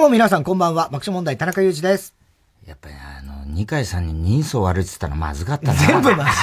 [0.00, 0.84] どうも皆さんこんばんは。
[0.84, 2.14] 爆笑問題田中裕二です。
[2.66, 5.74] やっぱりあの、二階さんに人相悪いって言ったらまずかったな。
[5.74, 6.34] 全部まずい。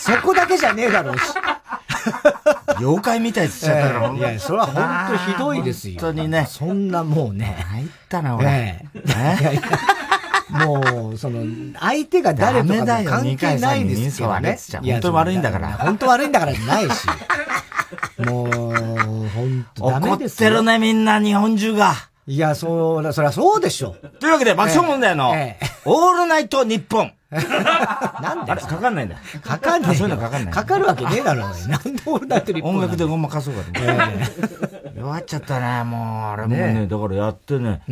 [0.16, 1.22] そこだけじゃねえだろうし。
[2.78, 6.00] 妖怪みたいって言っちゃったから、いや、それは本当ひどいですよ。
[6.00, 6.46] 本当にね。
[6.48, 7.62] そんなもうね。
[7.68, 8.48] 入ったな、俺。
[8.48, 9.60] ええ
[10.64, 11.44] もう、その、
[11.78, 14.58] 相手が誰とか関係ないですけどね。
[14.82, 15.72] 本当悪いんだから。
[15.74, 17.06] 本当悪いんだからないし。
[18.20, 18.48] もう、
[19.28, 22.13] 本当ダメです怒ってるね、みんな、日本中が。
[22.26, 23.96] いや、そう、そりゃそうでしょ。
[24.18, 25.30] というわけで、爆笑問題の、
[25.84, 27.12] オールナイト日本。
[27.30, 29.16] なんであれ、かかんないんだ。
[29.42, 29.96] かかんない。
[29.96, 30.54] そういうのかかんない。
[30.54, 31.74] かかるわけねえだろ、なんで
[32.06, 32.76] オールナイト日本。
[32.76, 34.98] 音楽でごまかそうかと。
[34.98, 35.98] 弱っちゃったね、も
[36.30, 37.82] う、あれもね、だからやってね。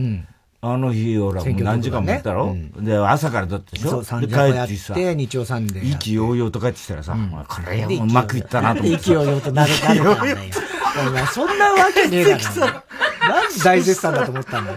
[0.64, 2.56] あの日、俺は何時間もやったろ？
[2.78, 4.04] で、朝からだったでしょ？
[4.04, 4.94] そう、で、帰ってさ。
[4.94, 5.92] で、日曜サンデー。
[5.92, 7.16] 意気揚々と帰ってきたらさ、
[7.48, 8.96] これうまくいったなと思って。
[8.96, 10.16] 意気揚々となるかなよ。
[11.34, 12.84] そんなわけねえから
[13.64, 14.72] 大絶賛だと思ったんだ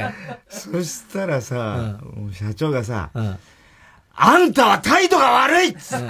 [0.00, 0.10] よ。
[0.48, 1.98] そしたらさ、
[2.32, 3.10] 社長がさ、
[4.22, 6.08] あんたは態度が悪いっつって。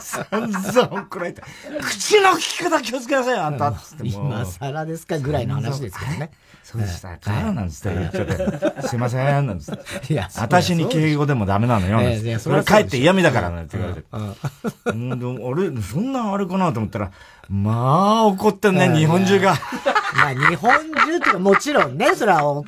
[0.00, 1.42] 散々怒られた。
[1.80, 4.08] 口の利き方気をつけなさいよ、あんたっつって。
[4.08, 6.30] 今更ですかぐらいの話ですけどね。
[6.66, 8.26] そうでしたかなんつって言っちゃっ
[8.82, 8.88] て。
[8.88, 10.12] すいません、なんつって。
[10.12, 12.40] いや、私に敬語でもダメなのよ、なんつって。
[12.40, 14.08] それ帰って嫌味だから、なんて言われて。
[14.86, 17.12] うん、俺、そんなあれかなと思ったら、
[17.48, 19.54] まあ、怒ってんね、日本中が。
[20.16, 22.64] まあ、日本中っていうか、もちろんね、それは、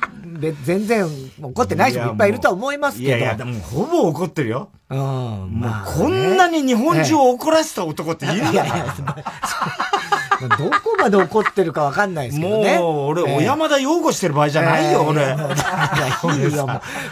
[0.63, 1.05] 全然
[1.41, 3.09] 怒ってない人もいっぱいいるとは思いますけど。
[3.09, 4.69] いやいや、でもほぼ怒ってるよ。
[4.89, 4.97] うん。
[4.97, 8.65] もうこんなに日本中を怒らせた男っているんだ
[10.47, 12.77] どこまで怒ってるかわかんないですけどね。
[12.79, 15.23] もう、俺、小山田擁護してる場合じゃないよ、俺。
[15.23, 16.67] いいよ、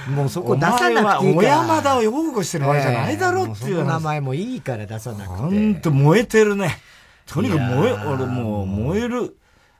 [0.09, 1.41] もうそこ出さなくていいから。
[1.41, 3.85] 小山田を擁護してる場合じゃないだろうっていう。
[3.85, 5.27] 名前もいいから出さなくて。
[5.27, 6.79] ほんと燃えてるね。
[7.25, 9.35] とにかく燃え、俺もう燃える。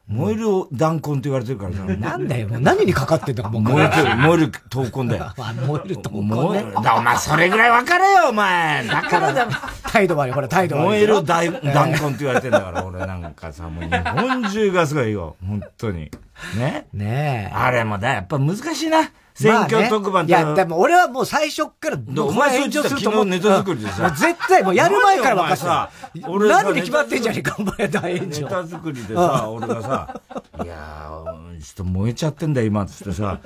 [0.07, 5.34] 燃える弾痕って言われてるから なんだよ、もう何にかかってんだかもう燃えてる、燃える闘魂だよ。
[5.68, 6.81] 燃える闘魂ね。
[6.81, 8.88] だ、お前それぐらい分かれよ、お前。
[8.88, 9.47] だからだ。
[9.84, 10.85] 態度悪い、ほら、態度悪い。
[10.85, 16.09] 燃える弾痕って言われてんだから、俺なんかさ、もう日本中がすごいよ、本当に。
[16.57, 17.53] ねねえ。
[17.53, 19.00] あれもだ、やっぱ難しいな。
[19.39, 24.09] 選挙特番いや、でも俺はもう最初から、お前炎上すると思うネタ作りでさ。
[24.09, 25.57] 絶対もうやる前から分かった。
[25.57, 25.89] さ。
[26.27, 28.41] 俺何に決まってんじゃねえか、お前大炎上。
[28.41, 30.21] ネタ作りでさ、俺がさ、
[30.63, 33.39] いやー、ちょっと燃えちゃってんだ今、つってさ、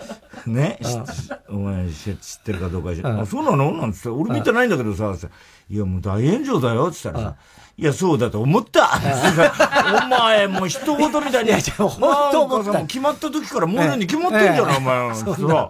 [0.45, 0.79] ね、
[1.49, 3.73] お前知ってるかどうかじゃ、あ、そうなの？
[3.73, 5.13] なんつって、俺見てないんだけどさ、
[5.69, 7.35] いやもう大炎上だよ、つったらさ、
[7.77, 8.89] いや、そうだと思った
[10.05, 11.49] お前、もう人事みたいに。
[11.49, 12.81] いや、本当思った。
[12.85, 15.15] 決まった時から燃えるに決まってんじゃない、お前。
[15.15, 15.69] そう。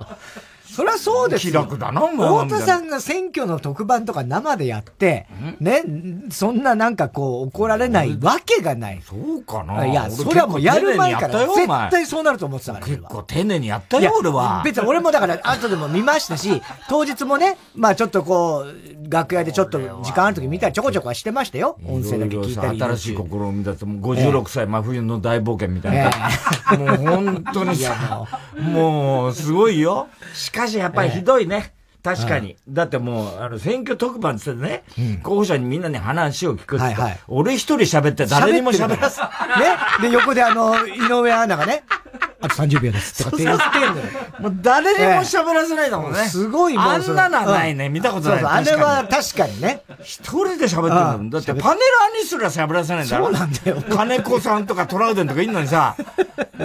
[0.81, 1.51] そりゃそうですよ。
[1.51, 2.27] 気楽だな、お前。
[2.27, 5.27] 太田さんが選挙の特番とか生でやって、
[5.59, 5.83] ね、
[6.31, 9.01] そんななんかこう怒られないわけがない。
[9.03, 12.85] そうかないや、それはもうやる前から絶対そうなると思ってたから。
[12.87, 14.63] 結構丁寧にやったよ、俺は。
[14.65, 21.77] 別に俺もだから後でも見ましたし、当日もね、まあちょっとこう、楽屋でちょっと時間ある時見たりちょこちょこはしてましたよ。
[21.85, 22.81] 音声だけ聞いたり。
[22.81, 26.09] 新しい試みだと、もう56歳真冬の大冒険みたいな。
[26.75, 28.25] もう本当にさ、
[28.57, 30.07] もうすごいよ。
[30.33, 31.73] しかしやっぱりひどいね。
[32.03, 32.55] 確かに。
[32.67, 36.95] だってもう、あの、選挙特番って言ってね、候補者にみんなに話を聞くって
[37.27, 39.19] 俺一人喋って誰にも喋らず。
[39.21, 39.27] ね？
[40.01, 41.83] で、横であの、井上アナがね、
[42.41, 43.23] あと30秒です。
[43.23, 44.03] とかって言ってんのよ。
[44.39, 46.17] もう誰にも喋らせないだもんね。
[46.25, 46.83] すごいもう。
[46.87, 47.87] あんなのはないね。
[47.87, 48.39] 見たことない。
[48.39, 49.83] そうそう、あれは確かにね。
[50.01, 51.39] 一人で喋ってるんだ。
[51.39, 53.25] だってパネラーにすら喋らせないんだろ。
[53.25, 53.83] そうなんだよ。
[53.95, 55.95] 金子さんとかトラウデンとかいんのにさ、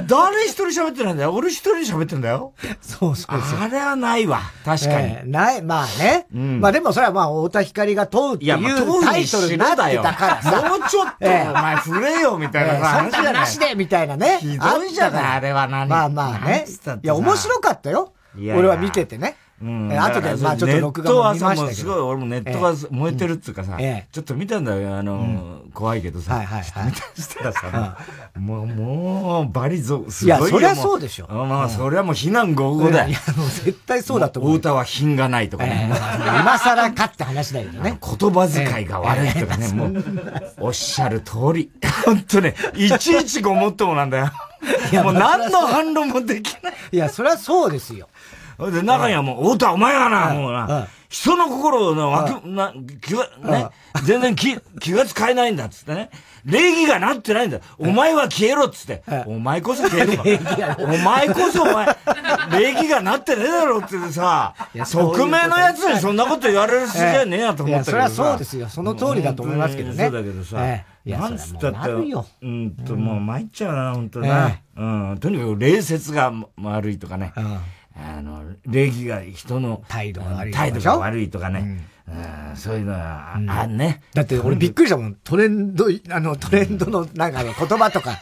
[0.06, 1.32] 誰一人喋ってないんだよ。
[1.32, 2.52] 俺一人で喋ってんだよ。
[2.80, 3.36] そうそう。
[3.36, 4.40] あれはないわ。
[4.64, 5.30] 確かに。
[5.30, 6.26] ない、まあね。
[6.32, 10.68] まあでもそれはまあ、太田光が問うっていうタイトルになってたからさ。
[10.68, 13.08] もうちょっと、お前触れよ、みたいなさ。
[13.10, 14.38] そんななしで、みたいなね。
[14.40, 16.66] ひどいじゃない、あれは何まあまあね。
[17.02, 18.12] いや、面白かったよ。
[18.36, 19.36] 俺は見ててね。
[19.62, 19.98] うん。
[19.98, 21.76] 後で、まあちょっと録画も見ましたけど。
[21.76, 26.34] すごい、俺もネットが燃えてるっつうかさ、ちょっと見たんだよ、あの、怖いけどさ。
[26.34, 26.86] はいはいはい。
[26.86, 27.98] 見たしたらさ、
[28.36, 31.28] もう、もう、バリゾ、すごいいや、そりゃそうでしょ。
[31.28, 33.08] まあ、そりゃもう非難合々だよ。
[33.08, 34.52] いや、もう絶対そうだと思う。
[34.54, 35.90] 太田は品がないとかね。
[36.40, 37.98] 今更かって話だよね。
[38.00, 40.04] 言葉遣いが悪いとかね、もう、
[40.60, 41.70] おっしゃる通り。
[42.04, 44.30] 本当ね、いちいちごもっともなんだよ。
[45.02, 46.74] もう何の反論もできない。
[46.92, 48.08] いや、そりゃそうですよ。
[48.58, 53.68] で、中にはもう、太田お前はな、もうな、人の心のわく、な、気が、ね、
[54.04, 56.10] 全然気、気が使えないんだっつってね。
[56.44, 57.58] 礼儀がなってないんだ。
[57.78, 59.02] お前は消えろっつって。
[59.26, 60.84] お前こそ消えろ。
[60.84, 61.96] お前こそお前、
[62.52, 68.68] 礼儀がなってねえだろってさ、匿名のやつにそんなこと言われる筋合いねえやと思ったけどそりゃそうですよ。
[68.68, 70.04] その通りだと思いますけどね。
[70.04, 70.56] そうだけどさ。
[71.04, 74.58] なんつったって、うんと、もう参っちゃうな、本当な。
[74.76, 75.18] うん。
[75.18, 77.32] とにかく礼節が悪いとかね。
[77.98, 81.80] あの、礼儀が人の態度が悪い態度が悪いとかね。
[82.08, 84.02] うん、そういうのは、あ、んね。
[84.14, 85.14] だって俺びっくりしたもん。
[85.24, 88.18] トレンド、あの、トレンドのなんか言葉とか、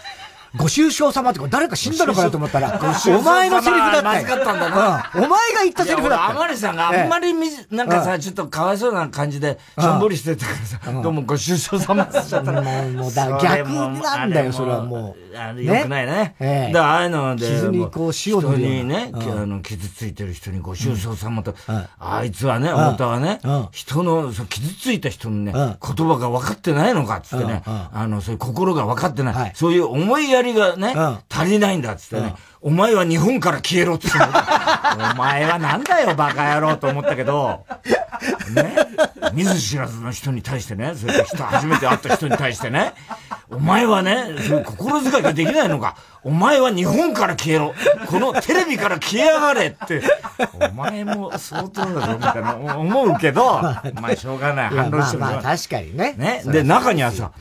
[0.57, 5.11] ご愁傷様って誰か死んだのかなと思ったら、お前のセリフだったまずかったんだな。
[5.15, 6.31] お前が言ったセリフだった。
[6.31, 10.59] あまりさんがあんまりみ、なんかさ、ちょっとかわいそうな感じで、しょんぼりしてたから
[10.93, 12.63] さ、どうもご愁傷様ってちゃったら。
[12.63, 15.37] もう、だ逆なんだよ、それはもう。
[15.37, 16.37] あれよくないね。
[16.39, 16.73] ええ。
[16.73, 21.55] だああいうので、傷にこう塩人にね、あの、傷ついてる人にご愁傷様と、
[21.99, 23.41] あいつはね、太田はね、
[23.73, 29.53] 人の、傷ついた人のね、言葉が分かってないのかっつってね、あの、そういう心が分かってない。
[29.57, 30.95] そういう思いやりがね、
[31.31, 37.65] 足りないんだっつってね、お前は日本から消えろって お前はなんだよ、バカ野郎と思ったけど、
[38.55, 38.75] ね、
[39.35, 42.95] 見ず知らずの人に対してね、それで人、初めて会った人に対してね、
[43.51, 47.75] お前はね、そういう心遣いができないのか、お前は日本から消えろ、
[48.07, 50.03] このテレビから消えやがれって、
[50.71, 56.15] お前も相当だぞ、みたいな思うけど、まあしょうがない、反論してるまあまあ確かにね。
[56.17, 57.33] ね、で、中にはさ、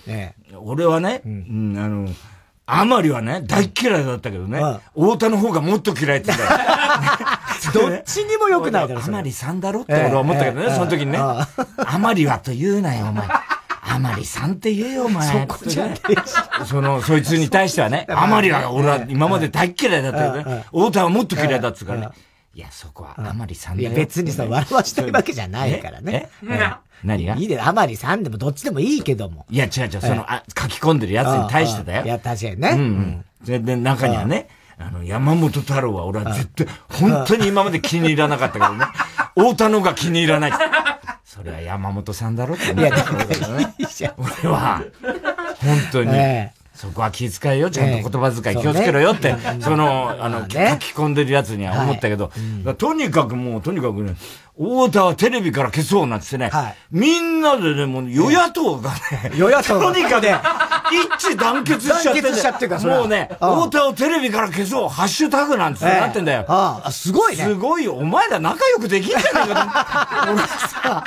[0.62, 2.10] 俺はね、うん、あの、
[2.66, 4.60] あまりはね、大嫌いだったけどね、
[4.94, 6.60] 太田の方がもっと嫌いって言うんだよ。
[7.74, 11.18] どっちにも良くないだろ、あまりさんだろって俺は思ったけどね、その時にね。
[11.18, 11.48] あ
[12.00, 13.28] まりはと言うなよ、お前。
[13.28, 15.48] あまりさんって言えよ、お前。
[15.48, 22.10] そこじゃねえその、そいつに対してはね、 あまりは俺は今まで大嫌いだったけどね、太田はもっと嫌いだっつうからね。
[22.56, 23.90] いや、そこはあまりさんだよ。
[23.90, 26.30] いや、別にさ、笑わしたいわけじゃないからね。
[27.04, 27.36] 何が？
[27.36, 29.46] いいで、あまりさんでもどっちでもいいけども。
[29.50, 32.06] いや、違う違う、その、あ、書き込んでるやつに対してだよ。
[32.06, 32.70] いや、確かにね。
[32.70, 33.26] うん。
[33.44, 34.48] 全然中にはね、
[34.78, 38.86] あの、山本太郎は俺は絶対、本当に今まで気に入らなかったけどね。
[39.36, 40.54] 太田のが気に入らない。
[41.26, 43.74] それは山本さんだろって思ったけどね。
[44.18, 44.82] 俺は、
[45.62, 46.12] 本当に。
[46.74, 52.32] そこは気遣いよ、ちゃんと言葉遣い気をつけろよって、その、あの、書き込んでるやつには思ったけど、
[52.78, 54.16] とにかくもう、とにかくね、
[54.58, 60.28] 太田はテレビから消そうなんてね、はい、みんなでね、もう与野党がね、与野党とにかく
[60.94, 66.46] 一致団結しちゃって、団結しちゃってるもうね、太田をテレビから消そう、ハッシュタグなんてなってんだよ。
[66.48, 67.44] ああ、すごいね。
[67.44, 67.94] すごいよ。
[67.94, 71.04] お前ら仲良くできんじゃないか俺 さ、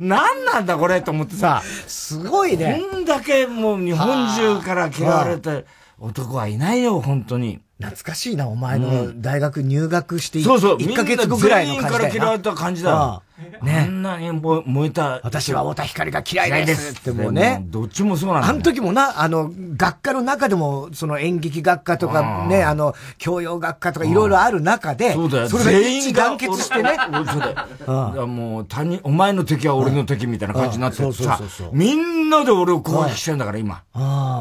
[0.00, 2.82] 何なんだこれと思ってさ、すごいね。
[2.90, 5.66] こんだけもう日本中から嫌われて
[5.98, 7.60] 男はいないよ、本当に。
[7.78, 13.22] 懐かしいな、お前の大学入学してそうそう、1ヶ月後ぐらいの感じだから嫌われた感じだ。
[13.62, 13.80] ね。
[13.80, 15.20] あんなに燃えた。
[15.22, 17.62] 私は太田光が嫌いですってもうね。
[17.66, 18.48] どっちもそうなんだ。
[18.48, 25.48] あの時もな、あの、学科の中でも、その演劇学科とかね、あの、教養学科とかいろいろある中で、そうだよ。
[25.48, 26.96] それが一致団結してね。
[27.30, 28.26] そうだよ。
[28.28, 31.40] もう、他人、お前の敵は俺の敵みたいな感じになってさ、
[31.72, 33.82] みんなで俺を攻撃してんだから、今。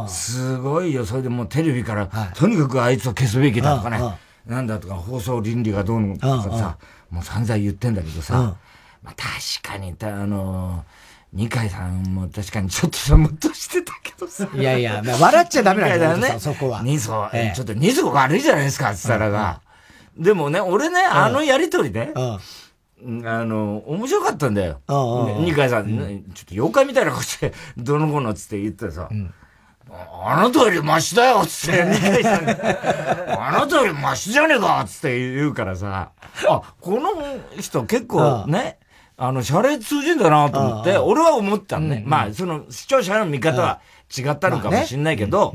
[0.07, 1.05] すごいよ。
[1.05, 3.99] それでもうテレビから、とにかくあいつを消すべきだとかね。
[4.45, 6.77] なんだとか、放送倫理がどうのとかさ、
[7.11, 8.55] もう散々言ってんだけどさ、
[9.03, 10.83] まあ確かに、あの
[11.31, 14.47] 二階さんも確かにちょっとさ、ムッとしてたけどさ。
[14.53, 16.81] いやいや、笑っちゃダメなんだよね、そこは。
[16.83, 19.61] 二層、ええ、ちょっと二層悪いじゃないですか、つったらが。
[20.17, 22.39] でもね、俺ね、あのやりとりね、あ
[23.45, 24.81] の、面白かったんだよ。
[25.39, 25.87] 二階さん、
[26.33, 29.07] ちょっと妖怪みたいなことして、どの子のつって言ってさ、
[29.91, 36.11] あなたよりマシだよつって、二階さんあなたよりマシじゃねえかつって言うからさ、
[36.47, 37.11] あ、この
[37.59, 38.79] 人結構ね、
[39.21, 42.03] あの、謝礼通じんだなと思って、俺は思ったのね。
[42.05, 43.81] まあ、その、視聴者の見方は
[44.17, 45.53] 違ったのかもしんないけど、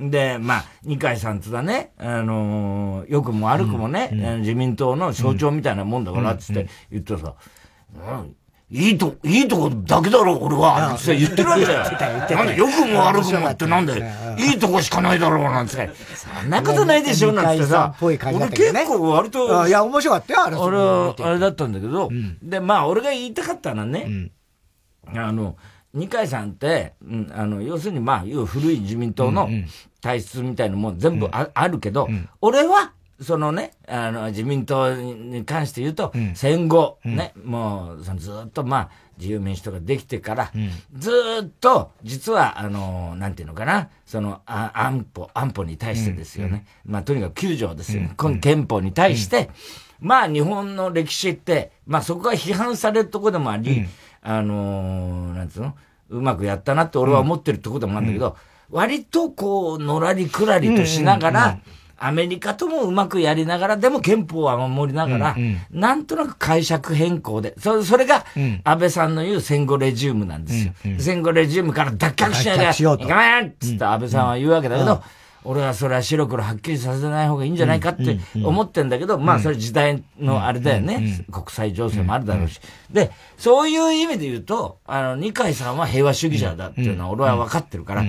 [0.00, 7.34] で、まあ、二階さんつだね、あのよくも悪くもね、自民党の象徴みたいなもんだから、つって言ってさ、
[8.74, 10.96] いいと、いいとこだけだろ、俺は。
[10.96, 12.36] って言ってるわけだよ。
[12.36, 14.04] なんで、よくも悪くもってなんで、
[14.36, 15.90] いいとこしかないだろう、なんて。
[16.16, 17.94] そんなことないでしょ、なんてさ。
[18.00, 18.32] 俺結
[18.88, 19.68] 構割と。
[19.68, 20.56] いや、面白かったよ、あれ。
[20.56, 22.08] 俺は、あれだったんだけど、
[22.42, 24.30] で、まあ、俺が言いたかったのはね、
[25.14, 25.56] あの、
[25.92, 29.48] 二階さんって、うん、あの、要するにまあ、古い自民党の
[30.00, 32.08] 体質みたいなもん全部あ,、あるけど、
[32.40, 41.10] 俺は、そのね、あの、自民党に関して言うと、うん、戦後、ね、もう、そのずっとまあ、自由民主党ができてから、うん、ず
[41.44, 46.66] っと、実は、あの、なんていうのかな、その、あ安保、安保に対してですよね。
[46.84, 48.14] まあ、とにかく9条ですよね。
[48.16, 49.50] この憲法に対して、
[50.00, 53.86] まあ、日本の歴史って、まあ、そこが批判されるところでもあり、
[54.22, 55.76] あのなんつうの、
[56.08, 58.36] うまくやったなって俺は思ってるところでもあるんだけど、
[58.70, 61.58] 割とこう、のらりくらりとしながら、
[62.06, 68.26] アメリカともうまくやりながら、でも憲法は守りながら、うんうん、なんとなく解釈変更で、それそれが
[68.62, 70.72] 安倍さんの言う戦後レジウムなんですよ。
[70.84, 74.98] うんうん、戦後レジウムから脱却しないで、いかないっつって安倍さんは言うわけだけど、うん。
[74.98, 75.02] うん
[75.46, 81.22] 俺はそれは白黒はっきりさせない方がいいんじゃないかって思ってんだけど、まあそれ時代のあれだよね。
[81.30, 82.60] 国際情勢もあるだろうし。
[82.90, 88.04] で、そういう意味で言うと、あの、二階さんは平和主義者だっていうのは俺は分かってるから、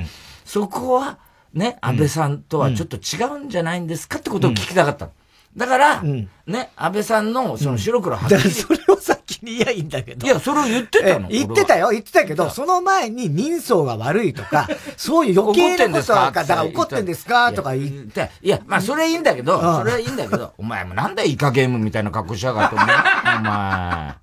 [0.45, 1.19] そこは、
[1.55, 5.09] ね、安倍さんとはちょっと違うんじゃないんですかってことを聞きたかった。
[5.55, 9.14] だから、ね、安倍さんのその白黒はっきり、それを先
[9.45, 10.25] に言えばいいんだけど。
[10.27, 17.53] いや、それを言ってたの言ってたよ、言ってたけど、その前に人相が悪いとか、 そういう余計なことが、だから怒ってんですか？
[17.53, 18.29] とか言って。
[18.41, 22.85] いや、まあそれいいんだけど、それはいいんだけど、お前もなんだイカゲームみたいな格好しやがって、お前。
[23.37, 24.15] お前。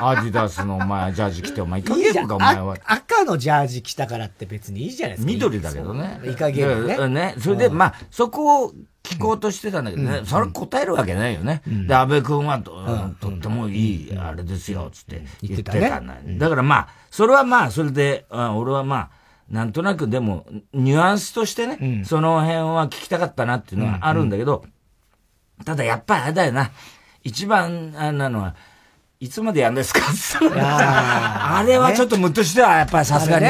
[0.00, 2.76] アディダスのお前、ジャージ着て、お前、イカゲームか、お前は。
[2.84, 5.32] 赤のジャージ着たからって別にいいじゃないですか。
[5.32, 6.20] 緑だけどね。
[6.24, 7.32] イカゲームね。
[7.32, 7.34] ね。
[7.40, 8.72] それで、まあ、そこを
[9.08, 11.62] 聞こうとしてたんだけどね、それ答えるわけないよね。
[11.66, 12.84] で、安倍君はと、
[13.20, 16.06] とってもいい、あれですよ、つって言ってたん。
[16.06, 16.16] だ。
[16.26, 19.10] だからまあ、それはまあ、それで、俺はまあ、
[19.50, 24.64] なんとなくでも、ニュアンスとしてね、その辺は聞きたかったなっていうのはあるんだけど、
[25.64, 26.70] ただやっぱりあれだよな。
[27.24, 28.54] 一番、あなのは、
[29.20, 30.00] いつまでやんですか
[30.52, 33.46] あれはちょっとムッとしては、やっぱりさすがに。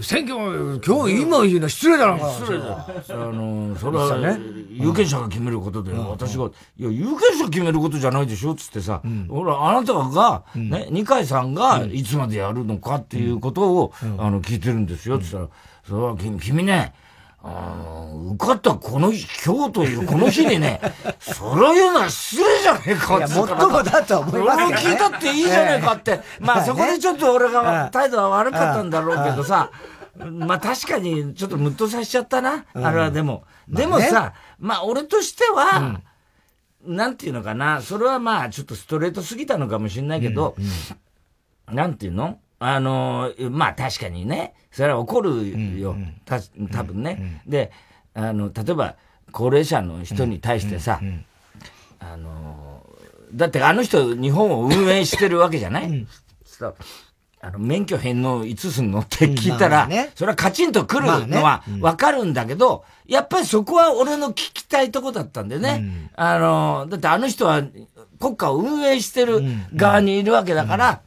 [0.00, 2.86] 選挙も、今日、今言うの失礼だろ失礼だ。
[3.10, 4.38] あの、それは、ね、
[4.70, 6.46] 有権者が決めることで、私が、
[6.78, 15.18] いや、有権者決めることじゃないでしょつってさ、ほら、あなたが、ね、二階さんがいつまでやるのかっていうことを、あの、聞いてるんですよ。
[15.18, 15.48] つったら、
[15.86, 16.94] それは君ね、
[17.46, 20.80] あの、受かったこの日、今日というこの日にね、
[21.20, 23.26] それを言うのは失礼じゃねえかって。
[23.26, 24.74] いや、もっともだと思いますけど、ね。
[24.74, 26.20] 俺を聞いたっていいじゃねえかって。
[26.40, 29.70] まあそこでちょっと俺が態度は悪かったんだろうけどさ、
[30.16, 32.64] まあ確かにちょっとムッとさせちゃったな。
[32.72, 33.44] あれはでも。
[33.68, 36.00] でもさ、まあ俺としては、
[36.82, 40.56] なんていうのかな、それはまあちょっとストレートすぎたのかもしれないけど、
[41.70, 42.38] なんていうの？
[42.66, 45.96] あの、まあ確かにね、それは怒るよ。
[46.24, 46.40] た
[46.72, 47.70] 多分ね、で、
[48.14, 48.96] あの、例えば、
[49.32, 51.00] 高齢者の人に対してさ、
[51.98, 52.86] あの、
[53.34, 56.06] だってあの人日本を運営してるわけじゃない、うん、
[57.40, 59.00] あの、免許返納いつすんの？
[59.00, 65.78] って聞いたら、ね、それはカチンと来るのはわかるんだけど、やっぱりそこは俺の聞きたいとこだったんでね。
[65.80, 67.62] うん、あの、だってあの人は
[68.20, 69.42] 国家を運営してる
[69.74, 71.02] 側にいるわけだから、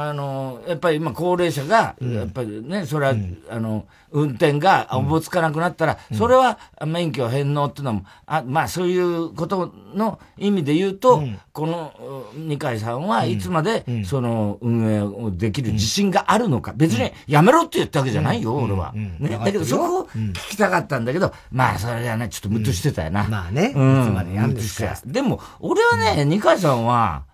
[0.00, 3.14] あの、やっぱり今高齢者が、やっぱりね、それは、
[3.50, 11.92] あの、運転がおぼつかなくなったら、それは免許返納っていうのも、あまあそういうことの意味で言うと、この
[12.36, 16.72] 二階さんはいつまでその運営をできる自信があるのか。
[16.76, 18.92] 別にやめろって言ったわけじゃないよ、俺は。
[18.94, 19.18] ね。
[19.28, 23.24] だけどそこを聞きたかったんだけど、まあそれがね、ちょっとムッとしてたよな。
[23.24, 24.96] まあね、いつまでやんですか。
[25.04, 27.24] でも、俺はね、二階さんは、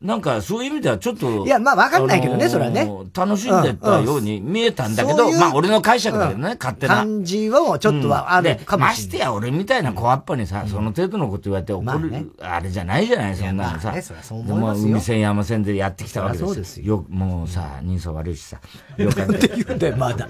[0.00, 1.44] なんかそういう意味ではちょっと。
[1.44, 2.88] いや、まあわかんないけどね、それはね。
[3.12, 6.96] 楽しんでたように見えたんだけど、まあ俺の解釈だけどね、勝手な。
[6.98, 8.90] 感じはちょっとはあるかもしれない。
[8.90, 13.92] ましてや俺みたいな小っぱにさ、その程度のこと言われて怒る、あれじゃないじゃない、そんなのさ。
[13.92, 16.46] でも海線山線でやってきたわけですよ。
[16.46, 17.04] そうですよ。
[17.08, 18.60] もうさ、人相悪いしさ。
[18.96, 20.28] よかって言うんだよ、まだ。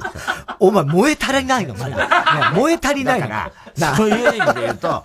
[0.61, 2.53] お前燃え足りないの、まだ。
[2.57, 3.53] 燃え足りないから、
[3.97, 5.05] そういう意味で言うと、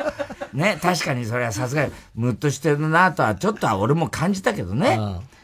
[0.53, 4.99] ね、確かにそれはさすがにムッとしてるなとは、ちょっとは俺も感じたけどね。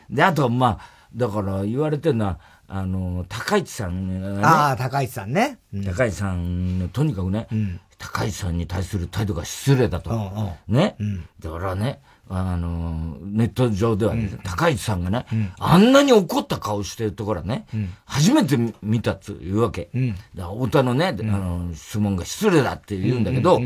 [0.09, 0.79] で、あと、まあ、
[1.15, 4.41] だから言われてるのは、あの、高市さんがね。
[4.43, 5.57] ああ、高市さんね。
[5.73, 10.11] うん、高市さん、とにかくね、うん、高市さんに対する態度が失礼だと。
[10.11, 11.25] うんうん、ね、うん。
[11.39, 11.99] だからね、
[12.29, 19.89] あの、ネット上ではね、うん、高市さんがね、うん、あんなに怒った顔してるところね、うん、初めて見たというわけ。
[20.35, 23.59] 太田のね、あの、質問が失礼だって言うんだけど、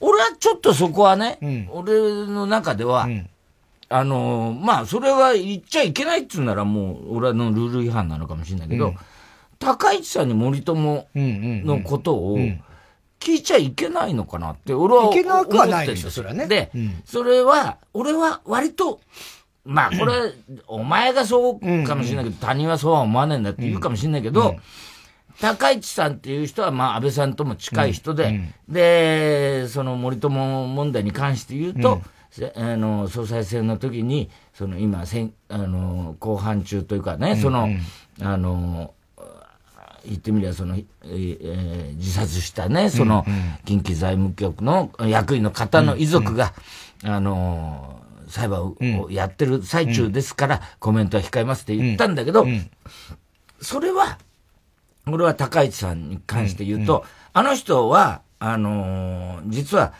[0.00, 1.92] 俺はちょっとそこはね、俺
[2.26, 3.06] の中では、
[3.92, 8.94] あのまあ、それは言っちゃいけないっつうならもう、俺のルール違反なのかもしれないけど、
[9.58, 12.38] 高市さんに森友のことを、
[13.20, 16.10] 聞いちゃいけないのかなって、俺は思ってるんです。
[16.10, 16.46] それはね。
[16.48, 19.00] で、うん、それは、俺は割と、
[19.64, 20.32] まあこれ、
[20.66, 24.56] お前がそうかもしれないけど、他人はそうは思わないんだって言うかもしれないけど、
[25.40, 32.02] 高市さんっていう人は、まあ、安倍さんとも近い人で、うん、で、その森友問題に関して言うと、うん、
[32.54, 37.68] あの、総裁選の時に、その今、せんあの、後半中というかね、その、
[38.20, 38.94] あの、
[40.04, 43.24] 言ってみれば、その、えー、自殺したね、その、
[43.64, 46.54] 近畿財務局の役員の方の遺族が、
[47.04, 52.46] あの、裁判をやってる最中ですから、コメントは控えますって言ったんだけど、
[53.60, 54.18] それは、
[55.06, 59.92] 俺は高市さんに関して言うと、あの人は、あの実は、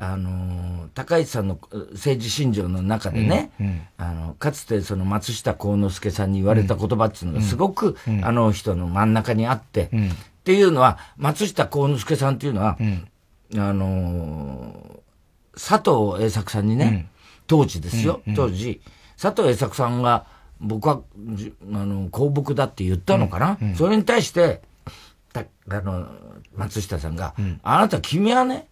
[0.00, 1.58] あの高市さんの
[1.92, 9.88] 政治信条の中でね、うんうん、あの、かつてその松下幸之助さんに言われた言葉っていうのがすごく、うん、あの人の真ん中にあって、っ
[10.44, 12.78] ていうのは、松下幸之助さんっていうのは、
[13.56, 15.00] あの
[15.54, 17.08] 佐藤栄作さんにね、
[17.48, 18.80] 当時ですよ、当時、
[19.20, 20.26] 佐藤栄作さんが、
[20.60, 21.00] 僕は、
[21.72, 24.62] あの、公僕だって言ったのかな、それに対して、
[25.34, 25.44] あ
[25.80, 26.06] の、
[26.54, 28.68] 松下さんが、あなた君はね、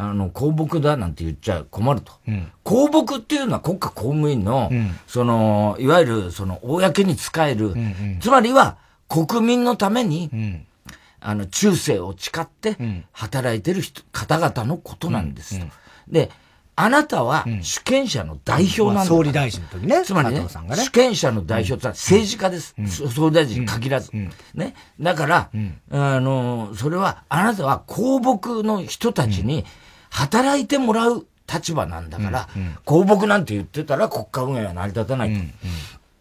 [0.00, 2.12] あの、公僕だなんて言っちゃ困ると。
[2.28, 7.80] うん、公僕っていうのは国家公務員の、うん、その、いわゆる、その、公に使える、うんう
[8.16, 8.78] ん、つまりは、
[9.08, 10.66] 国民のために、うん、
[11.18, 12.76] あの、忠誠を誓って
[13.10, 15.58] 働いてる人、方々のことなんです。
[15.58, 15.66] と。
[16.06, 16.30] で、
[16.76, 20.04] あなたは主権者の代表なんだ、総理大臣の時ね。
[20.04, 20.48] つまりね、ね。
[20.48, 22.76] 主権者の代表って政治家です。
[23.12, 24.12] 総理大臣に限らず。
[24.54, 24.74] ね。
[25.00, 25.50] だから、
[25.90, 29.64] あの、それは、あなたは公僕の人たちに、
[30.10, 35.34] 働いてもらう立場なんだから、うんうん、公僕なんて言ってたら国家運営は成り立たないと。
[35.34, 35.50] うんうん、っ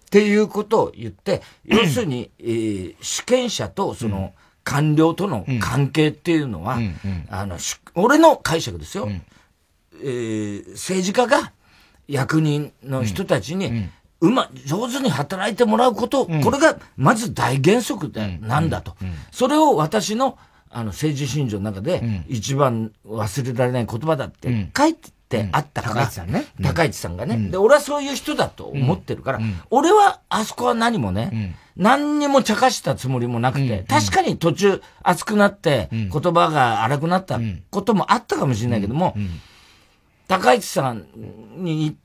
[0.09, 7.57] ていうことを言って、要するに、えー、主権者とその官僚との関係っていうのは、うんうん、あの、
[7.95, 9.05] 俺の解釈ですよ。
[9.05, 9.21] うん、
[10.01, 11.51] えー、政治家が
[12.07, 13.89] 役人の人たちに、
[14.21, 18.95] うま、上手に働いてもらうこと、これがまず大原則で、なんだと。
[19.31, 20.37] それを私の
[20.77, 26.45] あの、政治信条の中で、一番忘れられない言葉だって書いてあったから、高市さんね。
[26.61, 27.49] 高市さんがね。
[27.49, 29.39] で、俺はそういう人だと思ってるから、
[29.71, 37.39] 俺はあそこは何もね、何にも茶化したつもりもなくて、確かに途中熱くなって、言葉が荒くなった
[37.71, 39.15] こともあったかもしれないけども、
[40.27, 41.07] 高市さん
[41.55, 41.97] に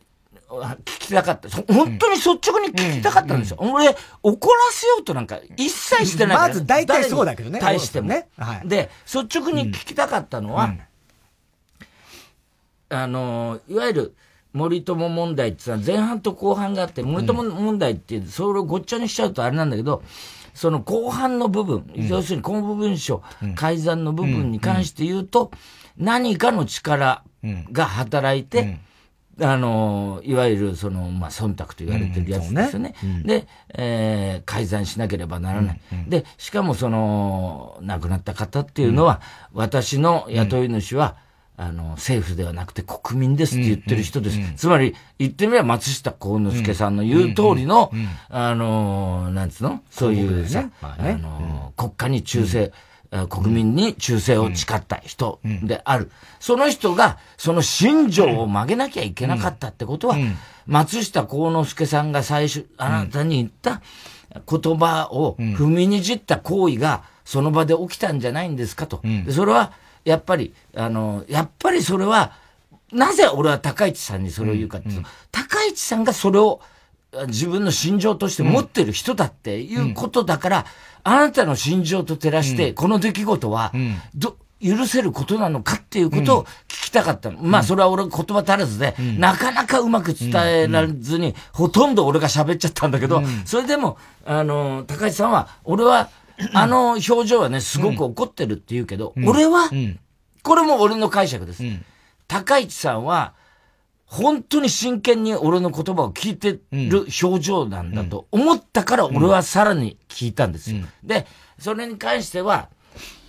[0.60, 1.48] 聞きたかった。
[1.72, 3.58] 本当に率直に聞きたかったんですよ。
[3.60, 3.68] うん。
[3.68, 7.58] うん、俺、怒らせようとなんか一切してないまず大体そうだけどね。
[7.58, 8.08] 対しても。
[8.08, 8.28] ね。
[8.36, 10.74] はい、で、率直に聞きたかったのは、
[12.90, 14.14] うん、あの、いわゆる、
[14.52, 20.02] 森友問題ってさ、前半と後半があって、森友問題って、それをごっちゃにしちゃうとあれなんだけど、
[20.52, 23.22] その後半の部分、要するに公務文書
[23.54, 25.50] 改ざんの部分に関して言うと、
[25.96, 27.24] 何かの力
[27.72, 28.78] が働いて、
[29.40, 32.94] あの、いわゆる、その、まあ、忖度と言われてるやつですよね。
[33.02, 33.22] うんね。
[33.22, 35.80] うん、で、えー、改ざんしなければならない。
[35.92, 39.20] うんうん、で、しかもその、亡くなった方っていうのは、
[39.54, 41.16] うん、私の雇い主は、
[41.56, 44.38] あの、政府ではなくて国民ですって言ってる人です。
[44.56, 47.92] つまり、言ってみれば松下幸之助さんの言う通りの、
[48.28, 49.82] あの、なんつうの？
[49.90, 52.74] そういうさ、ねまあね、あの、国家に忠誠、
[53.28, 56.10] 国民に忠誠を誓った人である。
[56.40, 60.16] その人が、その信条を曲げなきゃいけなかったってことは、
[60.66, 63.82] 松下幸之助さんが最初、あなたに言った
[64.48, 69.00] 言葉を踏みにじった行為が、その場で起きたんじゃないんですかと。
[69.02, 69.72] でそれは、
[70.04, 72.32] やっぱり、あの、やっぱりそれは、
[72.92, 76.60] なぜ俺は高市さんにそれを言うかっていうと、高市さんがそれを
[77.26, 80.66] 自分の心情として持ってる人だっていうことだから、
[81.04, 83.72] あなたの心情と照らして、この出来事は、
[84.14, 87.42] ど、許せることなのかっていうことを聞きたかったの。
[87.42, 96.08] まあ、それは俺言葉足らずで、なかなかうまく伝えられずに、ほとんど俺が喋っちゃったんだけど、それでも、あの、高橋さんは、俺は、
[96.54, 99.68] あの表情はね、すごく怒ってるって言うけど、俺は、
[100.42, 101.62] これも俺の解釈です。
[102.28, 103.34] 高市さんは、
[104.12, 110.84] 本当に真剣に俺の言葉を聞いてる表情なんだと思ったから俺はさらに聞いたんですよ。
[111.02, 111.26] で、
[111.58, 112.68] それに関しては、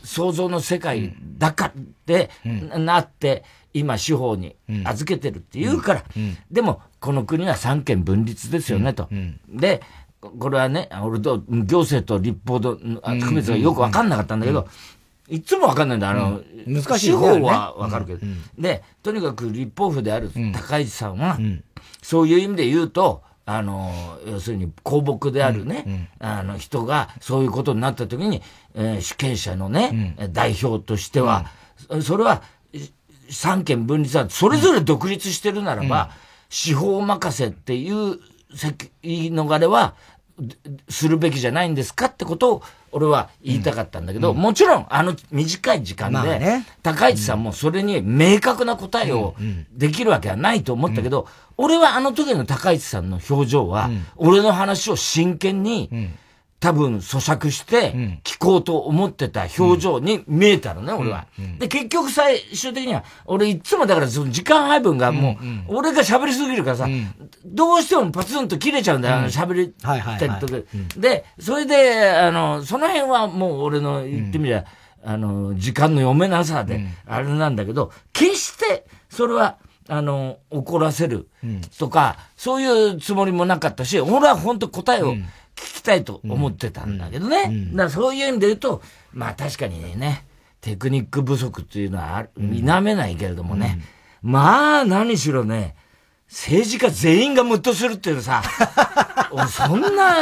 [0.04, 1.72] 想像の世界だかっ
[2.06, 2.30] て
[2.78, 6.04] なって、今司法に預けてるって言うから、
[6.52, 9.08] でもこの国は三権分立ですよねと。
[9.48, 9.82] で、
[10.20, 14.68] これはね、俺と行政と立法と区別がよくわかんなかったんだけど、
[15.30, 16.10] いつもわかんないんだ。
[16.10, 21.38] あの、うん、難しい、ね、司法はわかるけど、うん、で、とにかく立法府である高市さんは、
[22.02, 23.92] そういう意味で言うと、あの、
[24.26, 28.42] 要するに公僕であるね、あの人がそういうことになった時に、
[28.74, 31.46] えー、主権者のね、代表としては、
[32.02, 32.42] それは
[33.30, 36.12] 三権分立はそれぞれ独立してるならば、
[36.50, 38.20] 司法任せっていう
[38.56, 39.96] 責任逃れは
[40.90, 49.36] するべきじゃないんですかってことを俺は言いたかったんだけど、もちろん、あの短い時間で、高市さんもそれに明確な答えを
[49.72, 51.28] できるわけはないと思ったけど、
[51.58, 55.90] 俺はあの時の高市さんの表情は、俺の話を真剣に、
[56.64, 57.92] 多分咀嚼して
[58.24, 61.28] 聞こうと思ってた表情に見えたのね、俺は。
[61.60, 65.32] で、結局最終的には、俺いつもだからその時間配分がも
[65.68, 66.88] う、俺が喋りすぎるからさ、
[67.44, 69.74] どうしてもパツンと切れちゃうんだよ、あの喋り
[70.18, 70.54] たりとか。
[70.96, 74.64] で、それで、あの、その辺はもう俺の言ってみりゃ、
[75.04, 79.58] あの、時間の読めなさで、あれなんだけど、決してそれは、
[79.90, 81.28] あの、怒らせる
[81.78, 85.16] とか、そういうつもりもなかったし、俺は本当答えを、
[85.56, 87.46] 聞きたいと思ってたんだけどね。
[87.48, 88.82] うん、だからそういう意味で言うと、
[89.14, 90.26] まあ確かにね、
[90.62, 93.80] テクニック不足っていうのは否めないけれどもね、
[94.24, 95.76] うん、まあ何しろね、
[96.30, 98.42] 政治家全員がムッとするっていうさ、
[99.50, 100.16] そんな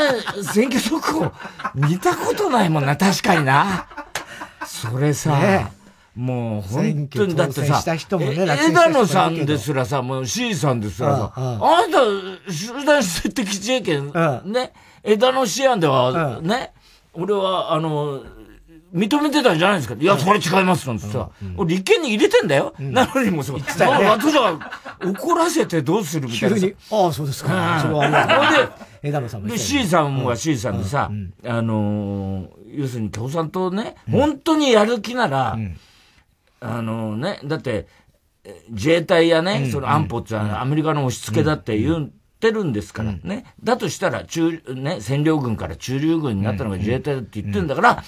[0.51, 1.31] 選挙速報
[1.73, 3.87] 見たことないもんな、確かにな。
[4.65, 5.71] それさ、ね。
[6.15, 11.97] もう本当にだってさ、枝野さんですらさ、もう C さんですらさ、あな
[12.45, 14.11] た、集団性的自衛権、
[14.45, 16.73] ね、枝野市案では、ね、
[17.13, 18.23] 俺は、あの、
[18.93, 19.95] 認めてたんじゃないですか？
[19.97, 22.73] いや、それ違いますなんてさ、俺立憲に入れてんだよ。
[22.77, 23.59] なのにもそう。
[23.59, 24.59] 私は
[25.01, 26.59] 怒らせてどうするみたいな。
[26.59, 26.75] 急に。
[26.91, 27.79] ああ、そうですか。
[27.81, 28.73] それはありがとう。
[29.03, 29.47] 枝野さんも。
[29.47, 31.09] で、C さんは C さんでさ、
[31.45, 35.57] あの、要するに共産党ね、本当にやる気なら、
[36.59, 37.87] あのね、だって、
[38.71, 43.45] 自衛隊やね、その安保ってアメリカの押し付けだって言うってるんですから、ね。
[43.63, 48.03] だとしたら、中、ね、占領軍から中流軍になったのが自衛隊だって言ってるんだから、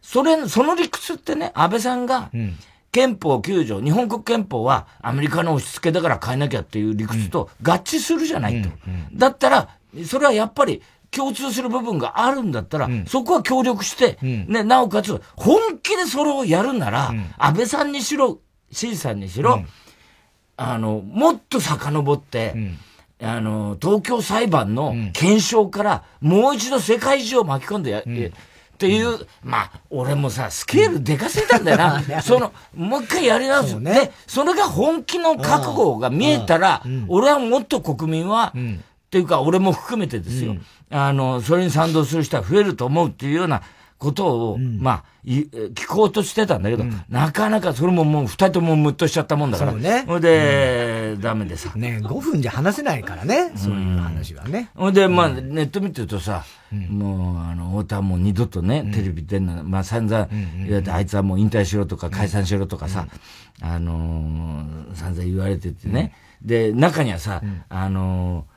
[0.00, 2.30] それ、その理屈ってね、安倍さんが、
[2.92, 8.68] 憲法9条、日本国憲法はアメリカの押し付けだから変えなきゃっていう理屈と合致するじゃないと。
[9.12, 9.68] だったら、
[10.06, 18.38] それはやっぱり共通する部分があるんだったら、そこは協力して、ね、なおかつ、本気でそれをやるなら、安倍さんにしろ、
[18.70, 19.64] 志さんにしろ、
[20.56, 22.54] あの、もっと遡って、
[23.22, 32.02] あの、東京裁判の検証から、もう一度世界中を巻き込んでや、うん、っていう、まあ、俺もさ、スケールでかすぎたんだよな。
[32.22, 33.78] その、もう一回やり直す。
[33.78, 40.56] ね、で、それが本気の覚悟が見えたら、俺はもっと国民は、っていうか、俺も含めてですよ、
[40.90, 43.62] あの、それに賛同する人は増えると思うっていうような
[43.98, 49.72] ことを、まあ、聞こうとしてたんだけど、うん、なかなかそれももう二人ともムッとしちゃったもんだから。
[49.72, 50.04] そうね。
[50.06, 51.72] ほいで、うん、ダメでさ。
[51.74, 54.70] ね5分じゃ話せないからね、そういう話はね。
[54.74, 63.06] ほいで、まあ、ネット見てるとさ、もう、あの、太田はもう二度とね、テレビ出んの、まあ散々言われて、あいつはもう引退しろとか解散しろとかさ、
[63.62, 66.14] あのー、散々言われててね。
[66.42, 68.53] で、中にはさ、あのー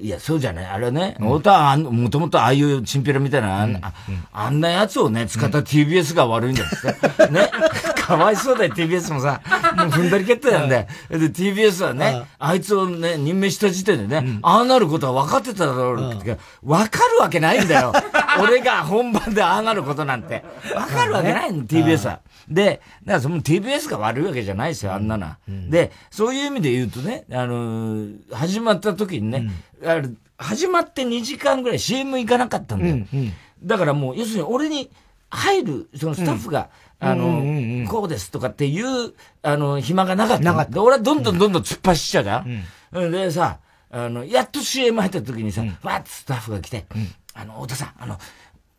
[0.00, 0.66] いや、そうじゃない。
[0.66, 3.92] あれね、太田はもともとああいうチンピラみたいな、あんな、
[4.32, 7.26] あんなやつをね、使った TBS が悪いんだって。
[7.32, 7.48] ね。
[7.94, 9.40] かわいそうだよ、TBS もさ。
[9.76, 10.86] もう踏んだり蹴ったやんで。
[11.08, 16.38] で、TBS はね、あいつをね、任命した時点でね、ああなることは分かってただろうって。
[16.62, 17.92] 分かるわけないんだよ。
[18.40, 20.44] 俺が本番でああなることなんて。
[20.74, 22.20] 分かるわけないの、TBS は。
[22.48, 25.38] で、だからその TBS が悪いわけじゃないですよ、あんなのは。
[25.68, 29.50] で、そういう意味で言うとね、あの始まった時にね、
[29.84, 30.00] あ
[30.40, 33.32] 始まって2時間ぐらい CM 行かなかったんだよ。
[33.62, 34.90] だからもう、要するに俺に
[35.28, 36.66] 入る、そのスタッフが、うん、
[37.00, 40.44] あの、うんうんうん、こうですとかっていう、あの、暇がなかった。
[40.44, 40.82] なかった。
[40.82, 42.64] 俺はどんどんどんどん突っ走っちゃうじゃん。
[42.92, 43.58] うん、でさ、
[43.90, 46.86] あの、やっと CM 入った時にさ、わ、っとスタッフが来て、
[47.34, 48.18] あの、太田さん、あの、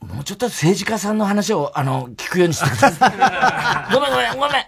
[0.02, 3.12] もうちょっと政治家さんの話を、あの、聞くようにしてください。
[3.94, 4.66] ごめんごめん、ごめん。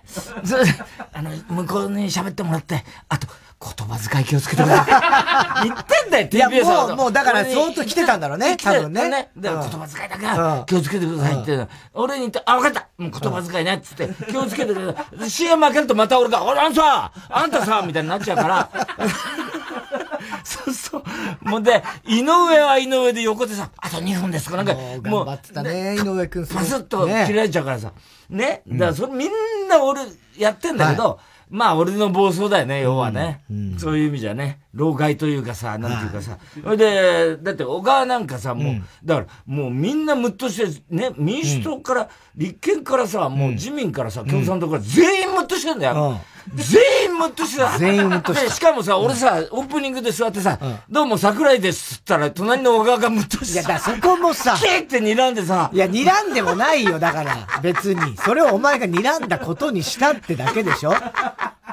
[1.14, 1.32] あの、
[1.64, 3.28] 向こうに喋ってもらって、あと、
[3.64, 5.68] 言葉遣い気をつけてください。
[5.70, 6.88] 言ってんだよ、TBS は。
[6.88, 9.10] もう、もうだから相当来てたんだろうね、多分ね。
[9.10, 9.30] ね。
[9.36, 11.68] 言葉遣いだから気をつけてくださいって。
[11.94, 15.30] 俺に言って、あ、分かったもう言葉遣いねっつって、気をつけてください。
[15.30, 18.70] CM 負けるとまた俺が、俺あんさあんたさみたいになっちゃうから。
[20.44, 21.04] そうそう。
[21.42, 25.26] もうで、井上は井上で横でさ、あと2分ですかなんか、もう。
[25.26, 27.94] 頑張ってたね、井上くんパスッと切られちゃうからさ。
[28.30, 28.62] ね。
[28.68, 29.30] だからそれみん
[29.70, 30.02] な俺
[30.38, 31.20] やってんだけど、
[31.54, 33.44] まあ、俺の暴走だよね、要はね。
[33.78, 34.60] そういう意味じゃね。
[34.74, 36.40] 老害というかさ、なんていうかさ。
[36.64, 46.20] それで、だって小川なんかさ、もう、だから、もうみんなムッとして、ね、民主党から、立憲からさ、もう自民からさ、共産党から全員ムッとしてんだよ。
[46.54, 47.78] 全員ムッとしてた。
[47.78, 48.54] 全員ムッとしてた。
[48.54, 55.70] しかもさ、俺さ、オープニングで座ってさ、どうも桜井ですったら、隣の小川がムッとしていや、だそこもさ、キーって睨んでさ。
[55.74, 58.18] いや、睨んでもないよ、だから、別に。
[58.18, 60.94] それをお前が睨んだことにしたってだけでしょ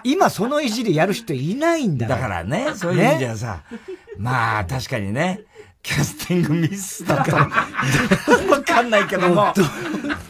[0.04, 3.62] 今そのいじりやる人いないんだだからね、そういう意味ではさ、
[4.16, 5.44] まあ確かにね、
[5.82, 7.36] キャスティングミスだと。
[7.36, 7.48] わ
[8.62, 9.52] かんないけども。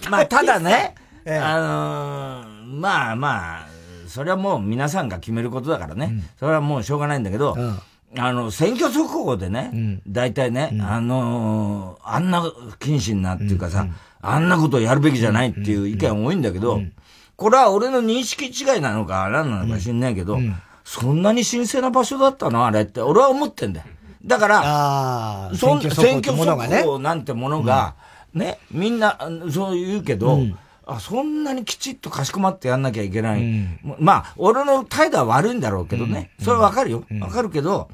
[0.09, 3.67] まあ、ただね、ええ、あのー、まあまあ、
[4.11, 6.09] それはもう皆さんが決めることだからね。
[6.11, 7.79] うん、それはもうしょうがないんだけど、うん。
[8.19, 12.43] あの、選挙速報でね、うん、大体ね、うん、あのー、あんな
[12.81, 16.81] 謹慎なっていうかさ、うん、あんなことをやるべきじゃないっていう意見多いんだけど、
[17.37, 20.39] これは俺の認識違いなのか何なのか知んないけど、
[20.85, 22.67] そんなに神聖な場所だったの？
[22.67, 23.87] あれって、俺は思ってんだよ。
[24.25, 26.21] だから、選挙速
[26.85, 27.95] 報なんてものが、
[28.35, 29.19] ね、みんな、
[29.51, 30.41] そう言うけど、
[30.95, 33.41] あ、そんなにきちっとかしこまってやんなきゃいけない。
[33.41, 36.31] うん、まあ、俺の態度は悪いんだろうけどね。
[36.39, 37.05] うん、それはわかるよ。
[37.21, 37.89] わ、かるけど、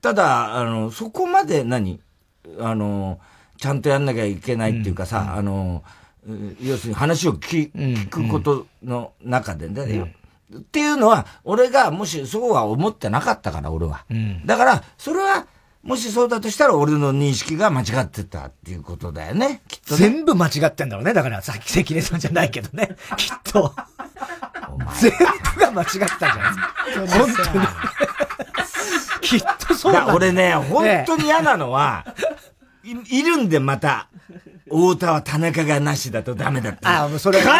[0.00, 2.00] ただ、あの、そこまで何？
[2.58, 3.20] あの、
[3.58, 5.84] ちゃんとやんなきゃいけないっていうかさ、あの、
[6.62, 10.14] 要するに話を聞聞くことの中でね、
[10.56, 14.04] っていうのは、俺がもしそうは思ってなかったから、俺は。
[14.46, 15.46] だから、それは、
[15.82, 21.14] もしそうだとしたら俺の認識が間違ってたっていうことだよね、きっと、ね、全部間違ってんだろうね。
[21.14, 22.96] だからさっき関根さんじゃないけどね。
[23.16, 23.74] きっと。
[25.00, 25.12] 全
[25.54, 27.18] 部が間違ってたんじゃないですか。
[27.18, 27.66] 本当に。
[29.20, 30.14] きっとそうだ。
[30.14, 32.04] 俺ね、本当に嫌なのは、
[32.90, 34.08] いいるんでまた。
[34.70, 36.86] 太田は田中がなしだとダメだって。
[36.86, 37.40] ああ、それ。
[37.40, 37.50] 必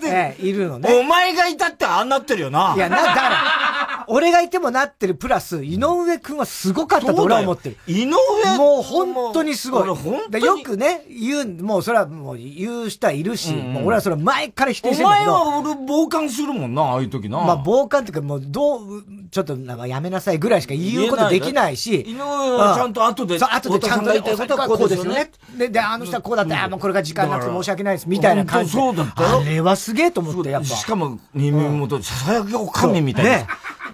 [0.00, 0.92] ず、ええ、いるのね。
[1.00, 2.74] お前がいたってああなってるよな。
[2.76, 7.76] いや、な、だから、俺がいてもなってるプラス、井上くんはすごかったと俺は思ってる。
[7.86, 9.88] 井上もう本当にすごい。
[9.88, 10.44] 本当に。
[10.44, 15.34] よくね、言う、もうそれはもう言う人はいるし、うん、もう俺はそれ前から否定してるんだけど。
[15.34, 17.38] お前は俺傍観するもんな、ああいう時な。
[17.38, 22.00] まあ傍観っていうかもうどう、ちょっとなんかやめなさいぐらいしか言うことできないし。
[22.00, 23.38] 井上はちゃんと後で。
[23.38, 25.30] そう、後でちゃんとことはこうですよね。
[25.56, 30.68] で、で、あの人はこうだって、あ、もうこれが時間なくて申し訳ないです、みたいな感じそうだったあれはすげえと思って、やっぱ。
[30.68, 33.46] しかも、耳元、ささやきおかみみたいな。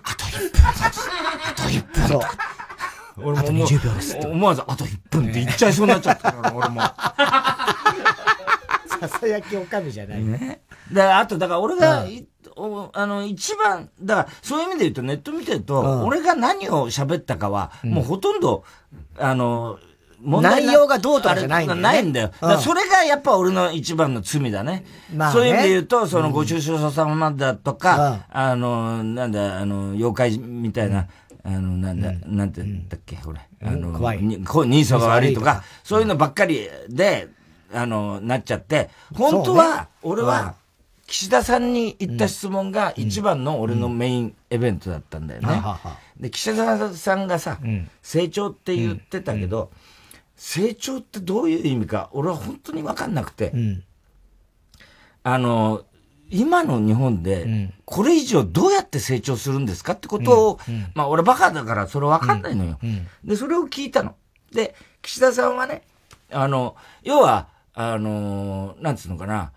[0.02, 0.60] あと1分。
[0.66, 0.90] あ
[1.54, 2.08] と1分。
[2.08, 2.20] そう。
[3.16, 3.68] 俺ももう、
[4.32, 6.80] 思わずあと1分って言っちゃいそうになっちゃったから、俺も。
[9.00, 10.62] ささやきおかみじゃないね。
[10.90, 12.06] で、あと、だから俺が、
[12.92, 18.64] あの、一番、だから、そういう意味で言うと、ネット見てると、俺が何を喋ったかは、もうほとんど、
[19.18, 19.78] あの、
[20.24, 21.82] 内容がどうとかじゃないんだよ、ね。
[21.82, 22.32] ないんだよ。
[22.40, 24.84] だそれがやっぱ俺の一番の罪だね。
[25.14, 31.08] まあ、ね、そういう意味で言うと、そのご愁傷様だとか、うん、あの、なんだ、あの、妖怪みたいな、
[31.44, 33.40] あの、なんだ、うん、なんて言ったっけ、これ。
[33.62, 34.22] あの、怖い。
[34.22, 37.28] ニーサが悪いとか、そういうのばっかりで、
[37.72, 40.54] あの、なっちゃって、本当は、俺は、
[41.06, 45.62] 岸田さんに言った質問が一番の俺のメインイベントだったんだよね。
[46.18, 47.58] で、岸田さんがさ、
[48.02, 49.70] 成長って言ってたけど、
[50.36, 53.84] 成長ってどういう意味か、俺は本当に分かんなくて、うん、
[55.22, 55.84] あの、
[56.30, 60.74] 今の日本で、これ以上どうやって成長するんですかってことを、うん。
[60.74, 62.78] うん、まあ俺バカだからそれ分かんないのよ。
[63.22, 64.16] で、それを聞いたの。
[64.52, 65.82] で、岸田さんはね、
[66.30, 69.52] あの、要は、あの、なんつうのかな、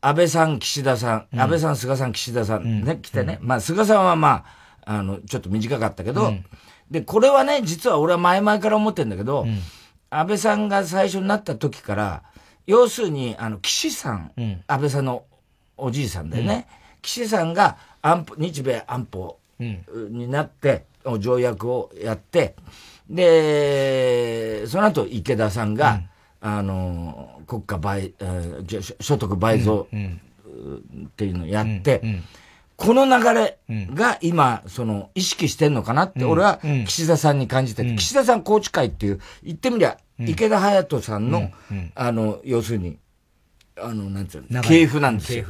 [0.00, 4.44] 安倍さん、岸田さん、安倍さん、菅さん、岸田さんね、来てね、まあ菅さんはま
[4.84, 6.34] あ、あの、ちょっと短かったけど、
[6.90, 9.46] で、これはね、実は俺は前々から思ってんだけど、
[10.14, 12.22] 安倍さんが最初になった時から、
[12.66, 15.24] 要するに、あの、岸さん、うん、安倍さんの
[15.76, 22.54] おじいさんでね、うん、岸さんが安保、日米安保になって、うん、条約をやって、
[23.10, 26.00] で、その後池田さんが、
[26.40, 28.14] うん、あの、国家倍、
[29.00, 32.00] 所得倍増っていうのをやって、
[32.76, 41.50] この流れが今、その、意識してんのかなって、俺は岸田さんに感じてて、岸田さん宏池会っていう、言ってみりゃ、池田隼人さんの、
[41.94, 42.98] あの、要するに、
[43.76, 45.44] あの、なんつうの、系譜なんですよ。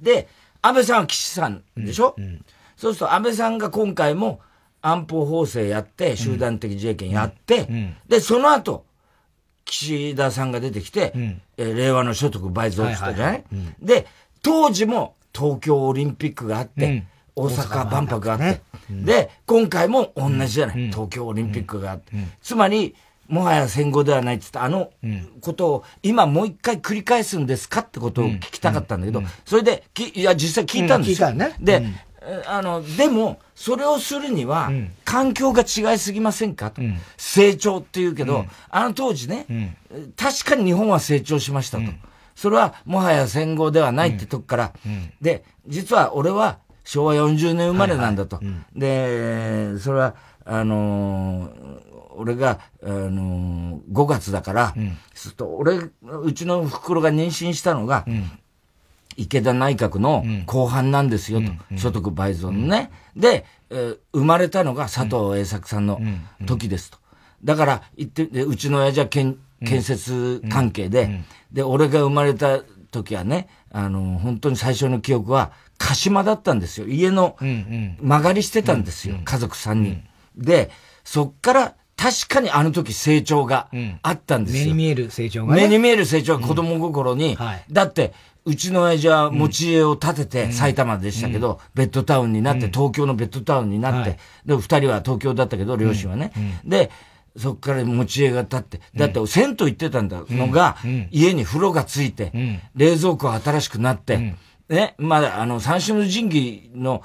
[0.00, 0.28] で、
[0.60, 2.14] 安倍さんは岸さんでしょ、
[2.76, 4.40] そうすると安倍さんが今回も
[4.82, 7.68] 安保法制やって、集団的自衛権やって、
[8.08, 8.84] で、その後、
[9.64, 11.12] 岸田さんが出てきて、
[11.56, 13.44] え令和の所得倍増したじゃない
[13.80, 14.06] で、
[14.42, 22.12] 当時も東京オリンピックがあって、大阪万博があって、で、今回も同じじゃない、東京オリンピックがあって。
[22.42, 22.94] つまり、
[23.28, 24.90] もはや戦後ではないって言ったあの
[25.40, 31.22] ことを今もう一回繰り返すんですかってことを聞きたかったんだけど、それで、きいや、実際聞いたんです。
[31.22, 31.30] よ。
[31.32, 31.82] ね、で、
[32.46, 34.70] あの、でも、それをするには、
[35.04, 36.82] 環境が違いすぎませんかと。
[37.16, 39.76] 成長って言うけど、あの当時ね、
[40.16, 41.84] 確かに日本は成長しましたと。
[42.34, 44.72] それはもはや戦後ではないってとこから、
[45.20, 48.40] で、実は俺は昭和40年生まれなんだと。
[48.74, 58.30] で、それは、あのー、俺が、あのー、5月だから、うん、すると、俺、うちの袋が妊娠したのが、うん、
[59.16, 62.90] 池田内閣の後半なんですよと、うん、所得倍増のね。
[63.16, 66.00] で、えー、生まれたのが佐藤栄作さんの
[66.46, 66.98] 時ですと。
[67.44, 71.22] だから、言って、うちの親父は建建設関係で、
[71.52, 76.86] で、俺が生まれた時はね、あの、本当に最初の記憶は、鹿島だったんですよ。
[76.86, 77.36] 家の
[78.00, 79.16] 曲がりしてたんですよ。
[79.24, 80.04] 家族3人。
[80.36, 80.70] で、
[81.04, 83.68] そっから確かにあの時成長が
[84.02, 84.64] あったんですよ。
[84.64, 88.12] 目に見える成長が、ね、目に見える成長が子供心に、はい、だって、
[88.44, 96.32] うちの親父は持ち家を建てて埼玉でしたけど、ベッドタウンになって、東京のベッドタウンになって、で、二人は東京だったけど、両親はね。
[96.64, 96.90] で、
[97.36, 100.76] そっから持ち家が建って、だって銭湯行ってたんだのが、
[101.12, 102.32] 家に風呂がついて、
[102.74, 104.34] 冷蔵庫が新しくなって、
[104.72, 107.02] ね、まだ、あの、三種の神器の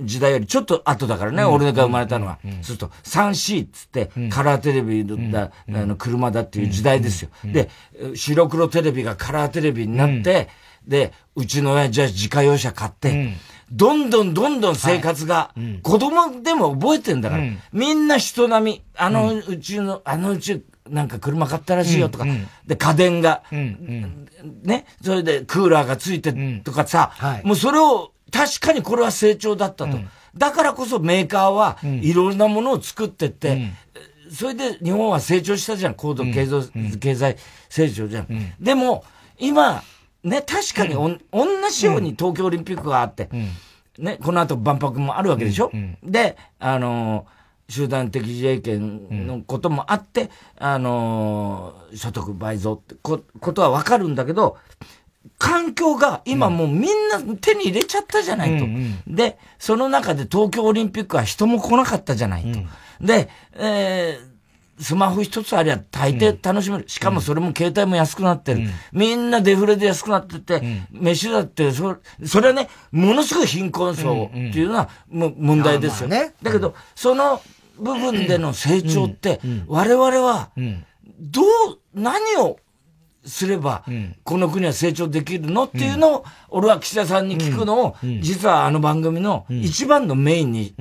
[0.00, 2.38] 時代よりちょっと後だからね、俺が生まれたのは。
[2.42, 7.30] そうすると、3C っつって、カラーテレビだ、あの、車だっていう時代ですよ。
[7.44, 7.68] で、
[8.14, 10.48] 白黒テレビがカラーテレビになって、
[10.86, 13.34] で、うちの親父は自家用車買って、
[13.70, 23.62] どんどんどんどん生活が、子供でも覚えてんだから、みんな人並み、あのうちの、あのうちなんか車買ったらしいよとか、うんうん、で、家電が、うんう
[24.46, 26.32] ん、ね、それでクーラーがついて
[26.64, 29.96] とかさ、うんはい、もうそれを、確かにこれは成長だったと。
[29.96, 33.72] うん、だからこそメーカーはいろんなものを作ってって、
[34.28, 37.36] うん、それで日本は成長したじゃん、高度経済,、経済
[37.68, 38.54] 成長じゃん。
[38.60, 39.04] でも、
[39.38, 39.82] 今、
[40.22, 43.28] ね、確かにお、同じように東京オリンピックがあって、
[43.98, 45.72] ね、この後万博もあるわけでしょ、
[46.02, 47.39] で、あのー
[47.70, 50.28] 集団的自衛権のこともあって、うん、
[50.58, 54.58] あのー、所得倍増ってこことはわかるんだけど、
[55.38, 58.64] 環境が今もうみんな手に入れちゃったじゃないと。
[58.64, 62.48] うんうん、で、その中で東京オリンピックは人も来なかったじゃないと。
[62.48, 62.52] う
[63.02, 66.88] ん、で、えー、スマホ一つありゃ大抵楽しめる。
[66.88, 68.60] しかもそれも携帯も安くなってる。
[68.60, 76.08] うん、みんなデフレで安くなってて、うん、飯だってそ、それはね、ものすごい貧困層っていうのは、も問題ですよ。
[76.08, 77.42] ね、だけど、その
[77.80, 80.50] 部分での成長って、我々は、
[81.18, 81.46] どう、
[81.94, 82.58] 何を
[83.24, 83.84] すれば、
[84.24, 90.74] この国は成長できるのっていうのを、俺は岸田さんに聞くのを、実はあの番組の一番のメインに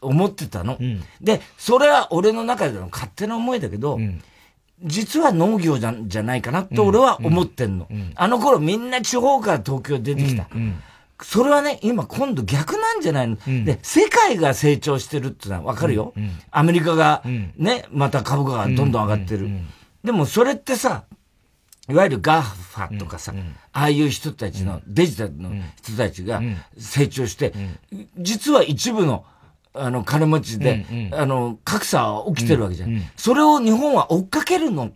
[0.00, 0.76] 思ってたの。
[1.20, 3.98] で、それは俺の中での勝手な思いだけど、
[4.84, 7.88] 実は農業じゃ、じゃないかなって俺は思ってんの。
[8.14, 10.48] あの頃みんな地方から東京出てきた。
[11.22, 17.22] それはね、今今度逆なんじゃないの、うん、で、世界が成長してるってのはわかるよ、うんうん、アメリカが
[17.56, 19.48] ね、また株価がどんどん上がってる。
[20.04, 21.04] でもそれってさ、
[21.88, 23.32] いわゆる GAFA とかさ、
[23.72, 25.50] ああいう人たちの、デジタルの
[25.82, 26.40] 人たちが
[26.76, 27.52] 成長して、
[28.18, 29.24] 実は一部の
[29.78, 32.90] あの、金持ちで、うんうん、あの、格差は起きてるわけじゃん。
[32.90, 34.90] うんうん、それを日本は追っかけるの、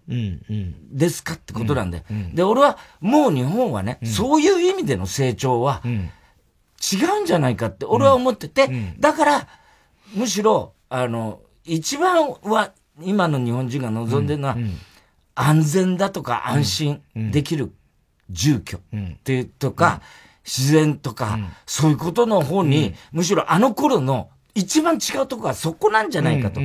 [0.91, 2.35] ですかってことなんで、うんうん。
[2.35, 8.69] で、俺は、もう日本はね、うん、そういう意味での成長は、違うんじゃないかって俺は思ってて、
[8.99, 9.49] だから、
[10.15, 14.57] むしろ、あの、一番は、今の日本人が望んでるのは、
[15.35, 17.73] 安全だとか安心できる
[18.31, 18.81] 住居っ
[19.23, 20.03] ていうとか、
[20.45, 26.61] 自然とか、そういうことの方に、むしろあの頃の一番違うとこはそこなんじゃないかと。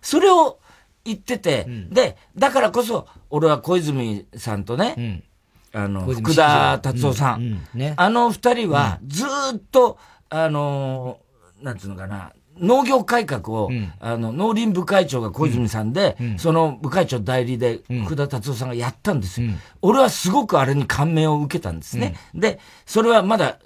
[0.00, 0.58] それを
[1.04, 5.24] 言ってて、で、だからこそ、俺は小泉さんとね、
[5.72, 9.28] あの、福田達夫さん、あの二人はずっ
[9.70, 9.98] と、
[10.30, 11.18] あの、
[11.62, 22.16] なんつうのかな、農業改革を、うん、あの、農林部会長が小泉さんで、うん、その部会長代理で、福田達夫さんがやったんですよ、うん、俺はすごくあれに感銘を受けたんですね。
[22.34, 23.58] で、それはまだ、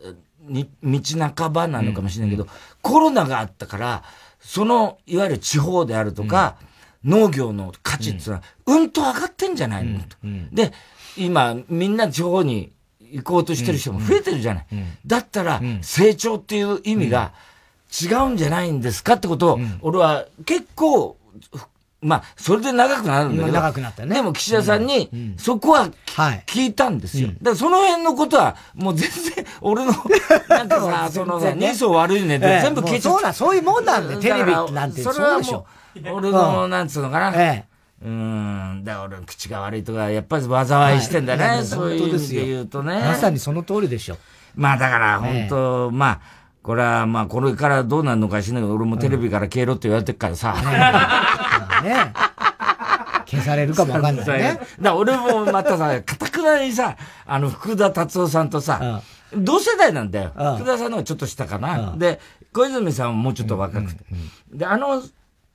[0.50, 1.00] に、道
[1.34, 2.50] 半ばなのかもしれないけど、うん、
[2.82, 4.02] コロナがあったから、
[4.40, 6.56] その、いわゆる地方であるとか、
[7.04, 8.90] うん、農業の価値っていうのは、うん。
[8.90, 10.00] と上がってんじゃないの？
[10.00, 10.16] と。
[10.52, 10.72] で、
[11.16, 14.66] 今、みんな地方に行こうとしてる人も増えてるじゃない？
[15.06, 17.32] だったら、成長っていう意味が
[18.02, 21.16] 違うんじゃないんですかってことを、俺は結構、
[22.02, 23.54] まあ、それで長くなるんだけど。
[23.54, 24.14] 長くなったね。
[24.14, 25.90] でも岸田さんに、そこは、
[26.46, 27.28] 聞いたんですよ。
[27.28, 29.92] だからその辺のことは、もう全然、 俺の、
[30.48, 35.02] なんかさ、 そのさ、人相悪いねって全部消えちゃそうだ、そういうもんなんで、テレビなんて。
[35.02, 37.32] それはもう、俺の、なんつうのかな。
[37.34, 37.70] ええ。
[38.02, 41.62] うん、だから俺口が悪いとか、やっぱり災いしてんだね。
[41.64, 42.98] そういう意味で言うとね。
[42.98, 44.16] まさにその通りでしょ。
[44.54, 46.20] まあだから、本当まあ、
[46.62, 50.54] これは、まあ、これからどうなるのかしないけど、俺もテレビから消えろって言われてるからさ。
[51.83, 52.12] ね。
[53.27, 54.61] 消されるかもわかんないね。
[54.81, 60.33] だ俺もまたさ、かたくなにさ、あの、福田達夫さんとさ、同世代なんだよ。
[60.59, 61.95] 福田さんの方がちょっと下かな。
[61.97, 62.21] で、
[62.53, 64.05] 小泉さんはもうちょっと若くて。
[64.53, 65.03] で、あの、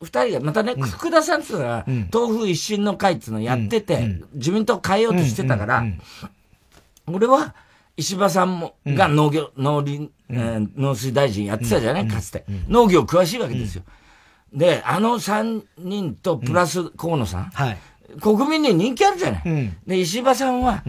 [0.02, 5.84] 二人が、またね、福田さんっていうのは、豆腐一新の会っていうのをやってて、自民党変えようとしてたから、
[7.08, 7.56] 俺は、
[7.98, 12.46] 石破さんも、が農業、農林、えー、農水大臣やってたじゃない、かつて。
[12.67, 13.84] 農業詳しいわけですよ。
[14.54, 17.43] で、あの3人とプラス河野さん。
[17.46, 17.77] はい。
[18.21, 19.41] 国民に人気あるじゃない。
[19.46, 20.83] うん、で、石破さんは、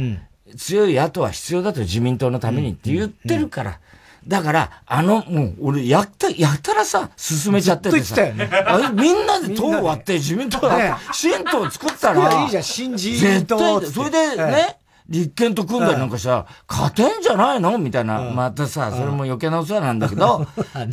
[0.56, 3.80] 強い野党は必要だと自民党のためにって言ってるから、
[4.26, 8.16] だから、あの、もう、俺、やった、やったらさ、進めちゃっててさ。
[8.16, 12.42] ね、あみんなで党を割って自民党が、新党作ったら。
[12.42, 13.80] いいじゃん、新自民党。
[13.80, 14.78] それでね、
[15.08, 17.78] 立憲と組んだりなんかしたら、勝てんじゃないの？
[17.78, 18.20] みたいな。
[18.20, 20.44] またさ、それも余計なお世話なんだけど、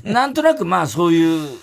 [0.03, 1.57] なんとなくまあそういう、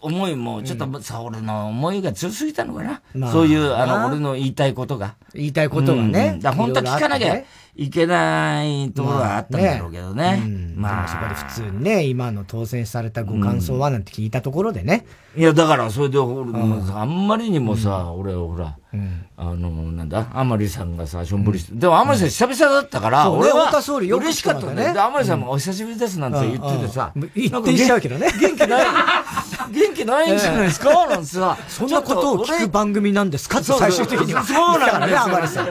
[0.00, 3.30] 思いも、ちょっとさ、俺の思いが強すぎたのかな。
[3.30, 5.16] そういう、あの、俺の言いたいことが。
[5.34, 6.38] 言いたいことがね。
[6.40, 7.42] だ本当は聞かなきゃ
[7.74, 10.42] いけないところはあったんだろうけどね。
[10.76, 15.04] まあ、そこで普通にね、今の当選されたご感想はなんて聞いたところでね。
[15.36, 18.76] いや、だからそれで、あんまりにもさ、俺ほら、
[19.36, 21.72] あの、なんだ、甘利さんがさ、しょんぼりして。
[21.74, 24.92] でも甘利さん久々だったから、俺は嬉しかったね。
[24.94, 28.28] で、甘利さんもお久しぶりですなんて言っててさ、言ってしゃうけどね。
[28.40, 28.86] 元気ない、
[29.70, 31.06] 元気ないんじゃないですか？
[31.06, 33.58] なんてさ、そんなことを聞く番組なんですか？
[33.58, 34.42] って最終的には。
[34.42, 35.20] そうなんですよ。
[35.22, 35.68] 甘利さん。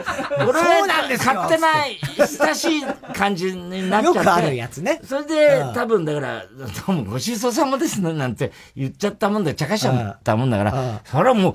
[0.48, 1.98] 俺は勝手ない
[2.40, 4.18] 親しい感じになっちゃって。
[4.18, 5.00] よくあるやつね。
[5.04, 6.44] それで、多分だから、
[6.86, 11.54] どうもごちそうさまですね、なんて言っちゃったもんで、茶化しちゃったもんだから、それはもう、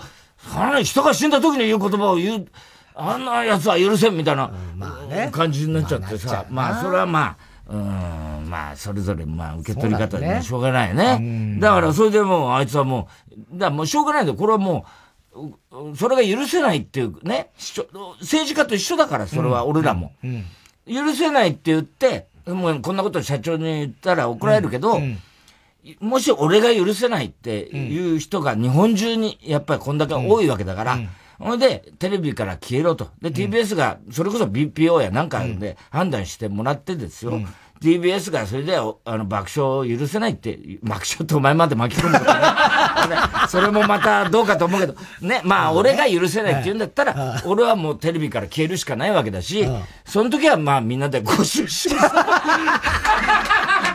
[0.52, 2.48] それは人が死んだ時に言う言葉を言う、
[2.96, 4.52] あんな奴は許せんみたいな
[5.32, 7.38] 感じになっちゃってさ、まあ、それはまあ、
[7.68, 11.58] うん、まあ、それぞれ、まあ、受け取り方でしょうがないね。
[11.60, 13.08] だから、それでもう、あいつはも
[13.56, 14.38] う、だもうしょうがないんだよ。
[14.38, 14.86] これはも
[15.72, 17.52] う、それが許せないっていうね、
[18.20, 20.12] 政治家と一緒だから、それは俺らも。
[20.86, 25.00] 許せないって言って、もうこんなこと社長に言ったら怒られるけど、
[25.99, 30.99] もし俺が許せないっていう人が日本中にやっぱりこんだけ多いわけだから、
[31.39, 33.09] ほ、んで、テレビから消えろと。
[33.21, 37.34] で、TBS が、それこそ BPO やなんかで判断してもらってですよ。
[37.81, 42.39] TBS がそれで、あの、爆笑を許せないって、爆笑ってお前まで巻き込むこと ね。
[43.49, 49.67] それもまたどうかと思うけど、ね、まあ、俺が許せないって言うんだったら、俺はもうテレビから消えるしかないわけだし、
[50.05, 51.89] その時はまあみんなでご出し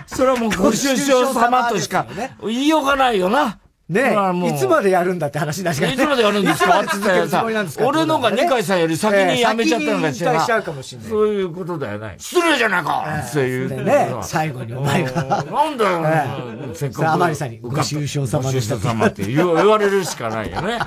[0.09, 2.07] それはもうご出生様としか
[2.43, 3.61] 言いようがないよな。
[3.89, 6.85] ねえ、いつまでやるんだって話だしいつまでやるんですか？
[6.85, 7.87] 続けるつもりなんですか？
[7.87, 10.41] 俺のが二回さんより先に辞めちゃったのかしら。
[10.41, 11.11] しちゃうかもしれない。
[11.11, 12.15] そういうことだよね。
[12.19, 13.85] 失礼じゃないかっていう。
[13.85, 15.43] ね最後にお前が。
[15.43, 17.13] なんだよ、せっかく。
[17.13, 18.75] 甘利さんに、ご愁傷様でした。
[18.75, 20.79] ご愁傷様って言われるしかないよね。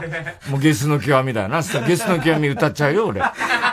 [0.52, 1.64] もうゲスの極みだよな。
[1.88, 3.22] ゲスの極み歌っちゃうよ、俺。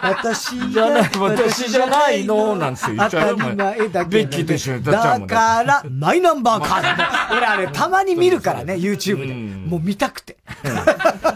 [0.00, 3.54] 私じゃない、私じゃないの、なんつって言っちゃうよ、お前。
[3.56, 6.96] ベッキーと一緒に歌っちゃうもんだから、マイナンバーカー
[7.30, 7.36] ド。
[7.36, 9.34] 俺あれ、たまに見るからね、YouTube で。
[9.34, 10.36] もう見たくて。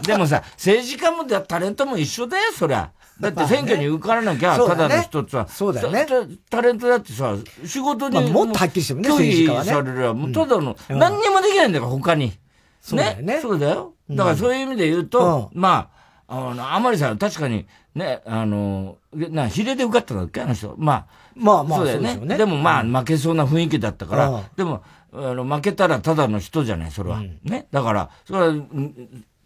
[0.05, 2.91] でもさ、政治家もタレントも一緒だよ、そりゃ。
[3.19, 5.47] だって選挙に受からなきゃ、ただの一つは。
[5.47, 6.05] そうだよね。
[6.49, 8.31] タレントだってさ、仕事に。
[8.31, 9.71] もっとはっきりしてもね、政治家はね。
[9.71, 12.33] されるもうただの、何にもできないんだから、他に。
[12.81, 13.39] そうだよね。
[13.41, 13.93] そうだよ。
[14.09, 15.89] だからそういう意味で言うと、ま
[16.27, 20.75] あ、あの、甘利さんは確かに、ね、あの、な、比例で受かったんだっけあの人。
[20.77, 21.22] まあ。
[21.35, 22.37] まあまあ、そうだよね。
[22.37, 27.17] でもまあ、負けそうな雰囲気だったから、でも、あの、負けたらただの人じゃない、それは。
[27.17, 27.67] うん、ね。
[27.71, 28.53] だから、それは、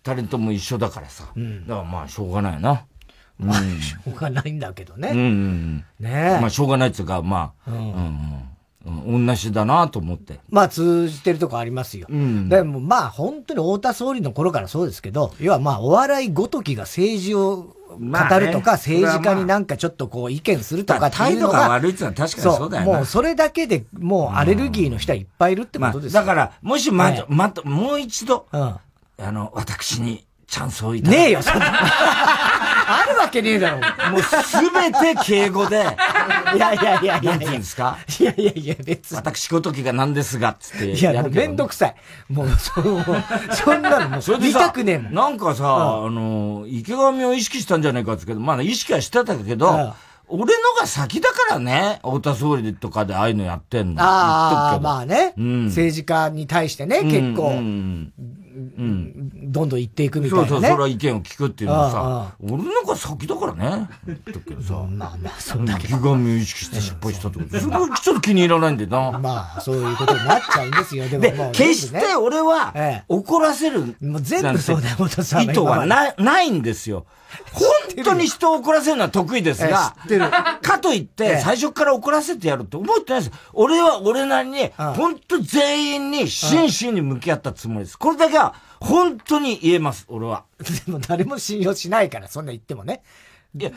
[0.03, 1.25] タレントも一緒だからさ。
[1.35, 2.85] うん、だからまあ、しょうがないな。
[3.37, 5.09] まあ、しょうがないんだけどね。
[5.11, 8.47] うんうん、ねまあ、しょうがないっていうか、まあ、うん、
[8.87, 10.39] うん、同じだなと思って。
[10.49, 12.07] まあ通じてるとこありますよ。
[12.09, 21.09] うん、でもまあ本当に太田総理の頃からそうですけど、要はまあお笑いごときが政治を語るとか、政治家になんかちょっとこう意見するとか。
[21.09, 28.79] 態度が悪いってのは確かにそうだよもうそれだけでもうアレルギーの人はいっぱいいるってことですよ、だから、もしま、ま、もう一度、あ
[29.17, 31.65] の、私にチャンスをいただねえよ、そんな。
[32.87, 33.77] あるわけねえだろ。
[34.11, 34.35] もうす
[34.71, 35.85] べて敬語で。
[36.55, 37.31] いやいやいやいや。
[37.31, 37.97] なんて言うんですか？
[38.19, 39.17] いやいやいや、別に。
[39.17, 41.95] 私ごときが何ですが、つっていや、もうめんどくさい。
[42.29, 43.05] もう、そう、
[43.51, 45.13] そんなのもう、見たくねえもん。
[45.13, 45.65] なんかさ、
[46.05, 49.93] あの、池上を意識したんじゃないかってけど、まあ意識はしてたけど、
[50.29, 54.03] 俺のが先だからね、太田総理とかでああいうのやってんの。
[54.03, 58.36] ああ、まあね、うん、政治家に対してね、結構、うんうん、
[58.77, 60.49] どんどん言っていくみたいな、ね。
[60.49, 63.89] そうそう、それは意見を聞くっていうのはさ、俺なんか先だからね。
[64.07, 65.87] だけどさ、まあまあ、そんだけ。
[65.87, 67.59] 気が意識して失敗したってこと。
[67.59, 69.19] それはちょっと気に入らないんだよな。
[69.19, 71.09] まあ、そういうことになっちゃうんですよ。
[71.09, 72.73] でももう、決して俺は、
[73.07, 75.43] 怒らせる、もう全部そうだよ、元さん。
[75.43, 77.05] 意図はなないんですよ。
[77.51, 79.95] 本当に人を怒らせるのは得意ですが、
[80.61, 83.31] かといって、最初から怒らせてやるって思ってないです。
[83.53, 87.97] 俺は俺なりに、本当全員に真摯に向き合ったつもりです。
[87.97, 90.45] これだけは、本当に言えます、俺は。
[90.85, 93.03] でも誰も信用しないから、そんな言ってもね。
[93.55, 93.71] いや、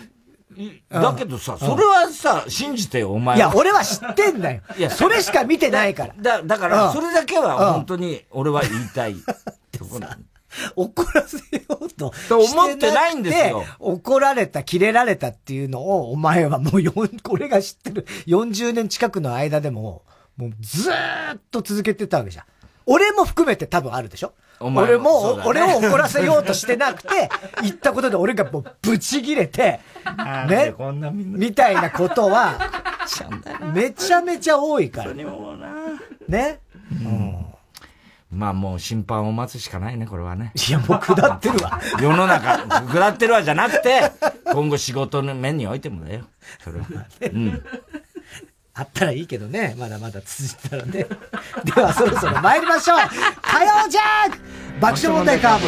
[0.91, 3.37] だけどさ、それはさ、信じてよ、お前は。
[3.37, 4.63] いや、俺は知ってんだよ。
[4.77, 6.15] いや、それしか見てないから。
[6.19, 9.17] だ、だから、それだけは本当に俺は言いたい。
[10.01, 10.19] さ、
[10.75, 12.13] 怒らせようと。
[12.29, 13.65] と思ってないんですよ。
[13.79, 16.93] 怒られた、キレられたっていうのを、お前はもうよ、
[17.23, 20.03] これが知ってる40年近くの間でも、
[20.37, 22.45] もうずーっと続けてたわけじゃん。
[22.87, 27.31] 俺も含めて多分あるでしょ俺も、ね、俺を怒らせようとしてなくて、
[27.63, 29.81] 言ったことで俺がもうブチ切れて、
[30.49, 30.75] ね、
[31.15, 32.55] みたいなことは、
[33.73, 35.15] めちゃめちゃ多いから。
[36.29, 36.61] ね。
[36.93, 37.47] うん。
[38.31, 40.53] まあもう審判を待つしかないね、これはね。
[40.69, 41.81] いや、もう下ってるわ。
[42.01, 44.13] 世の中、下ってるわじゃなくて、
[44.53, 46.27] 今後仕事の面においてもだよ。
[46.63, 46.87] それは。
[47.23, 47.63] うん。
[48.81, 49.75] あったらいいけどね。
[49.79, 51.07] まだまだ続いたらね。
[51.65, 52.99] ではそろそろ参りましょう
[53.43, 54.39] 火曜ジャーク
[54.81, 55.67] 爆笑問題カーブ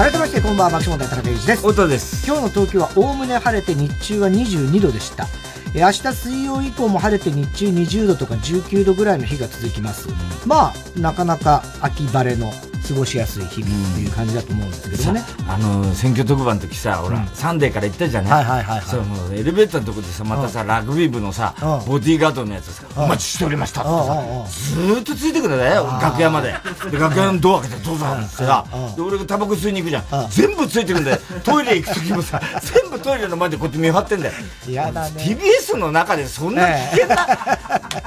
[0.00, 1.66] 改めましてこんばんは爆笑問題田中裕二です。
[1.66, 2.26] 音です。
[2.26, 5.26] 今日の東京はおおむね晴れて日中は22度でした
[5.74, 10.08] え明日水曜以降も晴れて日中20度とか19度ぐらいの日が続きます
[10.46, 12.52] まあなかなか秋晴れの
[12.88, 15.22] 過ごしやすい日々っていう感じだと思うんですけどもね。
[15.46, 18.44] あの、選挙特番の時さ、ほら、サンデーから行ったじゃない？
[18.44, 21.54] はいはいはい、エレベーターのとこでさ、またさ、ラグビー部のさ、
[21.86, 26.52] ボディーガードのやつさ、お待ちしておりましたってさ、ずーっとついてくるんだよ、楽屋まで。
[26.90, 28.64] で、楽屋のドア開けて、どうぞってさ、
[28.96, 30.04] で、俺がタバコ吸いに行くじゃん。
[30.30, 31.18] 全部ついてくんだよ。
[31.44, 32.40] トイレ行く時もさ、
[32.82, 34.32] 全部トイレの前でこうやって見張ってんだよ。
[34.66, 35.22] 嫌だね。
[35.22, 37.16] TBS の中でそんな危険な、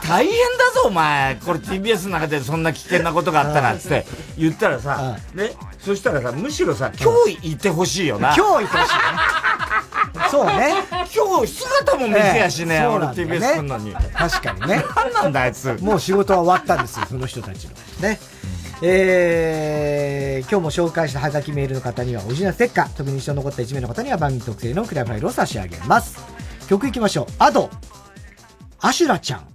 [0.07, 1.35] 大変だぞ、お前。
[1.35, 4.05] これ TBS の中でそんな危険なことがあったら、つって
[4.37, 8.35] 言ったらさ、ね、そしたらさ、むしろさ、今日いてほしいよな。
[8.35, 8.99] 今日いてほしいね。
[10.29, 10.73] そうね。
[11.15, 13.93] 今日姿も見せやしね、俺 TBS 来んのに。
[13.93, 14.83] 確かにね。
[14.95, 15.77] 何なんだあいつ。
[15.81, 17.71] もう仕事は終わったんですよ、その人たちの。
[18.01, 18.19] ね。
[18.85, 26.32] えー、今日も紹介したハガキメールの方にはオリジナルステッカー、特に印象残った1名の方には番組特製のクリアファイルを差し上げます。
[26.73, 27.25] 曲いきましょう。
[27.37, 27.69] アド、
[28.79, 29.52] アシュラちゃん。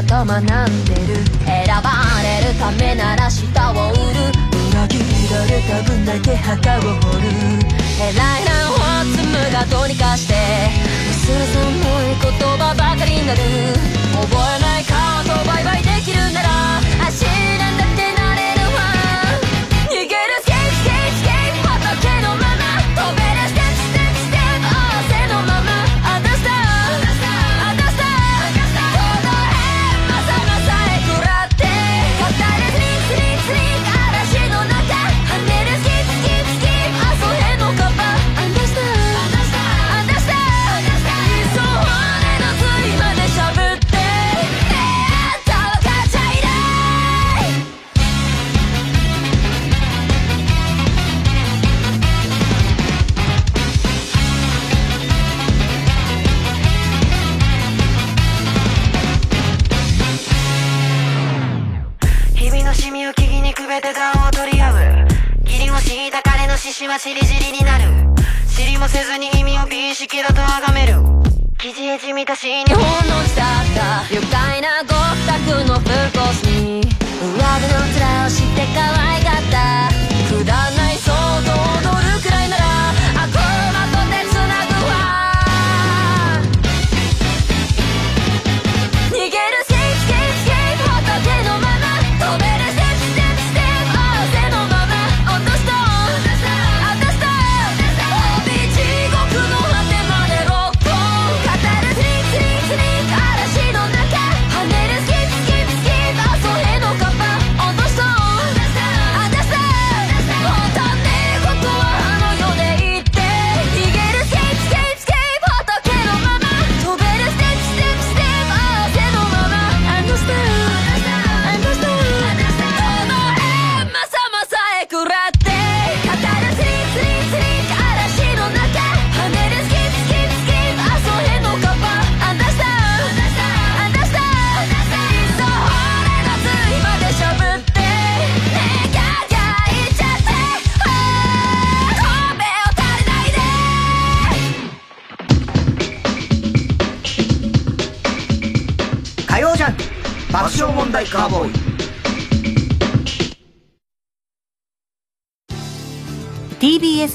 [0.00, 0.44] 買い方学ん
[0.84, 1.24] でる。
[1.44, 1.90] 選ば
[2.22, 4.00] れるためなら舌を売る。
[4.70, 4.98] 裏切
[5.32, 6.86] られた分だけ墓を掘
[7.18, 7.28] る。
[8.00, 10.34] 偉いなを積むがどうにかして。
[11.10, 13.99] 薄ら寒い言葉ばかりになる。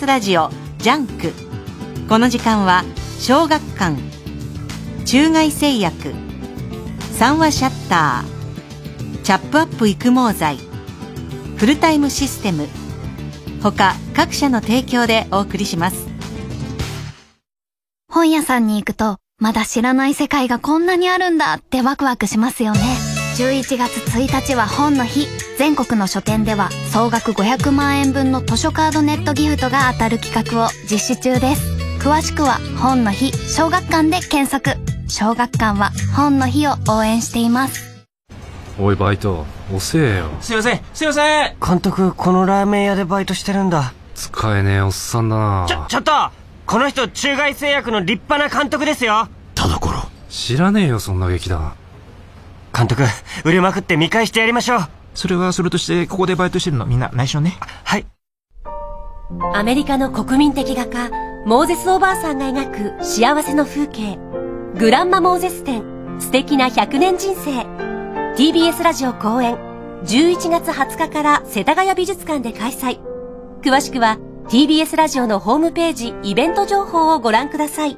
[0.05, 1.33] ラジオ JUNK。
[2.07, 2.83] この時間は
[3.19, 3.95] 小学館
[5.05, 6.13] 中外製薬
[7.17, 10.57] 三和シャッターチャップアップ育毛剤
[11.57, 12.67] フルタイムシステム
[13.63, 16.07] 他各社の提供でお送りします。
[18.11, 22.79] 本屋さんに行くとまだ知らない世界がこんなにあるんだってワクワクしますよね。
[23.37, 25.44] 11月1日は本の日。
[25.57, 31.75] 全国の書店では総額500万円分の図書カードネットギフトが当たる企画を実施中です。
[31.99, 34.71] 詳しくは本の日小学館で検索。
[35.07, 38.05] 小学館は本の日を応援しています。
[38.77, 39.45] おいバイト。
[39.73, 40.29] 遅えよ。
[40.41, 40.81] すいません。
[40.93, 41.55] すいません。
[41.65, 43.93] 監督このラーメン屋でバイトしてるんだ。
[44.13, 45.65] 使えねえおっさんだな。
[45.69, 46.11] ちょちょっと
[46.65, 49.29] この人中外製薬の立派な監督ですよ。
[49.55, 50.09] 田所。
[50.29, 51.73] 知らねえよそんな劇団。
[52.75, 53.03] 監督
[53.45, 57.57] 売れまくって見返してやりましょうそれはそれとしてここでバイトしてるのみんな内緒ね。
[57.83, 58.05] はい。
[59.53, 61.09] アメリカの国民的画家
[61.45, 64.19] モーゼスおばあさんが描く幸せの風景。
[64.77, 65.83] グランマモーゼス展。
[66.19, 67.65] 素敵な100年人生。
[68.35, 69.55] TBS ラジオ公演。
[70.03, 72.99] 11月20日から世田谷美術館で開催。
[73.61, 77.97] 詳しくは TBS ラジオのホームページイベント情報をご覧ください。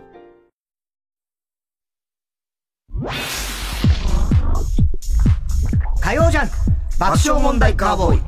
[6.01, 8.17] 火曜ジャンク爆笑問題カーボーイ。
[8.17, 8.25] 育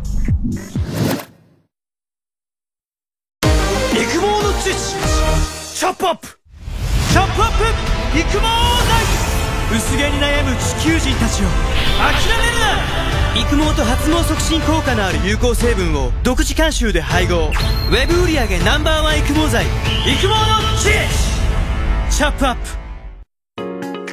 [4.21, 4.95] 毛の知識
[5.75, 6.27] チャップアップ。
[7.11, 7.63] チャップアップ。
[8.19, 8.45] 育毛剤
[9.75, 11.47] 薄毛に悩む地球人たちを
[11.97, 12.77] 諦めるな。
[13.41, 17.47] 育毛と発毛促進効果のある有効成分を独自監修で配合。
[17.47, 19.65] ウェブ売上 Ｎｏ.1 育毛剤。
[19.65, 19.73] 育
[20.21, 20.35] 毛の
[20.77, 20.93] 知識
[22.15, 22.78] チャップアップ。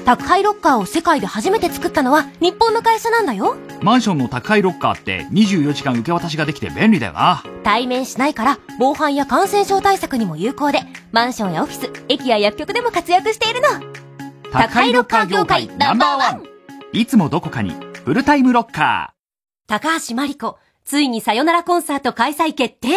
[0.06, 3.56] 宅配ロッカーを世界で初めて作ったのは日本の会社なんだよ。
[3.82, 7.42] マンションの宅配ロッカーって24時間受け渡しができて便利だよな。
[7.64, 13.68] 対面しないから防犯や感染症対策にも有効でマンションやオフィス駅や薬局でも活躍しているの。
[14.52, 16.44] 宅配ロッカー業界ナンバーワン。
[16.92, 17.72] いつもどこかに
[18.04, 19.68] フルタイムロッカー。
[19.68, 22.90] 高橋真理子ついにさよならコンサート開催決定。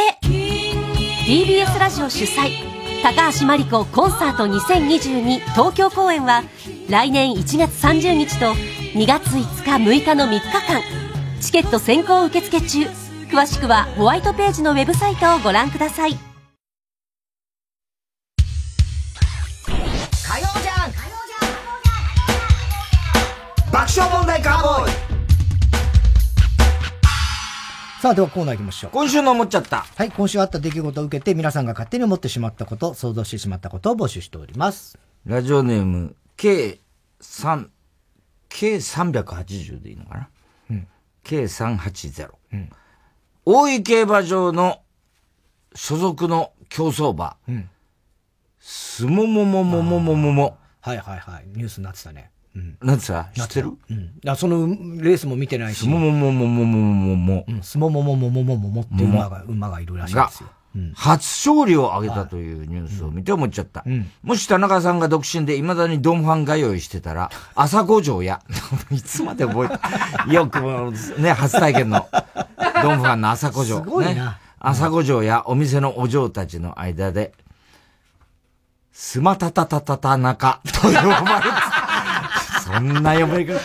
[1.26, 2.69] TBS ラジオ主催
[3.02, 6.44] 高橋真理子コンサート2022東京公演は
[6.90, 8.54] 来年1月30日と
[8.94, 10.82] 2月5日6日の3日間。
[11.40, 12.88] チケット先行受付中。
[13.32, 16.12] 詳しくはホワイトページのウェブサイトをご覧ください。
[16.12, 16.18] 火
[20.40, 20.98] 曜ジャンク
[23.72, 25.09] 爆笑問題カーボーイ。
[28.02, 28.92] さあ、ではコーナー行きましょう。
[28.92, 29.86] 今週の思っちゃった。
[29.98, 34.98] はい、今週あった出来事を受けて皆さんが勝手に思ってしまったこと、想像してしまったことを募集しております。
[35.26, 37.68] ラジオネーム、K3、
[38.50, 40.30] K380 でいいのかな？
[40.70, 40.88] うん。
[41.26, 42.30] K380。
[42.54, 42.70] うん。
[43.44, 44.80] 大井競馬場の
[45.76, 47.36] 所属の競走馬。
[47.50, 47.70] うん。
[48.62, 50.58] すもももももももも。
[50.80, 51.44] はいはいはい。
[51.48, 52.32] ニュースになってたね。
[52.82, 52.88] うん。
[52.88, 53.70] なんつった知ってる？
[53.90, 54.12] うん。
[54.28, 55.80] あそのレースも見てないし。
[55.80, 57.46] すもももももももも。
[57.48, 57.64] うん。
[57.64, 60.50] すももももももももっていう馬が、馬がいるらしいですよ。
[60.76, 63.84] うん、初勝利を挙げたというニュースを見て思っちゃった。
[63.86, 68.42] うん、もし田中さんが独身で未だにドンファン通いしてたら、 朝五条や、
[68.92, 70.60] いつまで覚えて、よく
[71.20, 72.08] ね、初体験の
[72.84, 73.78] ドンファンの朝五条。
[73.78, 74.26] すごいな。
[74.26, 77.34] ね、朝五条やお店のお嬢たちの間で、
[78.92, 81.79] スマタタタタタ中と呼ばれて、
[82.74, 83.60] そんな呼ばれ方。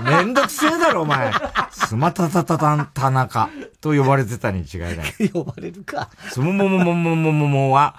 [0.00, 1.32] めんどくせえだろ、お前。
[1.70, 4.96] スマタタタタタナカと呼ばれてたに違いない。
[5.30, 6.08] 呼ばれるか。
[6.30, 7.94] スモモモモモモモモは、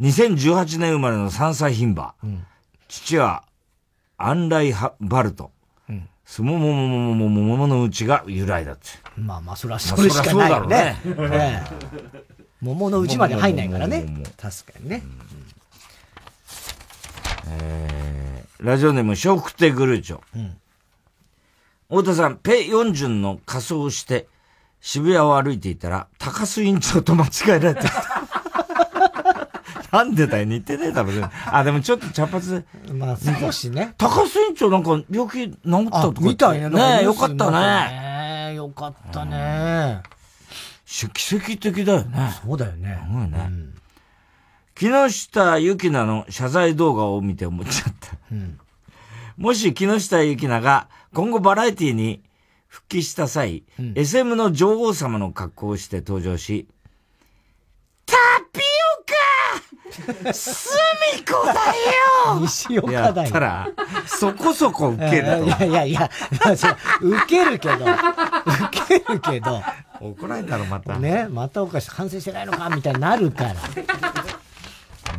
[0.00, 2.14] 2018年生まれの3歳牝馬。
[2.24, 2.44] うん、
[2.88, 3.44] 父は、
[4.18, 5.52] アンライハバルト。
[5.88, 8.88] うん、スモモモモモモモモのうちが由来だって。
[9.16, 10.96] まあまあ、それはそれしかないよね。
[11.02, 11.64] そうだろうね。
[12.60, 14.04] 桃のうちまで入んないからね。
[14.36, 15.02] 確かにね。
[17.48, 20.20] えー、ラジオネーム、笑福亭グルーチョ。
[20.34, 20.56] うん
[21.88, 24.26] 太田さん、ペ・ヨンジュンの仮装をして、
[24.80, 27.82] 渋谷を歩いていたら、高須委員長と間違えられて
[29.92, 31.30] なんでだよ、似てねえだろ、ね。
[31.46, 32.64] あ、でもちょっと茶髪で。
[32.92, 33.94] まあ、少しね。
[33.98, 35.58] 高須委員長なんか病気治っ
[35.90, 36.20] たとか。
[36.22, 36.70] みたいね。
[36.70, 38.54] ねよかったね。
[38.54, 40.02] よかったね。
[40.86, 42.34] 奇跡的だよね。
[42.44, 42.98] そうだよね。
[43.06, 43.44] すごいね。
[43.46, 43.74] うん、
[44.76, 48.16] 木下ゆきなの謝罪動画を見て思っちゃった。
[48.30, 48.58] うん
[49.36, 52.22] もし木下ゆきなが今後バラエティに
[52.68, 56.66] 復帰した際、うん、SM の女王様の格好をして登場し、
[58.06, 58.16] タ
[58.52, 58.60] ピ
[60.14, 60.70] オカす
[61.16, 63.28] みこだよ西岡やだよ。
[63.28, 63.68] ったら、
[64.06, 65.44] そこそこ受けると。
[65.44, 66.10] いやいやいや、
[66.56, 66.76] そう
[67.10, 69.62] 受けるけど、受けるけど。
[70.00, 70.98] 怒られたらまた。
[70.98, 73.54] ね、またおかしい、反省してないのかみたいになるから。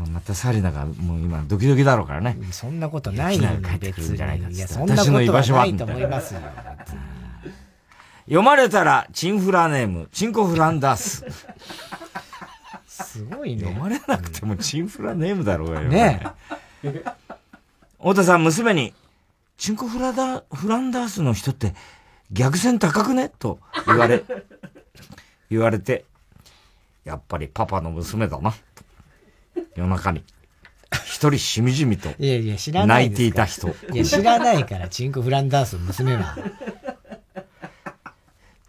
[0.06, 2.38] またサリナがもう今ドキドキだろうからね。
[2.52, 6.42] そんなことないのに帰ってくるんじゃないや、そんなことはないと思いますよ。
[8.26, 11.26] 読まれたら、チンフラネーム、チンコフランダース。
[12.86, 13.64] すごいね。
[13.64, 15.88] 読まれなくてもチンフラネームだろうがよ。
[15.88, 16.22] ね
[18.00, 18.94] 太田さん、娘に、
[19.58, 21.74] チンコフラダ、フランダースの人って、
[22.32, 23.30] 逆線高くね？
[23.30, 24.24] と言われ、
[25.50, 26.04] 言われて、
[27.06, 28.54] やっぱりパパの娘だな。
[29.76, 30.24] 夜中に、
[31.06, 33.70] 一人しみじみと、いやいや、知らない泣いていた人。
[33.92, 36.38] いや、知らないから、チンコフランダースの娘は。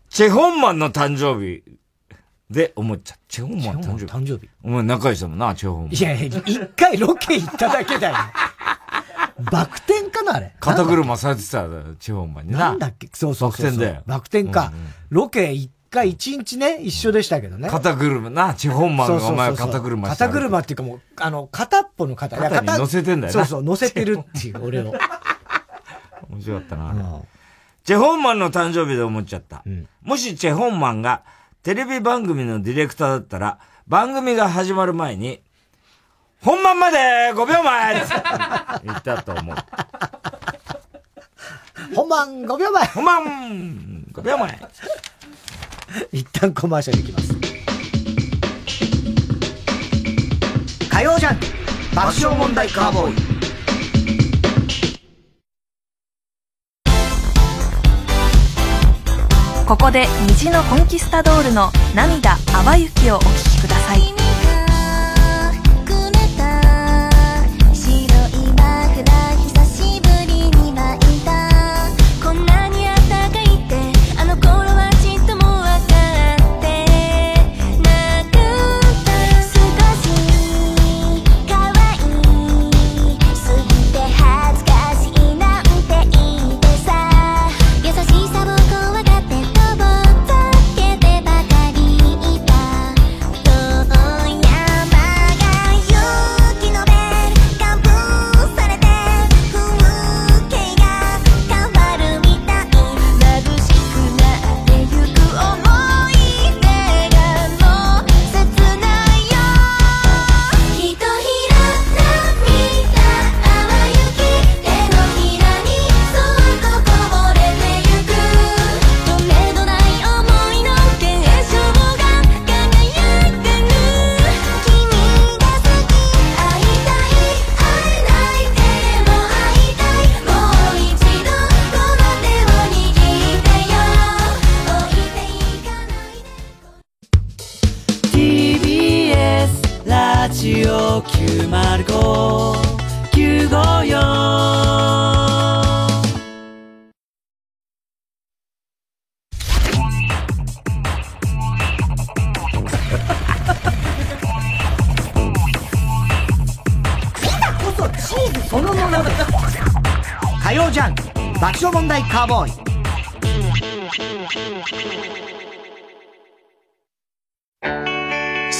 [0.08, 1.62] チェホンマンの誕生日
[2.50, 3.18] で思っちゃう。
[3.28, 4.04] チェホンマンの誕生日。
[4.06, 4.48] 誕生日。
[4.64, 5.94] お前仲良しだもんな、チェホンマン。
[5.94, 8.16] いやいや、一回ロケ行っただけだよ。
[9.52, 10.52] バク転かなあれ。
[10.58, 11.68] 肩車されてた、
[12.00, 12.58] チェホンマンにな。
[12.58, 13.08] なんだっけ？
[13.12, 13.78] そうそうそうそう。
[13.78, 14.02] バク転だよ。
[14.06, 14.72] バク転か。
[15.10, 17.68] ロケ一回一日ね、一緒でしたけどね。
[17.68, 22.36] 肩車な、チェホンマンがお前肩車して肩車っていうかもう、あの、片っぽの肩。
[22.36, 24.94] 肩に乗せてんだよなそうそう、乗せてるっていう、俺を。
[26.30, 26.98] 面白かったな、あれ。
[27.84, 29.64] チェホンマンの誕生日で思っちゃった。
[30.02, 31.22] もしチェホンマンが
[31.62, 35.40] テレビ番組のディレクターだったら、番組が始まる前に、
[36.42, 36.98] 本番まで
[37.32, 38.14] 5秒前って
[38.84, 39.56] 言ったと思う。
[41.94, 44.60] 本番5秒前本番5秒前
[46.12, 47.34] 一旦コマーシャルいきます。
[50.88, 51.38] 火曜ジャン
[51.94, 53.28] 爆笑問題カーボーイ。
[59.66, 64.17] ここで虹のコンキスタドールの涙淡雪をお聴きください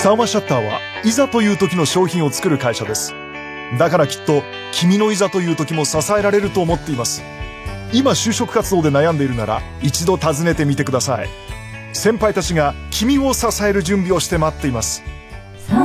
[0.09, 3.13] サーマシャッターはいざという時の商品を作る会社です。
[3.79, 4.43] だからきっと
[4.73, 7.23] 君のいざという時も支えられると思っています。
[7.93, 11.29] 今就職活動で悩んでいるなら一度訪ねてみてください。
[11.93, 15.03] 先輩たちが君を支える準備をして待っています。
[15.67, 15.85] チャ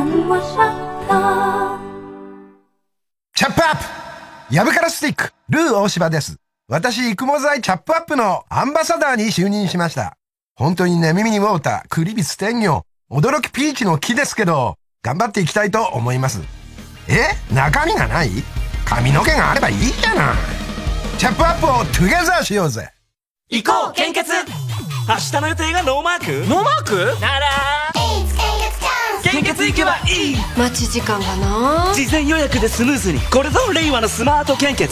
[3.49, 6.37] ップアップヤブカラスティック、ルー大柴です。
[6.69, 10.15] 私、育毛剤チャップアップのアンバサダーに就任しました。
[10.55, 16.41] 本当にね、耳に water、クリビツテンギョウ、驚き peach の木ですけど、頑張っていきたいと思います。
[17.07, 17.27] え？
[17.53, 18.31] 中身がない？
[18.85, 20.35] 髪の毛があればいいじゃない。
[21.19, 22.89] チャップアップを together しようぜ。
[23.51, 24.31] 行こう献血。
[25.07, 26.49] 明日の予定がノーマーク？
[26.49, 27.21] ノーマーク？
[27.21, 27.45] なら。
[29.21, 30.35] 献血行けばいい。
[30.57, 31.93] 待ち時間がな？
[31.93, 33.19] 事前予約でスムーズに。
[33.31, 34.91] これぞ令和のスマート献血。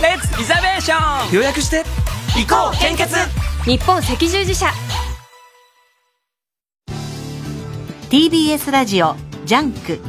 [0.00, 1.82] Let's reservation 予約して。
[2.36, 3.16] 行こう献血。
[3.64, 4.72] 日本赤十字社
[8.10, 10.00] TBS ラジオ JUNK。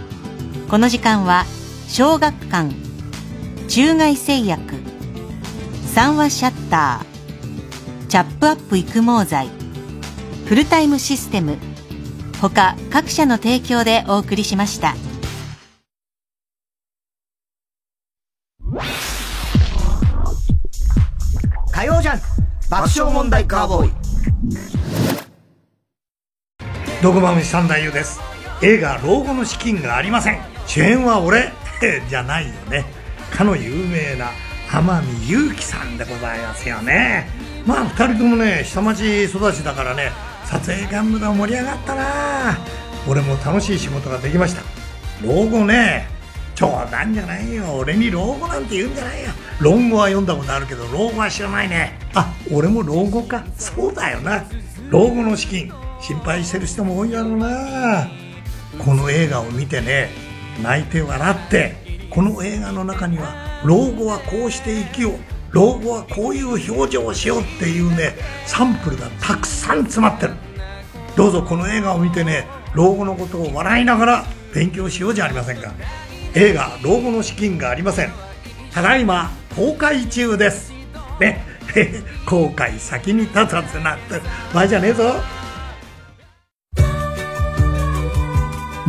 [0.70, 1.44] この時間は
[1.90, 2.74] 小学館
[3.68, 4.76] 中外製薬
[5.86, 9.50] 三和シャッターチャップアップ育毛剤
[10.46, 11.58] フルタイムシステム
[12.40, 14.96] 他各社の提供でお送りしました。
[21.74, 22.26] 火曜ジャンク
[22.70, 23.92] 爆笑問題カーボーイ。
[27.02, 28.20] 毒まむし三太夫です。
[28.62, 31.54] 映画「老後の資金がありません」主演は俺。
[32.10, 32.84] じゃないよね。
[33.32, 34.32] かの有名な
[34.70, 37.30] 天海祐希さんでございますよね。
[37.66, 40.12] まあ二人ともね下町育ちだからね
[40.44, 42.58] 撮影現場が盛り上がったな。
[43.08, 44.62] 俺も楽しい仕事ができました。
[45.24, 46.06] 老後ね
[46.54, 47.64] 冗談じゃないよ。
[47.76, 49.30] 俺に老後なんて言うんじゃないよ。
[49.62, 51.98] 論語は読んだことあるけど老後は知らないね。
[52.14, 53.42] あ俺も老後か。
[53.58, 54.44] そうだよな。
[54.90, 55.72] 老後の資金。
[56.02, 58.08] 心配してる人も多いだろうな。
[58.78, 60.10] この映画を見てね
[60.62, 65.14] 泣いて笑ってこの映画の中には老後はこうして生きよう
[65.52, 70.34] 老後はこういう表情をしようっていうねサンプルがたくさん詰まってる。
[71.16, 75.74] どうぞこの映画を見てね老後のことを笑いながら勉強しようじゃありませんか。
[76.36, 78.12] 映画「老後の資金がありません」
[78.72, 80.72] ただいま公開中です。
[81.20, 81.46] ね。
[82.26, 84.20] 後悔先に立たずなって
[84.54, 85.39] 場合じゃねえぞ。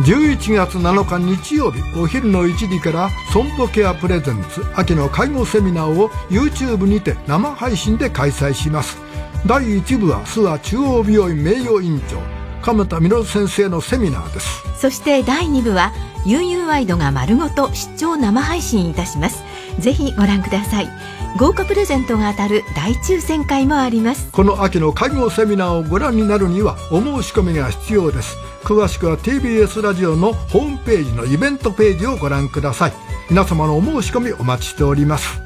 [0.01, 8.97] 11月7日日曜日お昼の1時から損保ケアプレゼンツ秋の介護セミナーを YouTube にて生配信で開催します。
[9.45, 12.19] 第1部は諏訪中央病院名誉院長
[12.63, 14.63] 鎌田稔先生のセミナーです。
[14.75, 15.93] そして第2部は
[16.25, 19.43] UU ワイドが丸ごと出張生配信いたします。
[19.79, 20.89] ぜひご覧ください。
[21.37, 24.29] 豪華プレゼントが当たる大抽選会もあります。
[24.31, 32.93] この秋の介護セミナーをご覧になるにはお申し込みが必要です詳しくは TBS ラジオのホームページのイベントページをご覧ください
[33.29, 35.41] 皆様のお申し込みお待ちしております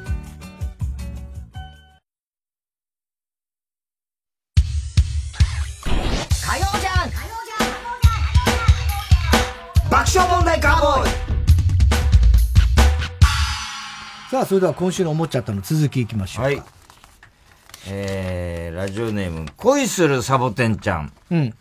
[14.36, 16.46] さあ、それでは今週の思っちゃったの続きいきましょう。
[16.46, 16.62] はい。
[17.88, 21.14] えー、ラジオネーム、恋するサボテンちゃん。
[21.32, 21.54] うん。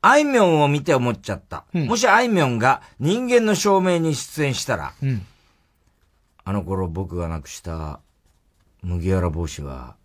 [0.00, 1.64] あいみょんを見て思っちゃった。
[1.74, 5.26] もしあいみょんが人間の証明に出演したら、うん。
[6.44, 8.00] あの頃僕がなくした
[8.82, 9.96] 麦わら帽子は、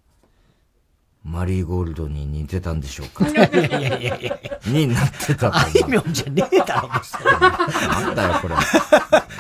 [1.23, 3.25] マリーゴールドに似てたんでしょうか？
[3.29, 8.55] いやいやいやいやになってたとあいみょんじゃねえだろ、なんだよ、これ。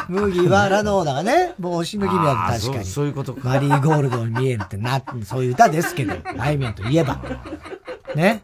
[0.07, 2.85] 麦わらのだがね、帽子の君はあー確かに。
[2.85, 7.19] そうそういうことかマリーゴールドに見えるってな、そういう歌ですけど、あいみょんといえば。
[8.15, 8.43] ね。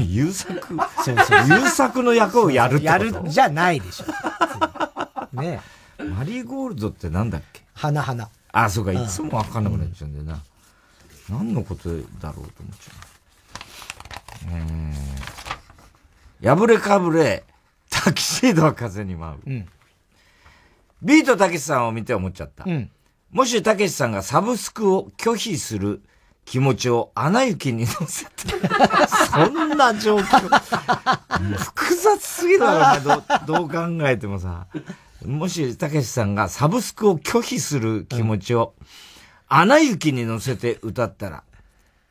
[0.00, 0.60] 優作
[1.04, 1.60] そうそう。
[1.60, 2.98] 優作の役をやるってこと？
[2.98, 5.40] やるじゃないでしょ。
[5.40, 5.60] ね。
[5.98, 7.62] マリーゴールドってなんだっけ？
[7.74, 8.28] 花花。
[8.52, 10.42] あ、そうか、うんいつもわかんなくなっちゃうんだよな。
[11.30, 12.44] 何のことだろうと思っ
[12.78, 12.96] ちゃう。
[16.42, 17.44] えー、破れかぶれ、
[17.88, 19.38] タキシードは風に舞う。
[19.46, 19.68] うん。
[21.00, 22.64] ビートたけしさんを見て思っちゃった。
[22.66, 22.90] うん。
[23.30, 26.02] もしたけしさんがサブスクを拒否する
[26.44, 28.30] 気持ちを穴行きに乗せて、
[29.30, 31.56] そんな状況。
[31.58, 34.66] 複雑すぎるだろ、どう、どう考えてもさ。
[35.24, 38.74] もしたけしさんがサブスクを拒否する気持ちを、
[39.48, 41.44] 穴行きに乗せて歌ったら、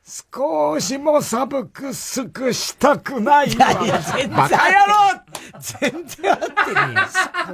[0.03, 3.71] 少しもサブスクしたくないわ。
[3.71, 5.21] いやいや全然バカ野郎
[5.59, 6.51] 全然合ってね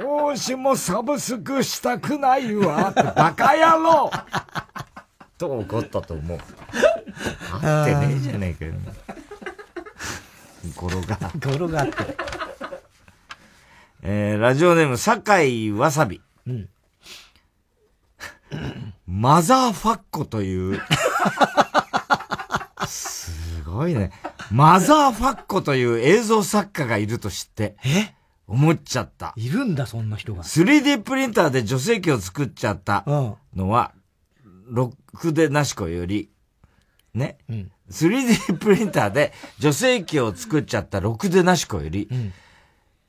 [0.00, 0.32] よ。
[0.32, 2.92] 少しもサブスクしたくないわ。
[3.14, 4.10] バカ野郎
[5.38, 6.38] と怒ったと思う。
[7.62, 8.74] 合ってねえじゃねえかよ。
[10.76, 11.18] 語呂が。
[11.40, 11.94] 語呂があって。
[14.02, 16.20] えー、ラジオネーム、酒井わさび。
[16.46, 16.68] うん。
[19.06, 20.80] マザーファッコという、
[22.86, 24.12] すごいね。
[24.50, 28.14] マザーファッコという映像作家がいると知って、え？
[28.46, 29.34] 思っちゃった。
[29.36, 30.42] いるんだ、そんな人が。
[30.42, 33.04] 3D プリンターで女性器を作っちゃった
[33.54, 33.92] のは、
[34.68, 36.30] ロックでなしこより、
[37.14, 37.72] ね、うん。
[37.90, 42.08] 3D プリンターで女性器を作っちゃったロクデナシコより、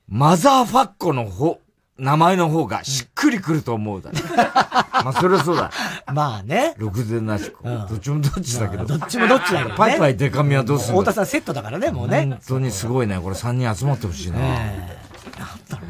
[0.08, 1.60] マザーファッコの方、
[1.98, 4.18] 名前の方がしっくりくると思うだろ。
[5.04, 5.70] まあ、それはそうだ。
[6.12, 6.74] まあね。
[6.78, 7.64] ロクデナシコ。
[7.64, 8.84] どっちもどっちだけど。
[8.84, 12.26] どっちもどっちだけどねパイパイデカミはどうする太田さんセットだからね、もうね。
[12.26, 13.18] 本当にすごいね。
[13.20, 14.38] これ3人集まってほしいな。
[14.40, 14.98] え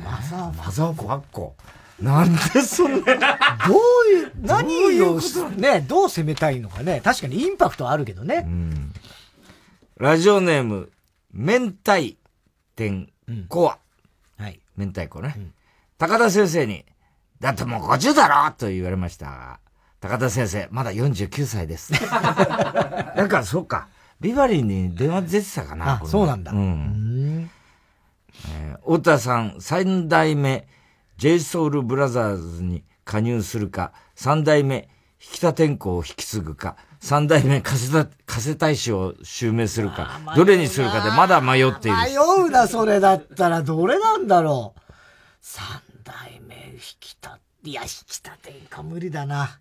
[0.04, 1.54] マザーマザーファッコ。
[2.00, 3.38] なんでそんな。
[3.66, 3.76] どう
[4.12, 7.00] いう、何をし、ね、どう攻めたいのかね。
[7.04, 8.46] 確かにインパクトはあるけどね。
[9.96, 10.90] ラジオネーム、
[11.32, 12.16] 明太
[12.74, 13.10] 天
[13.48, 13.78] コア。
[14.42, 14.60] はい。
[14.76, 15.36] 明太子ね。
[15.98, 16.86] 高田先生に、
[17.40, 19.60] だってもう50だろと言われましたが、
[20.00, 21.92] 高田先生、まだ49歳です。
[23.14, 23.88] なんか、そうか。
[24.20, 27.50] ビバリーに電話出てたかなあそうなんだうん。
[28.48, 30.66] えー、太田さん、三代目
[31.20, 34.88] JSOUL BROTHERS に加入するか、三代目
[35.20, 41.98] 引田天功を引き継ぐか、三代目加瀬加瀬大使を襲名するか、どれにするかでまだ迷っている。
[41.98, 42.16] 迷
[42.46, 43.62] うな、それだったら。
[43.62, 44.80] どれなんだろう。
[45.42, 45.62] 三
[46.04, 46.80] 代目引
[47.20, 47.88] 田、いや、引
[48.22, 49.58] 田天功無理だな。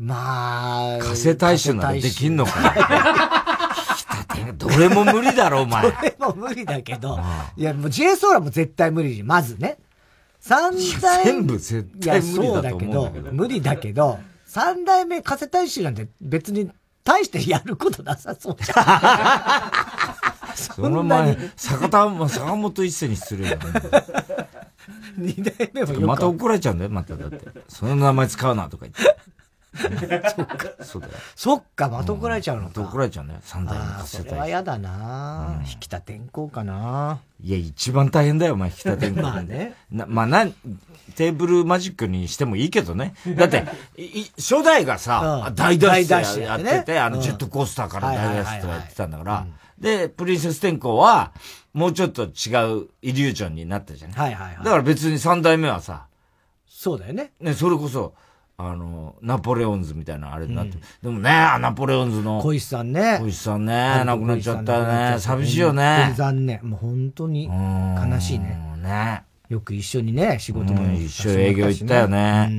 [0.00, 0.98] まあ。
[0.98, 5.82] 加瀬大使ならできんのかなどれも無理だろ、お前。
[5.92, 7.20] どれも無理だけど。
[7.56, 9.78] いや、もう J ソーラも絶対無理まずね。
[10.42, 13.32] 三代全部絶対無理だと思うんだけど。
[13.32, 16.68] 無理だけど、三代目加瀬大使なんて別に
[17.04, 19.70] 大してやることなさそうじゃ
[20.50, 20.56] ん。
[20.74, 23.62] その前、坂田、坂本一世に失礼だね。
[25.16, 27.46] 二代目もまた怒られちゃうんだよ、まただって。
[27.68, 29.16] その名前使うなとか言って。
[30.36, 30.84] そっか。
[30.84, 31.14] そうだよ。
[31.34, 32.82] そっか、また怒られちゃうのか。
[32.82, 34.16] 怒られちゃうんだよ、三代目加瀬大使。
[34.16, 39.22] それは嫌だな、引田天功かないや、一番大変だよ、お前、引田天功。
[39.22, 39.74] まあね。
[39.90, 40.46] な、まあな、
[41.16, 43.14] テーブルマジックにしてもいいけどね。
[43.36, 43.66] だって、
[44.38, 49.46] 初代がさ、大脱出やってて、あの、ジェットコースターから大脱出やってたんだから、
[49.78, 51.32] で、プリンセス天功は、
[51.72, 54.18] もうちょっと違うイリュージョンになったじゃない。
[54.18, 54.64] はいはいはい。
[54.64, 56.06] だから別に三代目はさ、
[56.68, 57.32] そうだよね。
[57.40, 58.14] ね、それこそ、
[58.70, 62.40] あの、ナポレオンズみたいなあれになって、でもね、ナポレオンズの。
[62.40, 63.18] 小石さんね。
[63.20, 65.18] 小石さんね、亡くなっちゃったね。
[65.18, 66.12] 寂しいよね。
[66.16, 66.60] 残念。
[66.62, 68.58] もう本当に悲しいね。
[68.82, 69.24] ね。
[69.48, 72.50] よく一緒にね、仕事も、一緒営業行ったよね。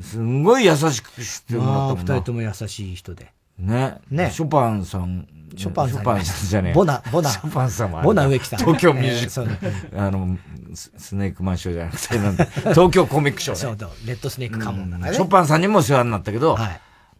[0.00, 2.14] すんごい優しくしてもらったもんな。
[2.14, 3.32] 二人とも優しい人で。
[3.58, 3.98] ね。
[4.10, 4.30] ね。
[4.30, 5.26] ショパンさん。
[5.56, 5.98] ショパンさん。
[5.98, 6.72] ショパンさんじゃねえ。
[6.74, 7.30] ボナ、ボナ。
[7.30, 8.58] ショパンさんもボナ植木さん。
[8.58, 10.00] 東京ミュージック。
[10.00, 10.36] あの、
[10.76, 16.56] スネークマンショーじゃなくて、なんだ東京コミックショーそうだ、レッドスネークカモンだからショパンさんにも世話になったけど、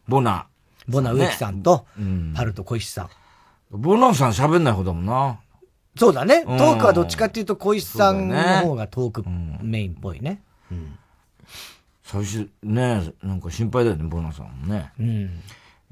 [0.08, 0.46] ボナ。
[0.86, 1.86] ボナ植木さんと、
[2.34, 3.08] パルト小石さん。
[3.70, 5.38] ボナさん喋んない方だもんな。
[5.96, 6.42] そうだね。
[6.44, 9.24] トークはどっちかっていうと小石さんの方がトーク
[9.62, 10.42] メインっぽいね。
[12.02, 14.92] 最初、ね、なんか心配だよね、ボナさんもね。
[15.00, 15.40] うん。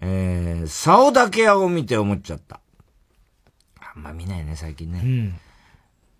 [0.00, 2.60] えー、竿だけ屋を見て思っちゃった。
[3.80, 5.00] あんま見ないね、最近ね。
[5.02, 5.34] うん。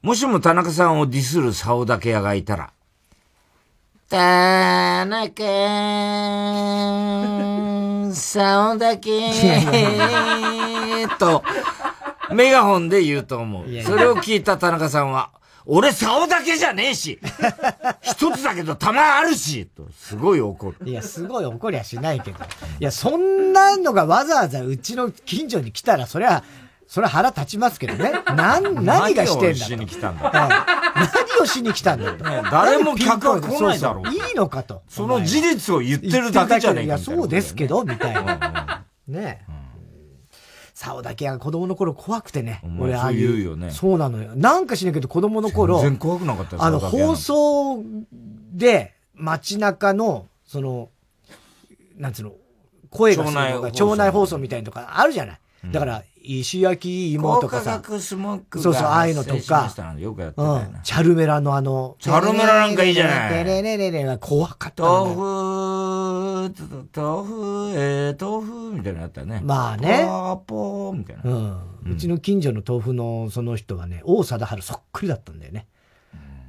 [0.03, 2.73] もしも田中さんをディスる竿だけ屋がいたら、
[4.09, 5.45] 田中、
[8.13, 9.31] 竿だけ、
[11.21, 11.45] と、
[12.35, 13.83] メガホンで言うと思う。
[13.85, 15.31] それを聞いた田中さんは、
[15.67, 17.21] 俺、竿だけじゃねえし
[18.03, 20.77] 一つだけど弾あるしと、すごい怒る。
[20.85, 22.39] いや、すごい怒りはしないけど。
[22.41, 22.43] い
[22.81, 26.43] や、そんなのがわざわざうちの近所に来たら、そりゃ、
[26.87, 28.13] それは腹立ちますけどね。
[28.37, 30.31] なん、何がしてんだ何をしに来たんだ。
[30.33, 32.25] 何をしに来たんだと。
[32.51, 34.09] 誰も客は来ないだろう。
[34.13, 34.83] いいのかと。
[34.89, 36.87] その事実を言ってるだけじゃねえか。
[36.87, 38.85] いや、そうですけど、みたいな。
[39.09, 39.53] ねえ。
[40.75, 42.61] 竿だけが子供の頃怖くてね。
[42.79, 43.33] 俺ああいう。
[43.33, 43.71] 言うよね。
[43.71, 44.33] そうなのよ。
[44.35, 45.81] なんかしないけど子供の頃。
[45.81, 47.83] 全然怖くなかったあの、放送
[48.53, 50.89] で街中の、その、
[51.97, 52.33] なんつうの、
[52.91, 55.41] 声がするのが町内放送みたいなとかあるじゃない。
[55.71, 57.83] だから、石焼き芋とかさ。
[57.99, 59.73] スモックそうそう、ああいうのとか。
[59.99, 60.77] よくやってたうん。
[60.83, 61.97] チャルメラのあの。
[61.99, 63.45] チャルメラなんかいいじゃない。
[63.45, 65.21] ねねねねね怖かった豆腐、
[66.95, 69.41] 豆腐、えー、豆腐みたいなのあったね。
[69.45, 70.05] まあね。
[70.07, 71.23] パーポーみたいな。
[71.25, 71.93] うん。
[71.93, 75.67] うちの近所の豆腐のその人はね、王貞治そっくりだったんだよね。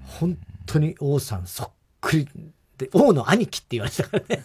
[0.06, 1.70] 本当に王さんそっ
[2.02, 2.28] くり。
[2.78, 4.44] で、王の兄貴って言われてたからね。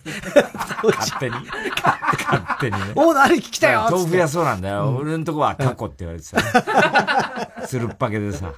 [0.99, 1.37] 勝手に。
[1.37, 2.93] 勝手にね。
[2.95, 4.97] 王の兄貴来たよ豆腐屋そうなんだよ。
[5.01, 7.63] 俺のとこはタコって言われてた。
[7.67, 8.53] つるっぱげでさ。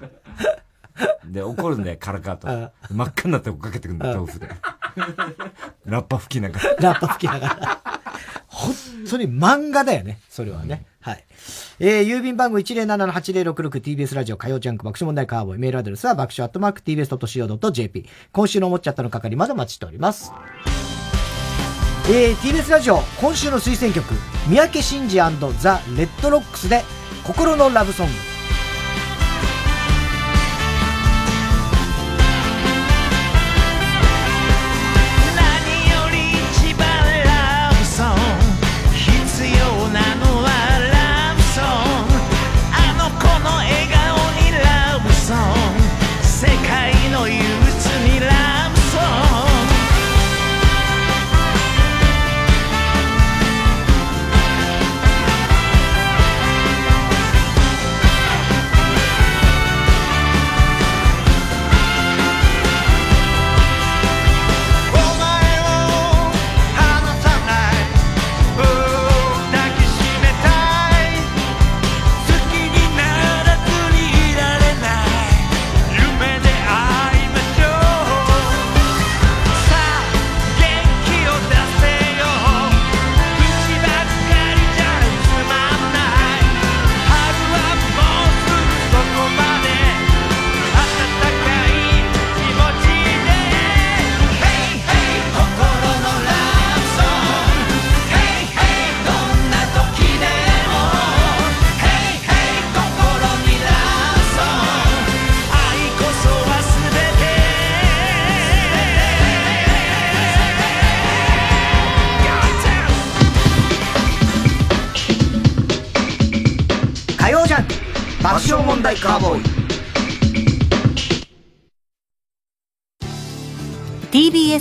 [1.24, 2.46] で、怒るんだよ、カラカと。
[2.90, 4.48] 真っ赤になって追っかけてくんだよ、豆腐で。
[5.86, 6.76] ラッパ吹きながら。
[6.76, 7.80] ラッパ吹きながら。
[8.46, 8.74] 本
[9.09, 10.84] 当に漫画だよね、それはね。
[11.01, 11.24] はい。
[11.78, 15.59] えー、郵便番号 107-8066TBS ラジオ火曜ジャンク爆笑問題カーボーイ。
[15.59, 18.07] メールアドレスは爆笑アットマーク TBS.CO.JP。
[18.32, 20.32] 今週の思っちゃったの係までお待ちしております。
[22.09, 24.12] えー、TBS ラジオ今週の推薦曲、
[24.48, 25.16] 三宅真司
[25.61, 26.82] ザ・レッドロックスで
[27.24, 28.12] 心のラブソング。「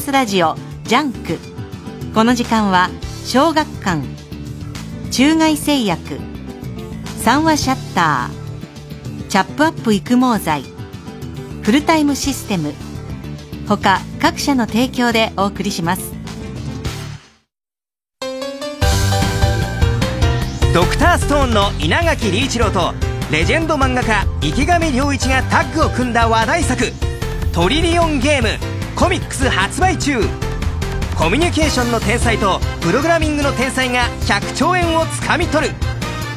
[0.10, 0.56] スラジオ
[0.86, 1.38] JUNK。
[2.16, 2.90] この時間は
[3.26, 4.02] 小学館
[5.12, 6.20] 中外製薬
[7.20, 10.64] 三和シャッターチャップアップ育毛剤
[11.62, 12.74] フルタイムシステム
[13.68, 16.12] 他各社の提供でお送りします。
[20.74, 22.96] Dr.STONE の稲垣理一郎と
[23.32, 26.86] レジェンド漫画家池上良一がタッグを組んだ話題作
[27.54, 28.48] 「トリリオンゲーム」
[29.00, 30.20] コミックス発売中。
[31.18, 35.74] コミュニケーションの天才とプログラミングの天才が100兆円をつかみ取る。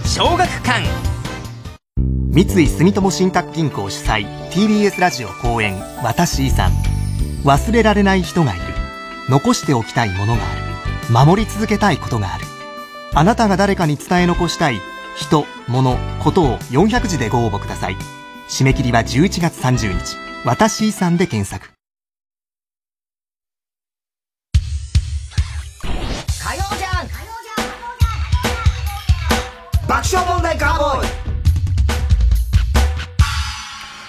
[0.07, 0.85] 小学館。
[2.31, 6.71] 三井住友信託銀行主催 TBS ラジオ公演「私遺産」
[7.45, 8.63] 忘れられない人がいる。
[9.29, 11.27] 残しておきたいものがある。
[11.27, 12.45] 守り続けたいことがある。
[13.13, 14.81] あなたが誰かに伝え残したい
[15.17, 17.97] 人、物、ことを400字でご応募ください。
[18.49, 20.17] 締め切りは11月30日。
[20.45, 21.82] 私遺産で検索。
[30.13, 31.09] 爆笑問題カーボーイ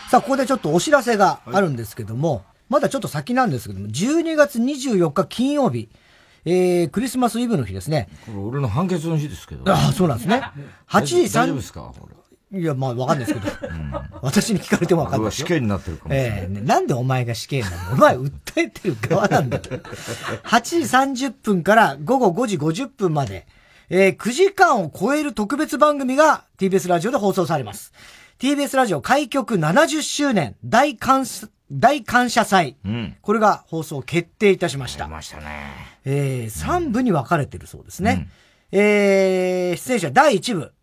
[0.10, 5.88] さあ、ここでちょっとお知らせがあるんですけども、まだちょっと先なんですけども、12月24日金曜日、
[6.44, 8.10] えー、クリスマスイブの日ですね。
[8.26, 9.72] これ俺の判決の日ですけど。
[9.72, 10.42] ああ、そうなんですね。
[10.90, 11.94] 8時3大丈夫ですか？
[12.52, 13.56] いや、まあ、わかんないですけど。
[14.22, 16.40] 私に聞かれてもわかんない死刑になってるかもしれない。
[16.42, 17.94] ええなんでお前が死刑なの？
[17.94, 19.64] お前訴えてる側なんだよ。
[20.44, 23.48] 8時30分から午後5時50分まで、
[23.96, 27.94] えー9時間を超える特別番組が TBS ラジオで放送されます。
[28.40, 32.76] TBS ラジオ開局70周年大感謝、大感謝祭。
[32.84, 33.16] うん。
[33.22, 35.08] これが放送決定いたしました。
[35.08, 35.74] ましたね。
[36.06, 38.30] えー、3部に分かれてるそうですね。
[38.72, 40.74] えー、出演者第1部。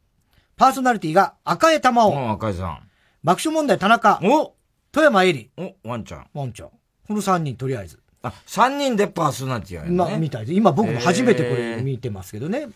[0.56, 2.30] パーソナリティが赤江玉緒。
[2.30, 2.88] 赤江さん。
[3.24, 4.20] 爆笑問題田中。
[4.22, 4.54] お
[4.92, 5.50] 富山えり。
[5.56, 6.26] お、ワンちゃん。
[6.32, 6.68] ワンちゃん。
[6.68, 7.99] この3人とりあえず。
[8.22, 9.94] あ、3人でパーソナリティやるね。
[9.94, 10.54] 今、みたいで。
[10.54, 12.68] 今僕も初めてこれ見てますけどね。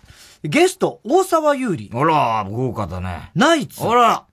[0.42, 1.90] ゲスト、大沢優里。
[1.92, 3.30] あら、豪華だね。
[3.34, 3.82] ナイツ。
[3.82, 4.24] あら。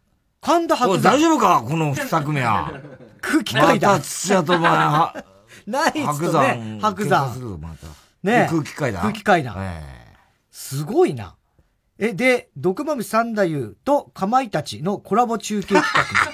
[0.41, 1.64] 神田伯大丈夫か？
[1.68, 2.74] この二組は。
[3.22, 5.24] 空気階段また土屋とお前、は、
[5.68, 7.39] ナイツ白とね山。、白山す。
[7.39, 7.88] るぞまた。
[8.24, 9.01] ね空気階段。
[9.03, 10.16] 空気階段え
[10.49, 11.36] すごいな。
[11.99, 15.84] え、で、毒まむ三太夫とかまいたちのコラボ中継企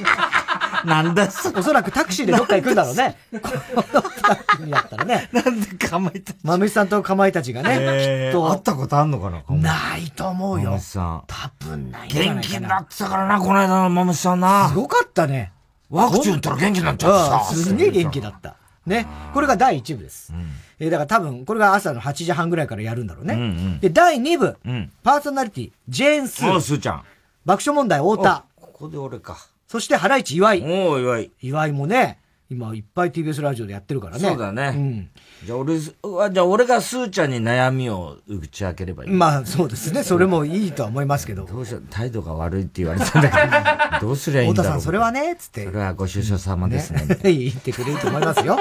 [0.05, 0.36] 画。
[0.85, 3.17] なんだおそらくタクシーでどっか行くんだろうね。
[3.41, 3.49] こ
[3.93, 5.29] の二組だったらね。
[5.31, 8.49] なんでかまいたちまむしさんとかまいたちがね、えーきっと。
[8.51, 10.79] 会ったことあんのかなないと思うよマム。
[10.81, 11.23] シさん。
[11.27, 14.69] 多分ないんじゃないかな元気になってたからな、この間のマムシさんな。
[14.69, 15.51] すごかったね。
[15.89, 17.55] ワクチン打ったら元気になっちゃってさ。
[17.55, 18.55] うんすげえ元気だった。
[18.85, 19.05] ね。
[19.33, 20.33] これが第1部です。
[20.79, 23.33] えーだから多分、これが朝の8時半ぐらいからやるんだろうね。
[23.33, 24.91] うんうんで、第2部、うん。
[25.03, 27.03] パーソナリティ、ジェーンスー、おう、すーちゃん。
[27.45, 29.37] 爆笑問題、太田、ここで俺か。
[29.67, 30.63] そしてハライチ、岩井。
[30.63, 31.31] おう、岩井。
[31.41, 34.27] 岩井もね、今いっぱい TBS ラジオでやってるからね。
[34.27, 34.73] そうだね。
[34.75, 35.09] うん。
[35.45, 39.11] じゃあ俺、あじゃあ俺がスーちゃんに悩みを打ち明ければいい。
[39.11, 40.03] まあ、そうですね。
[40.03, 41.45] それもいいとは思いますけど。
[41.45, 44.71] どうしよう、態度が悪いって言われたんだけど、 どうすりゃいいんだろう？
[44.71, 45.65] 太田さん、それはね、つって。
[45.65, 47.05] それはご愁傷様ですね。
[47.23, 48.57] 言ってくれると思いますよ。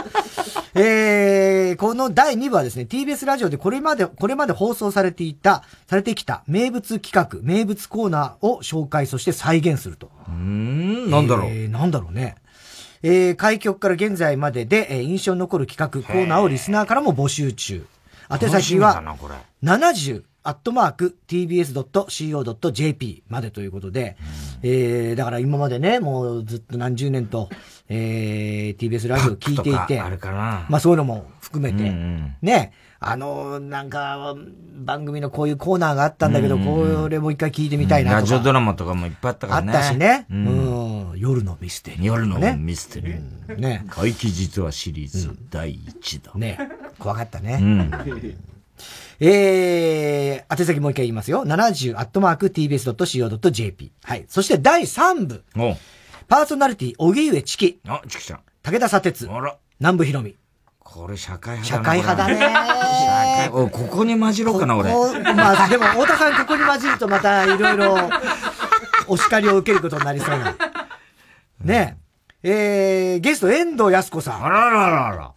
[0.79, 10.11] えー、この第2部はですね、TBS ラジオでこれまで、これまで放送されていた、されてきた名物企画、名物コーナーを紹介、そして再現すると。
[10.29, 11.47] うーん、なんだろう。
[11.47, 12.37] えー、なんだろうね。
[13.09, 17.87] えー、開局から現在までで、えー印象に残る企画、コーナーをリスナーからも募集中。
[18.29, 19.35] 宛先は、みだな、これ。
[19.63, 24.17] 70、アットマーク、tbs.co.jp までということで、
[24.63, 27.49] えー、だから今までね、もうずっと何十年と、
[27.89, 32.73] えー、TBS ラジオを聞いていて、あるかなまあそういうのも含めて、うんうんね、
[33.11, 34.35] あの、なんか、
[34.75, 38.21] 番組のこういうコーナーがあったんだけど、これもう一回聞いてみたいなとか。
[38.23, 39.73] ラジオドラマとかもいっぱいあったかあらね。
[39.73, 40.27] ったしね。
[40.31, 41.19] ううんん。
[41.19, 42.05] 夜のミステリー。
[42.05, 43.57] 夜のねミステリー。
[43.59, 43.85] ね。
[43.89, 46.39] 怪奇実話シリーズ第1弾。
[46.39, 46.59] ね。
[46.99, 47.59] 怖かったね。
[47.61, 47.91] うん。
[49.21, 51.45] えー、宛先もう一回言いますよ。
[51.47, 53.93] 70アットマーク tbs.co.jp。
[54.05, 54.27] はい。
[54.29, 55.45] そして第3部。
[56.29, 57.81] パーソナリティ、荻上チキ。
[57.87, 58.41] あ、チキちゃん。
[58.63, 59.27] 武田砂鉄。
[59.31, 59.57] あら。
[59.81, 60.35] 南部ひろみ。
[60.97, 61.85] これ社会派社だな。
[61.85, 62.39] 会派だね。
[62.39, 64.91] 社会おいここに混じろうかな、俺。
[65.35, 68.11] まあ、でも、太田さんここに混じるとまたいろいろ、
[69.07, 70.57] お叱りを受けることになりそうな。
[71.63, 71.99] ね
[72.43, 73.13] え。
[73.13, 74.45] えー、ゲスト、遠藤康子さん。
[74.47, 75.33] あらららら。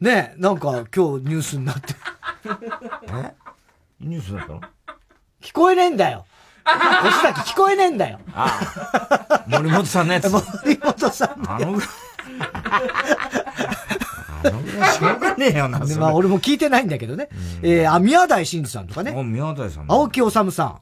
[0.00, 1.94] ねえ、なんか今日ニュースになって。
[3.08, 3.34] え？
[4.00, 4.60] ニュースだったの？
[5.40, 6.26] 聞こえねえんだよ。
[6.64, 8.18] 星崎聞こえねえんだよ。
[9.46, 10.28] 森本さんのやつ。
[10.32, 11.88] 森本さんあのぐらい。
[12.52, 13.85] あの
[14.50, 17.28] しょうがねえよな、 でまあ、俺も聞いてないんだけどね。
[17.62, 19.14] えー、あ、宮台真司さんとかね。
[19.16, 19.84] あ、宮台さん。
[19.88, 20.78] 青木治さん。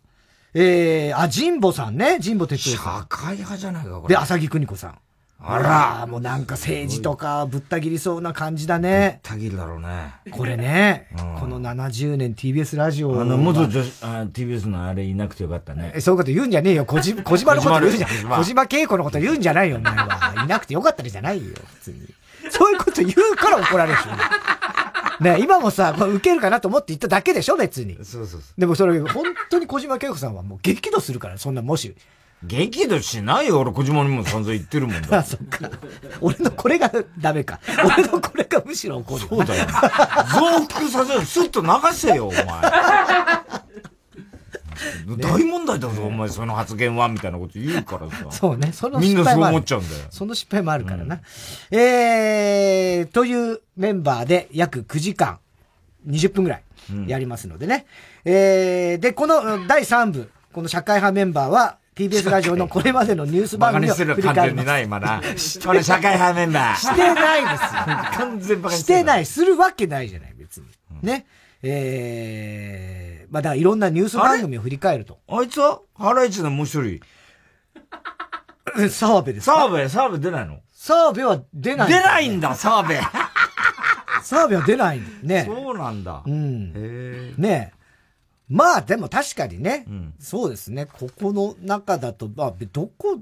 [0.55, 2.19] えー、あ、神保さんね。
[2.23, 3.01] 神保哲夫さん。
[3.01, 4.15] 社会派じゃないか、これ。
[4.15, 4.95] で、浅木邦子さん。
[5.47, 9.21] あらもうなんか政治とかぶった切りそうな感じだね。
[9.23, 10.15] ぶった切るだろうね。
[10.31, 11.09] これね、
[11.39, 13.23] この70年 TBS ラジオは。
[13.23, 15.93] あの、元女子、あ TBS のあれいなくてよかったね。
[15.95, 16.87] えそういうこと言うんじゃねえよ。
[16.87, 20.45] 小島小島のこと言うんじゃ小島恵子のこと言うんじゃないよ、お前は。
[20.45, 21.99] いなくてよかったりじゃないよ、普通に。
[22.51, 24.15] そういうこと言うから怒られるしね。
[25.21, 27.97] ね今もさ、まあ、受けるかなと思って言っただけでしょ、別に。
[27.97, 28.41] そうそうそう。
[28.59, 31.95] でもそれ、本当に小島恵子さんはもう激怒するから、そんな、もし。
[32.47, 35.19] 激怒しないよ、俺小島にも散々言ってるもんだ。
[35.19, 35.71] あ、 そっか。
[36.21, 37.61] 俺のこれがダメか。
[37.85, 39.27] 俺のこれがむしろ怒る。
[39.29, 39.67] そうだよ。
[39.67, 41.25] 増幅させる。
[41.25, 42.45] スッと流せよ、お前。
[45.21, 48.27] 大問題だぞ、お前、その発言は、みたいなこと言うからさ。
[48.31, 50.03] そうね、そのみんなそう思っちゃうんだよ。
[50.11, 51.21] その失敗もあるからな。
[51.71, 55.39] えー、というメンバーで約9時間、
[56.09, 56.63] 20分ぐらい
[57.07, 57.87] やりますのでね。
[58.25, 64.35] えー、で、このうん第3部、この社会派メンバーは、TBS ラジオのこれまでのニュースバ番組を振り返ります。
[64.35, 65.23] 完全にな、今な。
[65.69, 66.77] 俺社会派メンバー。
[66.77, 67.69] してないですよ。
[68.27, 69.27] 完全バカにしてない。
[69.27, 70.67] するわけないじゃない、別に。
[71.03, 71.27] ね。
[71.63, 75.19] えー、まあだからいろんなニュース番組を振り返ると。
[75.29, 75.81] あいつは？
[75.97, 77.01] ハライチのもう一人。
[78.89, 79.57] 澤部ですか？
[79.57, 80.61] 澤部、澤部出ないの？
[80.73, 81.89] 澤部は出ない。
[81.89, 82.95] 出ないんだ、澤部。
[84.23, 85.45] 澤部は出ないんだよね。
[85.53, 86.23] そうなんだ。
[86.25, 86.73] うん。
[86.77, 87.85] へねえ。
[88.49, 89.85] まあでも確かにね、
[90.21, 93.19] そうですね、ここの中だと、まあ、どこ、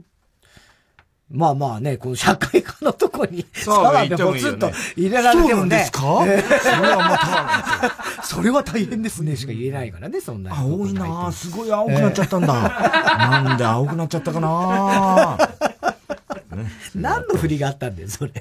[1.32, 5.54] まあまあね、この社会科のとこに、澤部ポもいいよねツンと入れられてもね。
[5.54, 6.02] そうなんですか？
[6.26, 10.54] えーそれはまた それは大変ですね、しか言えないからね、そんな。
[10.54, 12.52] 青いなすごい青くなっちゃったんだ。
[13.46, 15.38] なんで青くなっちゃったかな？
[16.94, 18.32] 何の振りがあったんだよ、それ。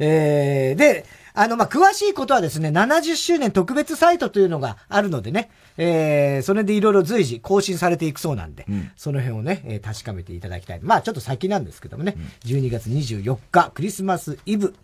[0.00, 1.04] えー、で、
[1.36, 8.66] あの、まあ、詳しいことはですね、70周年特別サイトというのがあるのでね、えー、それでいろいろ随時更新されていくそうなんで、
[8.96, 10.80] その辺をね、えー確かめていただきたい。
[10.80, 14.74] まあ、ちょっと先なんですけどもね、12月24日、クリスマスイブ、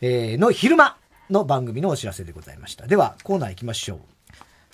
[0.00, 0.96] えーの昼間
[1.30, 2.86] の番組のお知らせでございました。
[2.86, 3.98] では、コーナー行きましょう。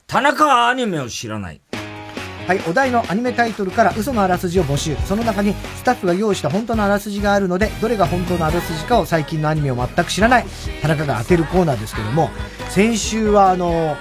[0.06, 1.60] 田中はアニメを知らない。
[2.46, 4.94] はい、お題のアニメタイトルから嘘のあらすじを募集。
[5.06, 10.44] その中にスタッフが用意した本当のあらすじがあるので、どれが本当のあらすじかを最近のアニメを全く知らない
[10.82, 12.28] 田中が当てるコーナーですけども、
[12.68, 13.96] 先週はあの、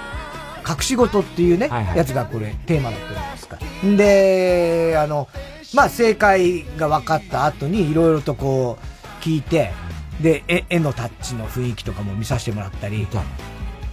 [0.68, 3.58] 隠し事っていうね、やつがこれテーマだったじゃないですか。
[3.86, 5.28] んで、あの、
[5.72, 9.72] まあ正解が分かった後にいろいろとこう聞いて、
[10.20, 13.06] で、絵絵のタッチの雰囲気とかも見させてもらったり。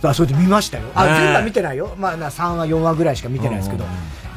[0.10, 0.84] あ、それで見ましたよ。
[0.96, 1.94] あ、全部は見てないよ。
[1.98, 3.86] まあな、3話、4話ぐらいしか見てないですけど。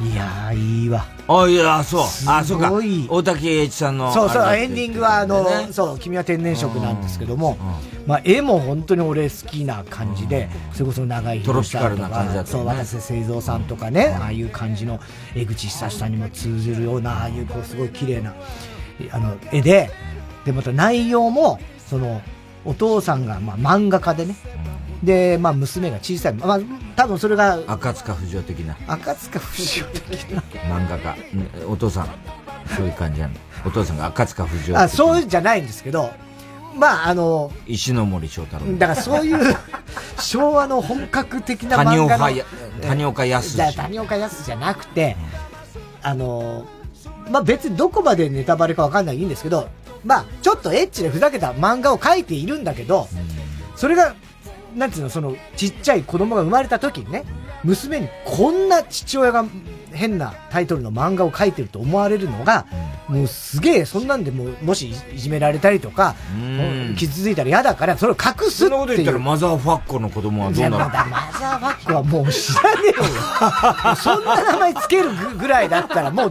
[0.01, 1.05] いやー、いいわ。
[1.27, 2.03] あ、いや、そう。
[2.27, 2.65] あ、そうか。
[2.67, 4.11] すごい大竹栄一さんの。
[4.13, 7.57] そうそう、エンディングはあの、そう、君は天然色なんですけども、
[8.05, 14.99] まあ、絵も本当に俺好きな感じで、それこそ長井宏さんとか、そう、渡瀬製三さんとかね、ああいう感じの
[15.33, 18.33] 江口久志さんにも通ずるような、ああいうこう、すごい綺麗な、
[19.11, 19.89] あの、絵で、
[20.43, 21.59] で、また内容も、
[21.89, 22.21] その、
[22.65, 24.35] お父さんが、まあ、漫画家でね、
[25.05, 26.59] で、まあ、娘が小さい、まあ、
[26.95, 28.75] 多分それが、赤塚不二夫的な。
[28.87, 30.41] 赤塚不二夫的な。
[30.63, 31.15] 漫画家。
[31.33, 32.07] うんお父さん。
[32.75, 33.33] そういう感じなの。
[33.65, 34.79] お父さんが赤塚不二夫。
[34.79, 36.11] あ、そうじゃないんですけど、
[36.75, 38.77] まあ、あの、石ノ森章太郎。
[38.77, 39.55] だからそういう
[40.19, 42.45] 昭和の本格的な漫画の谷岡や
[42.81, 45.15] 谷岡康じゃあ谷岡康じゃなくて、
[46.01, 46.65] あの
[47.31, 49.69] まあ別にどこまでネタバレかわかんないんですけど
[50.03, 53.07] まあちょっとエッチでふざけた漫画を描いているんだけど、
[53.75, 54.15] それが
[54.75, 57.23] なんていうのそのちっちゃい子供が生まれた時にね
[57.63, 59.45] 娘にこんな父親が
[59.93, 62.65] 変なタイトルの漫画を描いてると思われるのが、
[63.07, 66.15] もうすげえそんなんでもうもしいじめられたりとか、
[66.97, 68.67] 傷ついたら嫌だからそれを隠すっていう。
[68.67, 73.95] そんなこと言ったらマザーファッコの子供はどうなるいやまだマザーファックはもう知らねえよ。
[73.95, 76.29] そんな名前つけるぐらいだったらもう、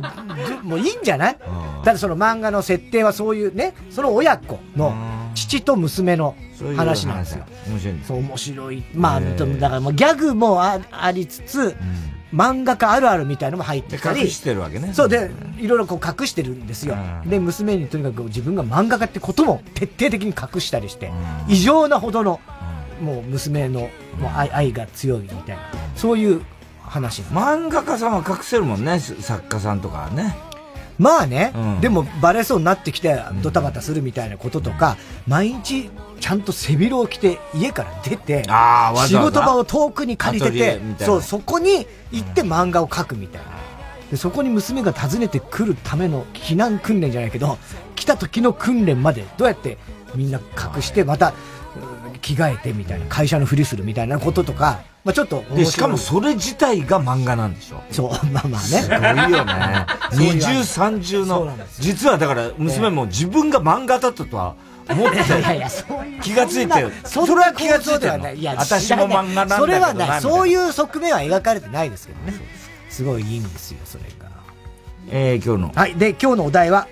[0.62, 1.39] ぐもういいんじゃない？
[1.85, 4.95] だってその漫画の設定はそういうね、その親子の
[5.35, 6.35] 父と娘の
[6.77, 7.44] 話なんですよ。
[7.69, 8.85] 面白いそう、面白い。
[8.94, 11.77] まあ、だからもうギャグもあありつつ、
[12.32, 14.23] 漫画家あるあるみたいのも入ってたり。
[14.23, 14.93] 隠してるわけね。
[14.93, 16.97] そうで、いろいろこう隠してるんですよ。
[17.27, 21.12] で、娘にとにかく自分が漫画家ってことも徹底的に隠したりして、
[21.48, 22.40] 異常なほどの、
[23.01, 25.62] もう娘のもう愛愛が強いみたいな、
[25.97, 26.43] そういう
[26.82, 27.23] 話。
[27.23, 30.36] 漫画家さんは隠せるもんね、作家さんとかはね。
[30.99, 31.81] まあね、うん。
[31.81, 34.97] でもバレそうになってきてドタバタするみたいなこととか、
[35.27, 35.91] 毎日
[36.21, 38.53] ちゃんと背広を着て家から出て、わざ
[38.93, 39.09] わざ。
[39.09, 43.49] 仕事場を遠くに借りててそう、そこに行って漫画を描くみたいな。
[44.11, 47.59] でそこに娘が訪ねてくるための避難訓練じゃないけど、
[47.97, 49.79] 来た時の訓練までどうやって
[50.15, 51.35] みんな隠して、また
[52.09, 57.82] うん着替えてみたいな、会社のふりするみたいなこととか、まあちょっとで、しかもそれ自体が漫画なんでしょ？
[57.90, 58.66] そう、まあまあね。
[58.66, 59.86] すごいよね。
[60.12, 61.56] 二重三重の。
[61.78, 64.55] 実はだから、娘も自分が漫画だったとは
[64.89, 66.20] 思って いやいやいや、そういう。
[66.22, 66.93] 気がついてる。
[67.05, 70.20] そそれは気がついてるい私も漫画なんだけどなそれはない。
[70.22, 70.48] そうう。
[70.48, 72.32] いう側面は描かれてないですけどね。
[72.89, 74.31] すごいいいんですよ、それが。
[75.10, 75.78] えー、今日の。
[75.78, 75.94] はい。
[75.97, 76.89] で、今日のお題は、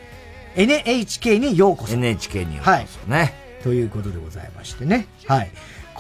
[0.55, 1.95] NHK にようこそ。
[1.95, 2.73] NHK にようこ
[3.07, 3.35] そね。
[3.63, 5.07] ということでございましてね。
[5.27, 5.51] はい。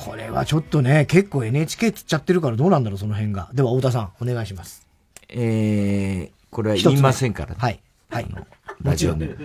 [0.05, 3.49] これはちょっとね、結構 NHK つっちゃってるからどうなんだろう、その辺が。
[3.53, 4.87] では、太田さん、お願いします。
[5.29, 7.55] えー、これは言いませんから。
[7.57, 7.81] はい。
[8.11, 8.27] はい。
[8.83, 9.37] ラジオで。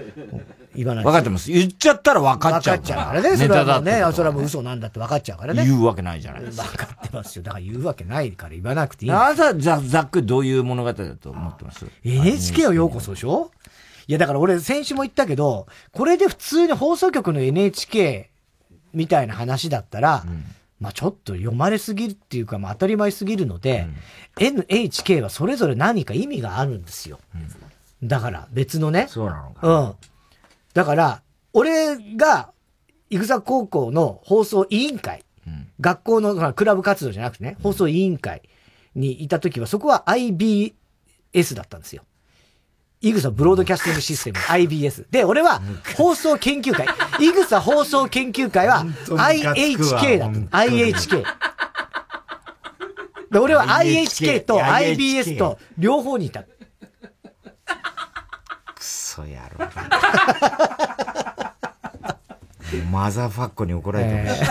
[0.76, 1.04] 言わない。
[1.04, 1.52] 分かってます。
[1.52, 2.82] 言っちゃったら分かっちゃうから。
[2.82, 3.38] 分かっちゃうからね。
[3.38, 5.66] そネれはもうね、タだってことそれはもう嘘なんだって分かっちゃうからね。
[5.66, 6.64] 言うわけないじゃないですか。
[6.66, 7.44] 分かってますよ。
[7.44, 9.12] だから言うわけないから言わなくていい。
[9.12, 13.52] あなたざざっくりどういう物語だと思ってます？NHK をようこそでしょ？
[14.08, 18.30] いや、だから俺先週も言ったけど、これで普通に放送局の NHK
[18.98, 20.26] みたいな話だったら、
[20.80, 23.88] まあちょっと読まれすぎるっていうか、まあ当たり前すぎるので、
[24.40, 27.20] NHK はそれぞれ何か意味があるんですよ。
[28.04, 29.06] だから別のね。
[29.08, 29.68] そうなのか。
[29.68, 29.96] うん。
[30.74, 31.22] だから、
[31.54, 32.52] 俺が、
[33.10, 35.24] イグザ高校の放送委員会、
[35.80, 38.42] 学校のクラブ活動じゃなくてね、放送委員会
[38.96, 40.74] にいた時は、そこは IBS
[41.56, 42.04] だったんですよ。
[43.08, 45.06] イグサブロードキャスティングシステム IBS。
[45.10, 45.62] で、俺は
[45.96, 46.86] 放送研究会。
[47.26, 50.30] イグサ放送研究会は IHK だ
[50.60, 51.24] IHK。
[53.32, 56.44] で、俺は IHK と IBS と両方にいた。
[56.44, 56.50] ク
[58.80, 59.28] ソ野
[59.58, 59.68] 郎。
[62.92, 64.42] マザーファッコに怒られてます。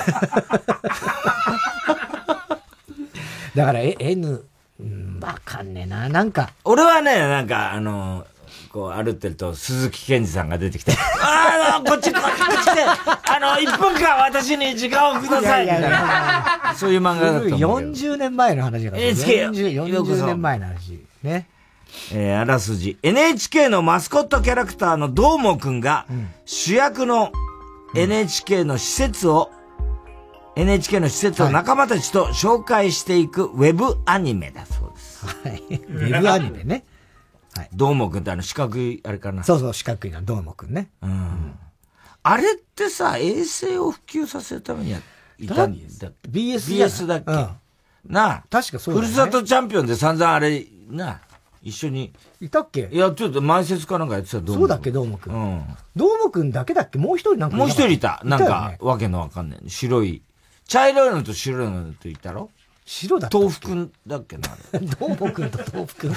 [3.54, 4.44] だから、え N、
[4.80, 6.08] うんわかんねえな。
[6.08, 6.50] なんか。
[6.64, 8.26] 俺はね、なんか、あの、
[8.76, 10.92] こう歩ってると、鈴木健二さんが出てきて、
[11.22, 12.22] あの、こっち、こっ
[12.62, 16.74] ち来て、あの、1分間私に時間をください、みたいな。
[16.76, 17.90] そういう漫画だったと思うけど。
[17.90, 19.02] 40年前の話だから。
[19.02, 21.00] NHK 40ようこそ40年前の話。
[21.22, 21.46] ね。
[22.12, 22.98] えーあらすじ。
[23.02, 26.04] NHK のマスコットキャラクターのどーもくんが、
[26.44, 27.32] 主役の
[27.94, 29.50] NHK の施設を、
[30.54, 35.26] NHK の施設を仲間たちと紹介していくウェブアニメだそうです。
[35.26, 35.62] はい。
[35.62, 36.84] ウェブアニメね。
[37.72, 39.44] どーもくんってあの四角い、あれかな。
[39.44, 40.90] そうそう、四角いの、どーもくんね。
[41.02, 41.54] うん。
[42.22, 45.00] あれってさ、衛星を普及させるためには
[45.38, 47.48] いたんだ BS だっけ、うん
[48.12, 48.44] なあ。
[48.50, 51.20] 確かそうだよねふるさとチャンピオンで散々あれ、なあ、
[51.62, 52.12] 一緒に。
[52.40, 52.88] いたっけ？
[52.92, 55.34] いや、ちょっと前説かなんかやってたどそうだっけ、どーもくん。
[55.34, 55.62] うん。
[55.94, 56.98] どーもくんだけだっけ？
[56.98, 58.20] もう一人なんかもう一人いた。
[58.24, 59.60] なんよかね、わけのわかんない。
[59.68, 60.22] 白い。
[60.68, 62.50] 茶色いのと白いのといたろ？
[62.86, 64.48] 白だ豆腐くんだっけな？
[64.72, 66.10] どーもくんと豆腐くん。
[66.10, 66.16] うん。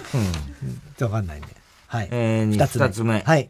[1.03, 1.47] わかんないね。
[1.87, 2.07] はい。
[2.11, 3.19] えー、二つ目二つ目。
[3.21, 3.49] はい。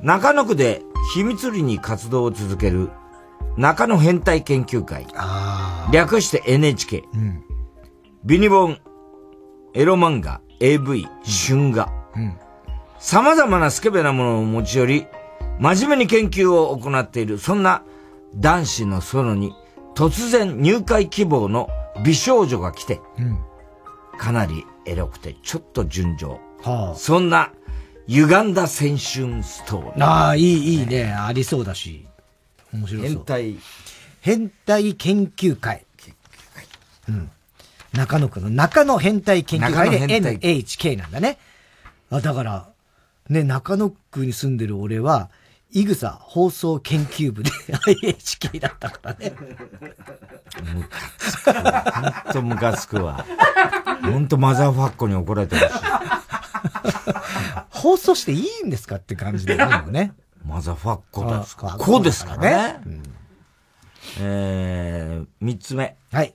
[0.00, 2.88] 中野区で秘密裏に活動を続ける
[3.58, 5.06] 中野変態研究会。
[5.92, 6.98] 略して NHK。
[6.98, 7.44] ん
[8.24, 8.78] ビニボン、
[9.74, 11.06] エロ漫画、AV、
[11.48, 11.92] 春画。
[12.16, 12.38] うん。
[12.98, 15.06] 様々なスケベなものを持ち寄り、
[15.60, 17.82] 真面目に研究を行っている、そんな
[18.34, 19.52] 男子の園に
[19.98, 21.68] 突然入会希望の
[22.04, 23.38] 美少女が来て、うん。
[24.16, 26.38] かなりエロくてちょっと純情。
[26.62, 27.50] はそんな
[28.06, 28.96] 歪んだ青春
[29.42, 30.04] ストーリー。
[30.04, 30.26] あ。
[30.26, 31.12] ああ、いい、いいね。
[31.12, 32.06] ありそうだし。
[32.72, 33.08] 面白そう。
[33.08, 33.56] 変態。
[34.20, 35.84] 変態研究会。
[37.08, 37.30] うん。
[37.92, 41.38] 中野区の中野変態研究会で NHK なんだね。
[42.10, 42.68] あ、だから、
[43.28, 45.28] ね、中野区に住んでる俺は、
[45.70, 49.34] イグサ放送研究部で IHK だったからね。
[52.24, 53.24] ほんとムカつくわ。
[54.02, 55.72] ほんとマザーファッコに怒られてるし。
[57.70, 60.12] 放送していいんですかって感じで、ね。
[60.44, 61.74] マザーファッコですか？
[61.74, 62.80] あこうですからね。
[62.86, 63.02] ね
[64.20, 65.96] えー、三つ目。
[66.12, 66.34] はい。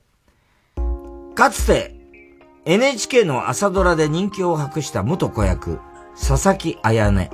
[1.34, 1.96] かつて、
[2.66, 5.80] NHK の朝ドラで人気を博した元子役、
[6.16, 7.30] 佐々木彩音。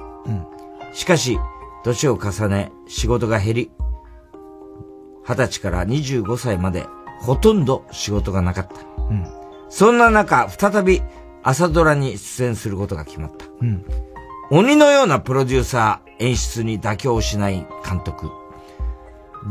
[0.93, 1.37] しかし、
[1.83, 3.71] 年を重ね、仕事が減り、
[5.25, 6.87] 20歳から25歳まで、
[7.21, 8.75] ほとんど仕事がなかった。
[9.09, 9.27] うん。
[9.69, 11.01] そんな中、再び
[11.43, 13.45] 朝ドラに出演することが決まった。
[13.61, 13.85] うん。
[14.51, 18.29] 鬼のようなプロデューサー、演出に妥協しない監督。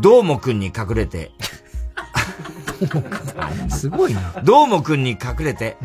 [0.00, 1.32] どーもくんに隠れて、
[3.70, 4.20] すごいな。
[4.44, 5.76] どーもくんに隠れて、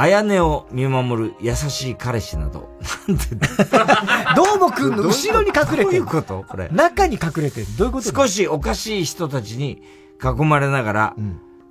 [0.00, 2.70] あやねを見守る優しい彼氏など。
[3.08, 5.82] どーもくんの後ろに隠れてる。
[5.82, 6.44] どういうこと？
[6.46, 6.68] これ。
[6.68, 7.66] 中に隠れてる。
[7.76, 8.12] どういうこと？
[8.14, 9.82] 少しおかしい人たちに
[10.22, 11.16] 囲まれながら、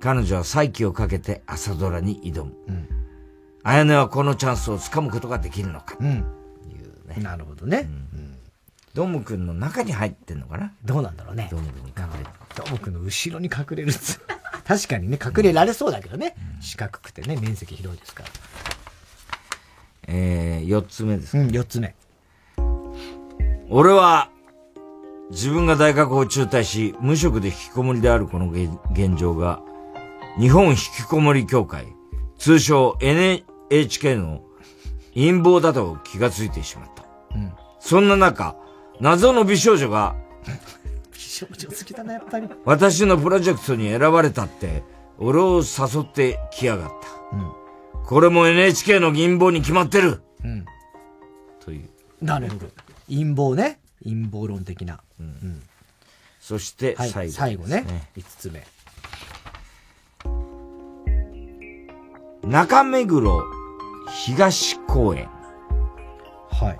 [0.00, 2.52] 彼女は再起をかけて朝ドラに挑む。
[3.62, 5.96] あやねはこのチャンスをつかむことができるのか。
[5.98, 6.26] うん。
[7.22, 7.88] なるほどね。
[8.92, 10.74] ドームくんの中に入ってんのかな？
[10.84, 11.48] どうなんだろうね。
[11.50, 12.30] ドームくんに隠れて。
[12.56, 14.20] ドームくんの後ろに隠れるっつ
[14.66, 16.34] 確かにね、隠れられそうだけどね。
[16.60, 18.28] 四角くてね、面積広いですから。
[20.08, 21.38] えー、四つ目ですか。
[21.38, 21.94] うん、四つ目。
[23.70, 24.30] 俺は、
[25.30, 29.60] 自分が大学を中退し、無職で引きこもりであるこの現状が、
[30.38, 31.86] 日本引きこもり協会、
[32.38, 34.42] 通称 NHK の
[35.14, 37.04] 陰謀だと気がついてしまった。
[37.34, 37.52] うん。
[37.80, 38.56] そんな中、
[39.00, 40.16] 謎の美少女が、
[41.18, 42.48] 美少女好きだな、やっぱり。
[42.64, 44.84] 私のプロジェクトに選ばれたって、
[45.18, 47.36] 俺を誘ってきやがった。
[47.36, 47.52] うん。
[48.06, 50.64] これも NHK の陰謀に決まってるうん。
[51.58, 51.88] という。
[52.22, 52.66] なるほど。
[53.08, 53.80] 陰謀ね。
[54.04, 55.00] 陰謀論的な。
[55.18, 55.60] うん。
[56.40, 57.84] そしてはい最後、最後ね。
[58.16, 58.64] 五つ目。
[62.48, 63.42] 中目黒
[64.24, 65.28] 東公園。
[66.50, 66.76] は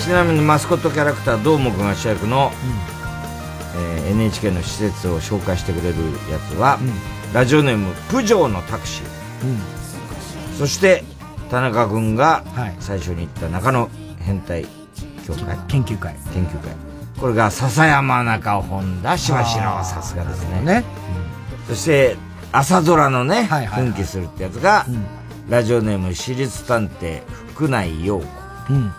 [0.00, 2.50] ちなみにマスコットキャラクターどーもくんが主役の、
[3.76, 5.94] えー NHK の施設を紹介してくれる
[6.30, 6.78] やつは、
[7.32, 11.04] ラジオネームプジョーのタクシー、そして
[11.48, 12.42] 田中君が
[12.80, 14.66] 最初に言った中野変態
[15.24, 15.56] 協会。
[15.68, 16.14] 研究会。
[16.32, 16.74] 研究会。
[17.20, 20.60] これが笹山中本田しばしのさすがですね。
[20.62, 20.84] ね、
[21.68, 22.16] そして
[22.50, 24.86] 朝ドラのね、奮起するってやつが、
[25.48, 27.22] ラジオネーム私立探偵
[27.54, 28.26] 福内陽子。
[28.70, 28.92] うん。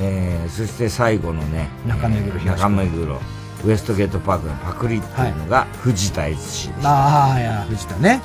[0.00, 3.20] えーそして最後のね中目黒東中目黒
[3.64, 8.20] ウエストゲートパークのパクリっていうのが藤田悦司でした、ああ、いや、藤田ね。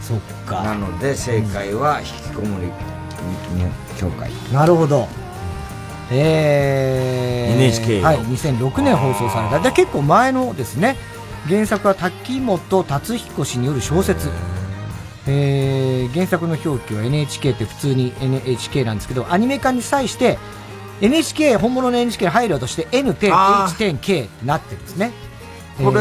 [0.00, 0.62] そっか。
[0.62, 2.70] なので正解は引きこもり
[3.96, 5.08] 協会なるほど。
[6.10, 9.60] えー、NHK はい、2006年放送された。
[9.60, 10.96] で、結構前のですね。
[11.48, 14.28] 原作は滝本達彦氏による小説。
[15.26, 20.38] えー、原作の表記は NHK って普通に NHK なんですけど、アニメ化に際して、
[21.02, 25.12] NHK、本物の NHK に配慮として N 点あー H 点 K ってなってるんですね。
[25.82, 26.00] これ、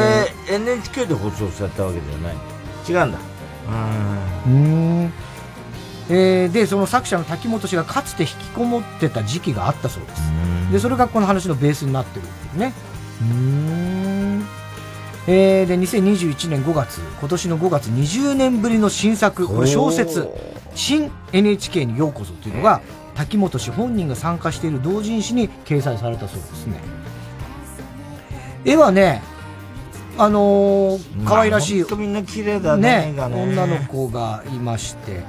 [0.49, 2.35] え NHK で放送されたわけじゃない
[2.87, 3.17] 違うんだ
[3.67, 4.51] うー
[5.07, 5.13] ん。
[6.09, 10.21] えーで、その作者の滝本氏がかつて引きこもってた時期があったそうです。
[10.71, 12.73] で、それがこの話のベースになってるっていうね。
[13.21, 13.27] うー
[14.39, 14.45] ん。
[15.27, 20.27] えーで、2021年5月、今年の5月20年ぶりの新作、これ小説、
[20.75, 22.81] 新 NHK にようこそというのが、
[23.21, 26.79] 滝本氏本人が参加している同人誌に掲載されたそうですね。
[28.65, 29.21] 絵はね、
[30.17, 35.21] あのー可愛らしい、まあみんな綺麗だねね女の子がいまして、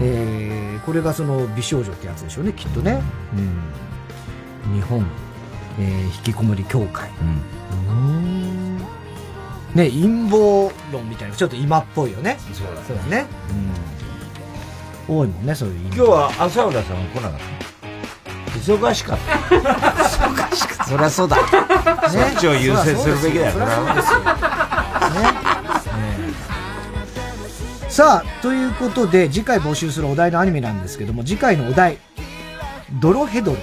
[0.00, 3.00] えーこれがその美少女ってやつでしょうね、きっとね。
[4.66, 5.06] うん、日本、
[5.80, 7.08] えー引きこもり協会。
[7.88, 8.76] うん
[9.74, 12.36] ね、陰謀論みたいな、ちょっと今っぽいよね。
[12.52, 13.24] そうだね。
[13.50, 13.93] うん。
[15.08, 17.44] 多いもんね、そういう今日は朝浦さん来なかった。
[18.58, 19.56] 忙しかった。
[19.56, 20.84] 忙しかった。
[20.84, 21.36] そりゃそうだ、
[22.08, 23.46] そっちを優先するべきだ。
[23.46, 24.20] よそりゃそうですよ。
[27.88, 31.98] さあ、ということで、次回募集するお題のアニメなんですけども、次回のお題、
[33.00, 33.58] ドロヘドロ。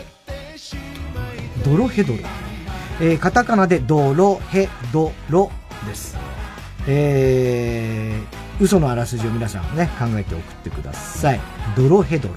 [1.66, 2.20] ドロヘドロ。
[3.02, 5.52] えー、カタカナでドロヘドロ
[5.86, 6.16] です。
[6.88, 11.40] えー、嘘のあらすじを皆さんね、考えて送ってください。
[11.76, 12.36] ドロヘドロ。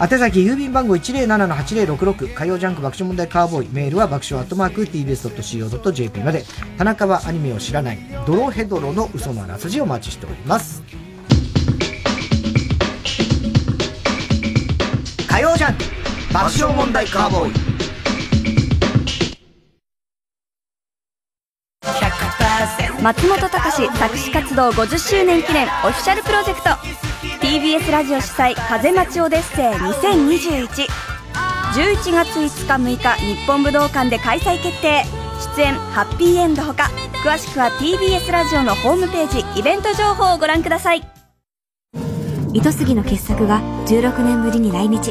[0.00, 3.68] 宛先郵便番号107-8066火曜ジャンク爆笑問題カーボーイ。
[3.72, 6.44] メールは爆笑アットマーク TBS.CO.JP まで。
[6.76, 10.82] 田中はアニメを知らないドロヘドロの嘘のあらすじをお待ちしております。
[15.28, 15.84] 火曜ジャンク
[16.32, 17.73] 爆笑問題カーボーイ
[23.02, 26.70] 松本隆作詞活動50周年記念オフィシャルプロジェクト。
[27.44, 30.68] TBS ラジオ主催風待ちオデッセイ2021
[31.74, 35.04] 11月5日6日日本武道館で開催決定。
[35.56, 36.88] 出演ハッピーエンドほか。
[37.22, 41.02] 詳しくは TBS ラジオのホームページイベント情報をご覧ください。
[42.54, 45.10] 糸杉の傑作が16年ぶりに来日。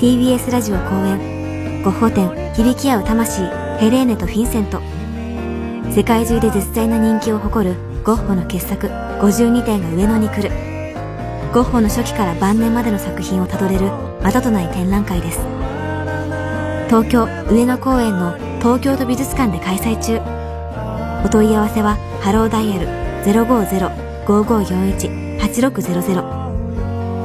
[0.00, 1.82] TBS ラジオ公演。
[1.84, 3.42] ゴッホ展響き合う魂
[3.78, 5.03] ヘレーネとフィンセント。
[5.90, 10.50] 世界中で絶大な人気を誇るゴッホの傑作52点が上野に来る。
[11.52, 13.92] ゴッホの初期から晩年までの作品をたどれる
[14.22, 15.38] またとない展覧会です。
[16.88, 20.20] 東京上野公園の東京都美術館で開催中。
[21.24, 22.88] お問い合わせはハローダイヤル
[24.26, 26.44] 050-5541-8600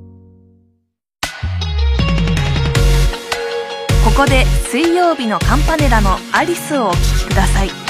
[4.23, 7.82] こで水曜日のカンパネラのアリスをお聴きください。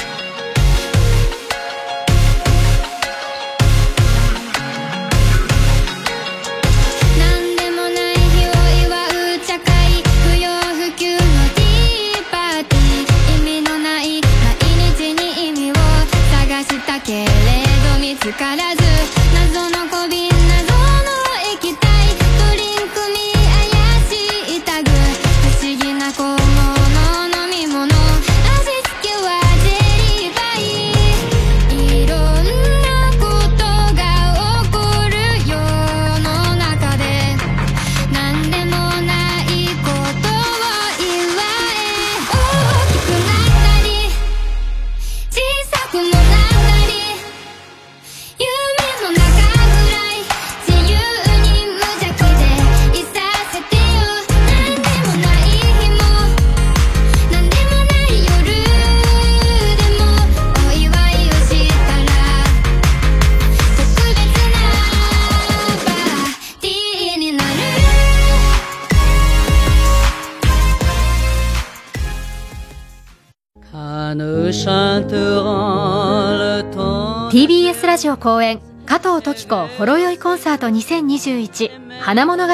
[78.23, 82.53] 公演加藤時子ほろ酔いコンサート2021花物語。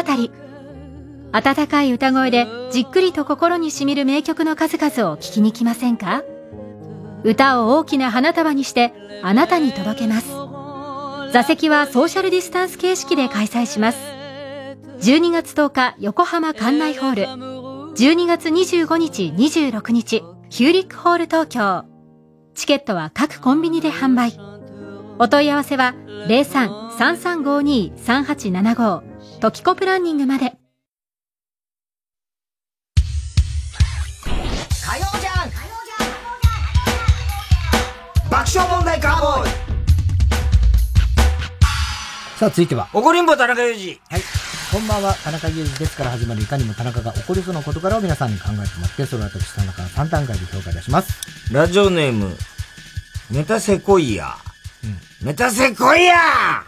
[1.32, 6.24] 温かい歌声でじっくりと心にしみる名曲の数々を聴きに来ませんか？
[7.24, 10.30] 歌を大きな花束にしてあなたに届けます。
[11.34, 14.00] 座席はソーシャルディスタンス形式で開催します。
[15.02, 17.24] 12月10日横浜館内ホール。
[17.94, 21.86] 12月25日26日ヒューリックホール東京。
[22.56, 24.49] チケットは各コンビニで販売。
[25.22, 25.94] お問い合わせは
[27.98, 29.02] 03-3352-3875
[29.41, 30.54] トキコプランニングまで。
[34.82, 35.50] 火曜じゃん
[38.32, 39.50] 爆笑問題カーボーイ
[42.38, 42.88] さあ、続いては。
[42.94, 44.00] 怒りんぼ田中裕二。
[44.10, 44.22] はい。
[44.72, 51.54] こんばんは、田中裕二ですから始まるいかにも田中が怒りそうな事柄を皆さんに考えてもらって、それを私田中が3段階で評価いたします。
[51.54, 52.38] ラジオネーム、
[53.30, 54.38] メタセコイヤ。
[55.22, 56.62] メタセコイヤか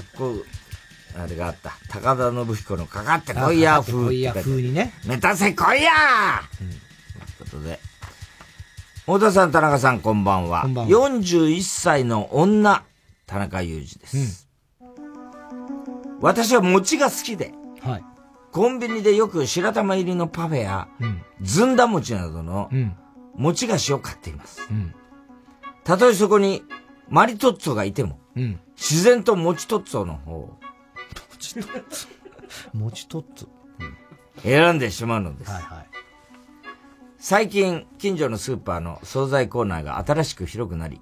[0.00, 0.34] っこ
[1.16, 1.72] あれがあった。
[1.88, 4.12] 高田信彦のかかってこいや風。
[4.12, 4.92] いや風にね。
[5.06, 7.78] メタセコイヤー、うん、ということで。
[9.02, 10.62] 太田さん、田中さん、こんばんは。
[10.62, 11.08] こんばんは。
[11.10, 12.84] 41歳の女、
[13.26, 14.48] 田中裕二です。
[14.80, 14.88] うん、
[16.20, 18.04] 私は餅が好きで、はい。
[18.50, 22.68] コンビニでよく白玉入りのパフェや、うん、ずんだ餅などの、
[23.36, 24.66] 餅菓子を買っています。
[24.70, 24.94] うん
[25.88, 26.64] たとえそこに
[27.08, 30.58] マリトッツォがいても、うん、自然とモチトッツォの方を、モ
[31.38, 33.48] チトッツォモチトッツォ、
[33.80, 33.96] うん、
[34.42, 35.50] 選んでしまうのです。
[35.50, 35.86] はいはい。
[37.16, 41.00] 最近、近所のスーパーの惣菜コーナーが新しく広くなり、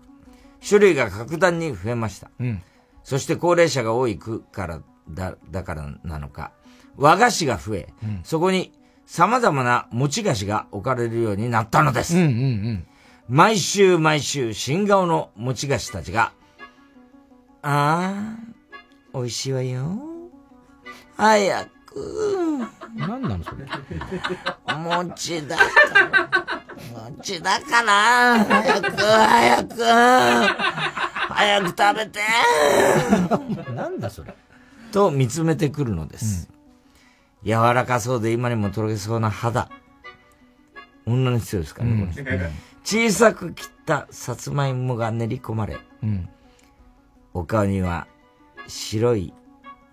[0.64, 2.30] 種類が格段に増えました。
[2.38, 2.62] うん、
[3.02, 6.52] そして高齢者が多い区からだ、だからなのか、
[6.96, 7.88] 和菓子が増え、
[8.22, 8.72] そこに
[9.04, 12.16] 様々な餅菓子が置かれるようになったのです。
[12.16, 12.86] うんうんうん。
[13.28, 16.32] 毎週毎週新顔の餅菓子たちが、
[17.62, 19.98] あー、美味しいわよ。
[21.16, 22.60] 早く。
[22.94, 23.66] 何なのそれ？
[24.68, 27.10] 餅だから。
[27.10, 28.44] 餅だから。
[28.44, 29.74] 早く、早く。
[31.28, 32.20] 早く食べて。
[33.72, 34.32] なんだそれ？
[34.92, 36.48] と見つめてくるのです。
[37.44, 39.68] 柔らかそうで今にもとろけそうな肌。
[41.06, 42.50] 女の人ですからね、これ
[42.86, 46.28] 小さく切ったさつまいもが練り込まれ、うん。
[47.34, 48.06] お顔には
[48.68, 49.34] 白い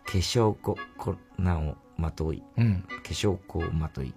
[0.05, 4.13] 化粧粉粉をまとい、うん化粧粉をまとい、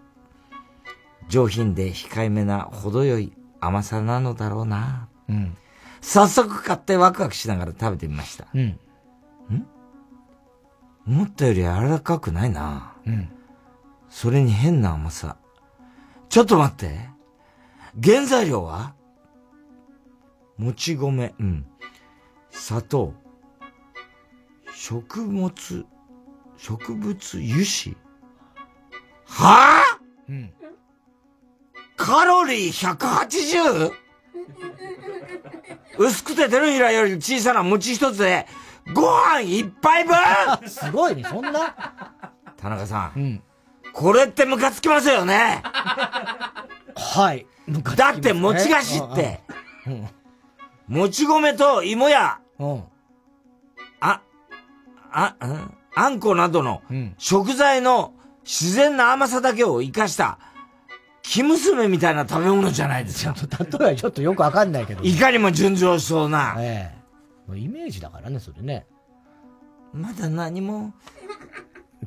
[1.30, 5.08] 上品で控えめな程よい甘さなのだろうな。
[5.30, 5.56] うん。
[6.02, 8.46] 早速買ってワクワクしながら食べてみました。
[8.52, 8.78] うん。
[11.06, 12.94] 思ったより柔らかくないな。
[13.06, 13.30] うん。
[14.10, 15.38] それに変な甘さ。
[16.28, 17.15] ちょっと待って。
[18.02, 18.94] 原材料は？
[20.58, 21.66] もち米、うん。
[22.50, 23.14] 砂糖。
[24.74, 25.52] 食物、
[26.56, 27.96] 植物油脂
[29.26, 30.52] はぁ、うん。
[31.96, 33.92] カロリー 180?
[35.98, 38.46] 薄くて手のひらより小さな餅一つで、
[38.94, 40.68] ご飯一杯分？
[40.68, 41.74] すごいね、そんな？
[42.56, 43.20] 田中さん。
[43.20, 43.42] うん。
[43.92, 45.62] これってムカつきますよね
[46.94, 47.46] はい。
[47.96, 49.40] だって餅菓子って、
[49.86, 50.08] うん。
[50.88, 52.84] もち米と芋や、うん。
[54.00, 54.22] あ、
[55.10, 58.12] あ、んあんこなどのうん食材の
[58.44, 60.38] 自然な甘さだけを生かした、
[61.22, 63.34] 生娘みたいな食べ物じゃないですか。
[63.34, 65.02] 例えはちょっとよくわかんないけど。
[65.02, 66.54] いかにも純情しそうな。
[66.58, 66.92] え
[67.52, 67.58] え。
[67.58, 68.86] イメージだからね、それね。
[69.92, 70.92] まだ何も。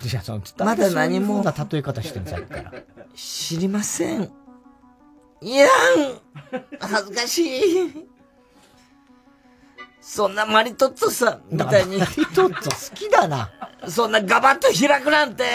[0.02, 2.74] いや、その、まだ何もそういう風な例え方してるさっきから。
[3.16, 4.32] 知りません。
[5.42, 5.70] いやん
[6.80, 8.08] 恥ずかしい。
[10.02, 11.98] そんなマリトッツォさんみたいに。
[11.98, 13.52] マリトッツォ好きだな。
[13.88, 15.46] そんなガバッと開くなんて。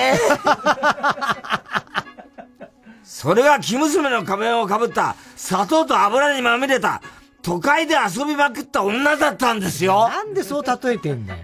[3.03, 7.03] それは生娘の仮面をかぶった、砂糖と油にまみれた、
[7.43, 10.09] 都会で遊びまくった女だったんですよ。
[10.09, 11.41] なんでそう例えてんだよ。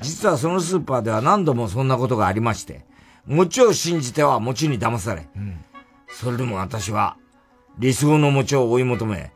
[0.00, 2.84] 実はそのスーパーでは何度もそんなことがありまして、
[3.26, 5.28] 餅を信じては餅に騙され、
[6.08, 7.16] それでも私は
[7.78, 9.32] 理想の餅を追い求め、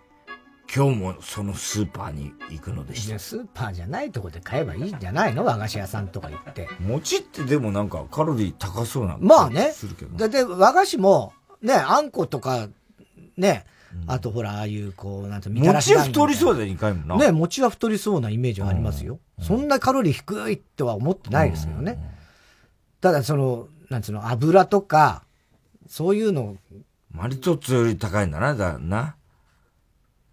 [0.74, 3.18] 今日もそのスーパーに行くのでした。
[3.18, 5.44] スーパーじゃないとこで買えばいいんじゃないの？
[5.44, 6.68] 和菓子屋さんとか行って。
[6.80, 10.16] 餅ってでもなんかカロリー高そうなまあねするけど。
[10.16, 11.32] だって和菓子も、
[11.62, 12.68] ね、あんことか、
[13.36, 13.64] ね、
[14.06, 17.16] あとほら、ああいう、こう、なんて、みたらし餅団子太りそうで2回もな。
[17.16, 19.18] ね、餅は太りそうなイメージはありますよ。
[19.40, 21.98] そんなカロリー低いとは思ってないですよね。
[23.00, 25.22] ただ、その、なんつうの、油とか、
[25.88, 26.56] そういうの、
[27.16, 29.16] マリトッツォより高いんだな、だな。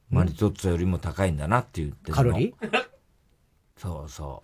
[0.10, 2.86] マリトッツォよりも高いんだなって言ってカロリー？
[3.80, 4.44] そうそ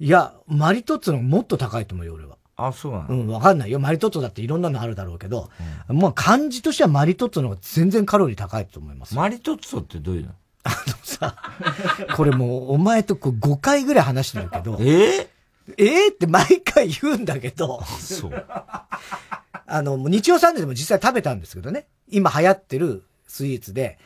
[0.00, 2.34] いや、マリトッツォのもっと高いと思うよ、俺は。
[2.34, 2.38] う。
[2.56, 3.78] あ、そうなの、うん、わかんないよ。
[3.80, 5.50] マリトッツォだっていろんなのあるだろうけど、
[5.88, 9.14] まあ漢字としてはマリトッツォの方が全然カロリー高いと思います。
[9.14, 10.32] マリトッツォってどういうの？
[12.16, 16.12] これもう、お前とこう5回ぐらい話してるけど、 ええー？
[16.12, 18.44] って毎回言うんだけど、そう。
[19.66, 21.86] あの、日曜サンデーでも実際食べたんですけどね。
[22.10, 23.98] 今流行ってるスイーツで、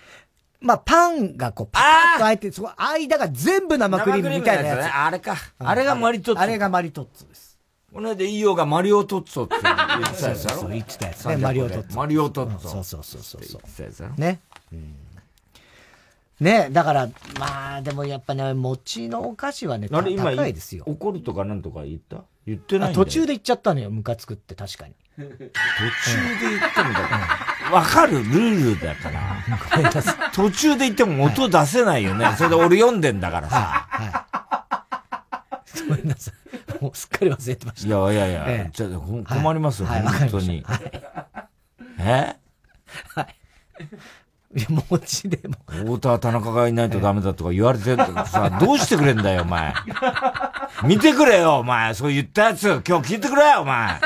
[0.60, 4.80] まあ、パンがこう、パカッと開いて、そこ、間が全部生クリームみたいなやつ。
[4.80, 5.36] ねあれか。
[5.58, 6.42] あれがマリトッツォ。
[6.42, 7.58] あれがマリトッツォです。
[7.92, 11.36] この間、いいよがマリオトッツォって言ってたやつだろそう言ってたやつね。
[11.36, 11.96] マリオトッツォ。
[11.96, 12.70] マリオトッツォ。
[12.70, 13.60] そうそうそうそうそう。
[13.62, 14.40] 言ってたやつだろね。
[16.40, 17.08] ね、だから、
[17.40, 20.06] まあ、でもやっぱね、餅のお菓子はね、高
[20.46, 20.84] いですよ。
[20.86, 22.18] 怒るとかなんとか言った？
[22.48, 24.94] 言ってない途中で言っちゃったのよ、ムカつくって確かに。
[25.18, 27.00] 途中で言ってもだ
[27.72, 29.42] わかるルールだから。
[30.32, 32.34] 途中で言っても音出せないよね。
[32.36, 33.88] それで俺読んでんだからさ。
[35.88, 36.34] ごめんなさい。
[36.82, 37.88] もうすっかり忘れてました。
[37.88, 38.70] いやいやいや、ええ。
[38.72, 40.02] ちょ困りますよ、はい。
[40.02, 40.18] はい。
[40.20, 40.64] 本当に。
[41.98, 42.36] え？
[43.80, 43.84] い
[44.54, 45.56] や、餅でも。
[45.66, 49.74] 太田田中がいないとダメだとか言われてるとかさ、 どうしてくれんだよ、お前。
[50.84, 51.92] 見てくれよ、お前。
[51.94, 54.00] そう言ったやつ、今日聞いてくれよ、お前。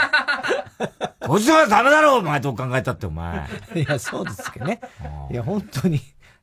[1.21, 2.41] こいつはダメだろ、お前。
[2.41, 3.49] どう考えたって、お前。
[3.75, 4.81] いや、そうですけどね。
[5.31, 5.97] いや、本当に。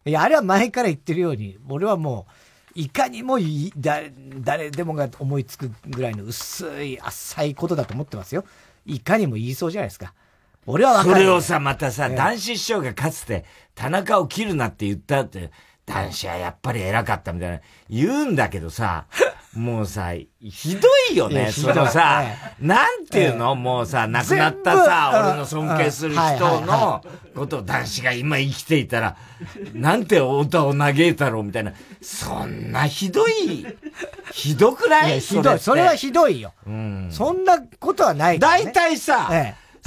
[0.05, 2.31] いや、あれは前から言ってるように、俺はもう、
[2.75, 8.45] いかにもい誰誰でもが思いつくぐらいの薄い、浅いことだと思ってますよ。
[8.85, 10.13] いかにも言いそうじゃないですか。
[10.65, 11.23] 俺は分かる。
[11.25, 13.45] それをさ、またさ、ええ男子師匠がかつて、
[13.75, 15.51] 田中を切るなって言ったって、
[15.85, 17.59] 男子はやっぱり偉かったみたいな、
[17.89, 19.05] 言うんだけどさ、
[19.55, 21.51] もうさ、ひどいよね。
[21.51, 23.55] そのさえ、なんていうの？
[23.55, 27.03] もうさ、亡くなったさ、俺の尊敬する人はいの
[27.33, 29.17] ことを男子が今生きていたら、
[29.73, 31.73] なんてお歌を嘆いたろうみたいな。
[31.99, 33.65] そんなひどい、
[34.31, 35.19] ひどくない？
[35.19, 35.59] ひどい。
[35.59, 36.53] それはひどいよ。
[37.09, 38.39] そんなことはないね。
[38.39, 39.31] 大体さ、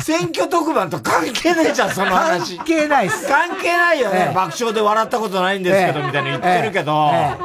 [0.02, 2.56] 選挙特番と関係ないじゃん、その話。
[2.56, 3.26] 関係ないっす。
[3.28, 4.26] 関係ないよね。
[4.28, 7.38] ええ爆笑で笑ったことないんですけど、ええみたいな言ってるけど、え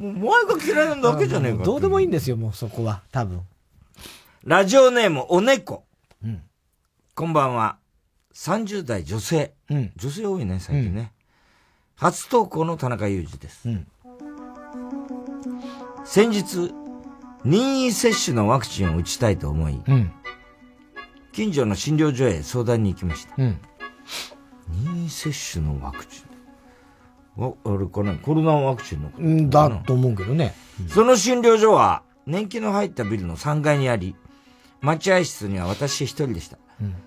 [0.00, 1.64] もうお前が嫌いなだけじゃねえか。
[1.64, 3.02] どうでもいいんですよ、もうそこは。
[3.12, 3.42] 多分。
[4.44, 5.84] ラジオネーム、お猫。
[7.14, 7.76] こんばんは。
[8.34, 9.52] 30代女性。
[9.68, 11.12] 女性多いね、最近ね。
[11.96, 13.68] 初投稿の田中裕二です。
[16.06, 16.72] 先日、
[17.44, 20.12] 任意接種のワクチンを打ちたいと思い、うん。
[21.32, 23.34] 近所の診療所へ相談に行きました。
[23.38, 23.60] うん。
[24.84, 26.22] 任意接種のワクチ
[27.36, 27.42] ン。
[27.42, 30.54] わ、あれかね、コロナワクチンのことうんだと思うけどね。
[30.88, 34.14] その診療所は、年季の入ったビルの3階にあり、
[34.80, 36.58] 待合室には私一人でした。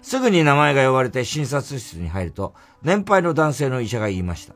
[0.01, 4.53] すぐに名前が呼ばれて診察室に入ると、年配の男性の医者が言いました。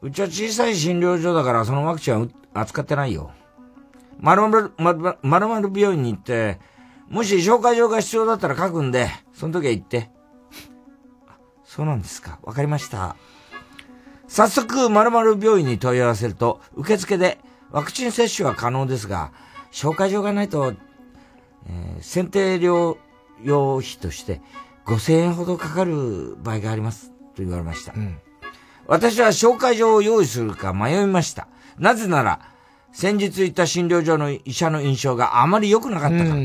[0.00, 3.32] うちは小さい診療所だからそのワクチンはう扱ってないよ。
[4.20, 4.72] まる、まる
[5.22, 6.60] まるまる病院に行って、
[7.08, 10.10] もし紹介状が必要だったら書くんで、その時は行って。
[11.26, 12.38] あそうなんですか。
[12.42, 13.16] わかりました。
[14.26, 17.38] 早速、〇〇病院に問い合わせると、受付で
[17.70, 19.32] ワクチン接種は可能ですが、
[19.72, 20.74] 紹介状がないと、
[21.66, 22.96] えー選定療
[23.42, 24.40] 養費として
[24.86, 27.10] 5000円ほどかかる場合があります。
[27.34, 27.94] と言われました。
[28.86, 31.48] 私は紹介状を用意するか迷いました。
[31.78, 32.40] なぜなら、
[32.92, 36.36] 先日行った診療所の医者の印象があまり良くなかったから。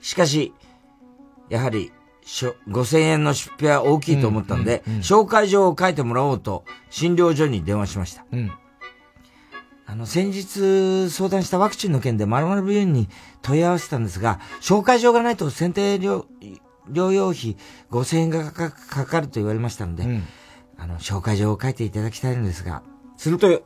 [0.00, 0.54] しかし、
[1.48, 1.92] やはり、
[2.22, 8.24] しょ5000円の出費は大きいと思ったので、紹介状を書いてもらおうと、診療所に電話しました。
[8.32, 8.52] うん。
[9.86, 13.08] あの、先日相談したワクチンの件で〇〇病院に
[13.40, 16.26] 問い合わせたんですが、紹介状がないと選定療
[16.90, 17.56] 療養費
[17.90, 20.04] 5000円がかかると言われましたので、
[20.76, 22.82] あの、紹介状を書いていただきたいのですが、
[23.16, 23.62] すると、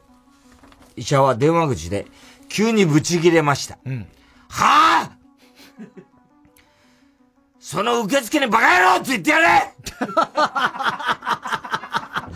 [0.97, 2.07] 医者は電話口で
[2.49, 3.79] 急にブチ切れました。
[4.49, 5.11] はあ？
[7.59, 9.73] その受付にバカ野郎って言ってやれ！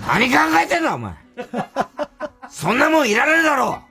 [0.07, 1.15] 何考えてんだお前。
[2.49, 3.83] そんなもんいらねえだろ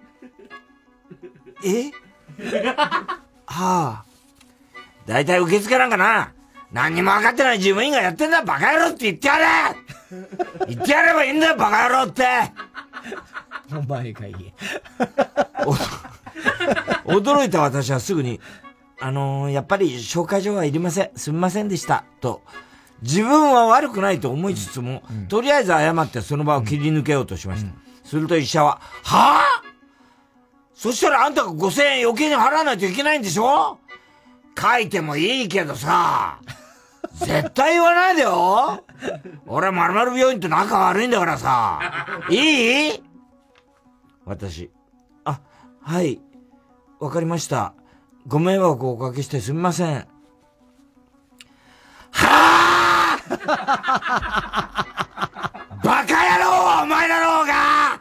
[1.63, 1.91] え？
[3.45, 4.05] はあ。
[5.05, 6.33] だいたい受付なんかな、
[6.71, 9.45] 何にも分かってない事務員がやってんだバカ野郎って言ってやれ！
[10.67, 12.23] 言ってやればいいんだよバカ野郎って
[13.71, 14.35] お前がいい。
[17.05, 18.39] 驚いた私はすぐに、
[18.99, 21.09] あのーやっぱり紹介状はいりません。
[21.15, 22.03] すみませんでした。
[22.21, 22.41] と、
[23.01, 27.71] 自分は悪くないと思いつつも、とりあえず謝ってその場を切り抜けようとしました。
[28.03, 29.61] すると医者は、はあ？
[30.73, 33.79] そしたらあんたが5000円余計に払わないといけないんでしょ？
[34.59, 36.37] 書いてもいいけどさ、
[37.15, 38.83] 絶対言わないでよ
[39.47, 41.79] 俺は〇〇病院と仲悪いんだからさ、
[42.29, 43.03] いい？
[44.25, 44.71] 私、
[45.23, 45.39] あ、
[45.81, 46.19] はい、
[46.99, 47.73] わかりました。
[48.27, 50.07] ご迷惑をおかけしてすみません。
[52.11, 53.19] はあ
[55.83, 57.99] バカ野郎お前だろうが！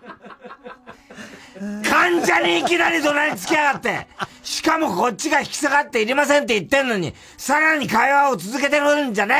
[1.89, 4.07] 患者にいきなり怒鳴りつけやがって。
[4.43, 9.35] しかもこっちが引き下がっていりませんって言ってんのに、さらに会話を続けてるんじゃね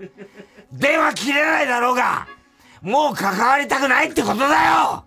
[0.00, 0.08] えよ！
[0.72, 2.26] 電話切れないだろうが！
[2.82, 5.04] もう関わりたくないってことだよ！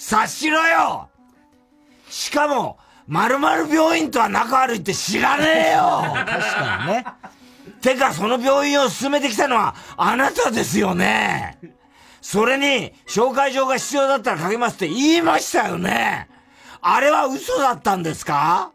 [0.00, 1.10] 察しろよ。
[2.08, 6.02] しかも、〇〇病院とは仲悪いって知らねえよ。
[6.14, 7.04] 確かにね。
[7.82, 11.58] てか、その病院を進めてきたのは、あなたですよね。
[12.22, 16.28] それに、紹介状が必要だったら書きますって言いましたよね。
[16.80, 18.72] あれは嘘だったんですか？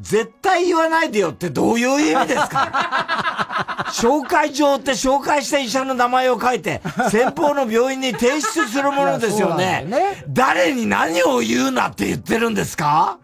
[0.00, 3.86] 絶対言わないでよってどういう意味ですか？
[3.92, 9.80] 紹介状って紹介した医者の名前を書いて、先方の病院に提出するものですよね。
[9.82, 13.18] そうなんだよ誰に何を言うなって言ってるんですか？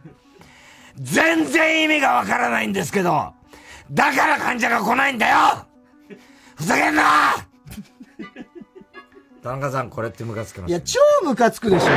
[1.01, 3.32] 全然意味がわからないんですけど、
[3.90, 5.36] だから患者が来ないんだよ！
[6.57, 7.03] ふざけんな
[9.49, 11.87] 田中さん、これってムカつきますいや、超ムカつくでしょ。
[11.87, 11.95] これ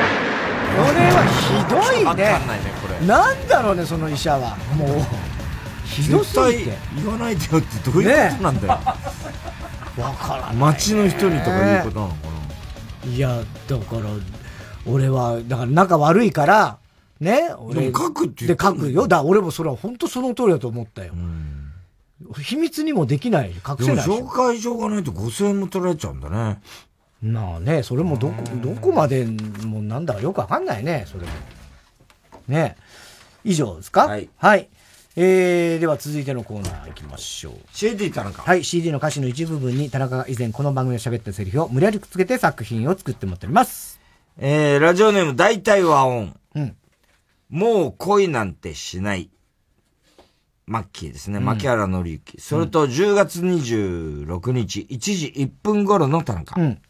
[1.12, 2.24] はひどいね。
[2.24, 4.56] わかんないねこれなんだろうね、その医者は。
[4.74, 4.90] もう、
[5.86, 6.72] ひどすぎ絶て。
[6.72, 8.74] 対言わないでよってどういうことなんだよ。
[8.74, 10.56] わからない。
[10.56, 12.16] 街の人にとかいうことなのか
[13.06, 14.02] いや、だから、
[14.86, 16.78] 俺は、だから仲悪いから、
[17.20, 17.82] ね、俺。
[17.82, 19.10] でも書くってで書くよ。
[19.10, 21.14] だ俺もそれは本当その通りだと思ったよ。
[22.42, 23.50] 秘密にもできない。
[23.50, 24.20] 隠せないでしょ。
[24.20, 26.62] 紹介状がないと5000円も取られちゃうんだね。
[27.22, 29.26] まあね、それもどこ、どこまで
[29.66, 31.32] もなんだかよくわかんないね、それも。
[32.48, 32.76] ね
[33.44, 34.08] 以上ですか？
[34.08, 34.30] はい。
[34.38, 34.70] はい。
[35.16, 37.54] えー、では続いてのコーナー行きましょう。
[37.74, 38.42] CD 田中。
[38.42, 44.00] はい、CD の歌詞の一部分に田中が以前この番組で喋ったセリフを無理やりくっつけて作品を作ってもらっております。
[44.38, 46.36] えー、ラジオネーム大体和音。
[46.56, 46.76] うん。
[47.50, 49.30] もう恋なんてしない。
[50.66, 51.40] マッキーですね。
[51.40, 52.40] うん牧原紀之。
[52.40, 56.60] それと10月26日、1時1分頃の田中。
[56.60, 56.82] うん。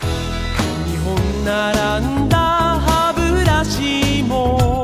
[0.00, 4.83] 日本並んだ歯ブラシも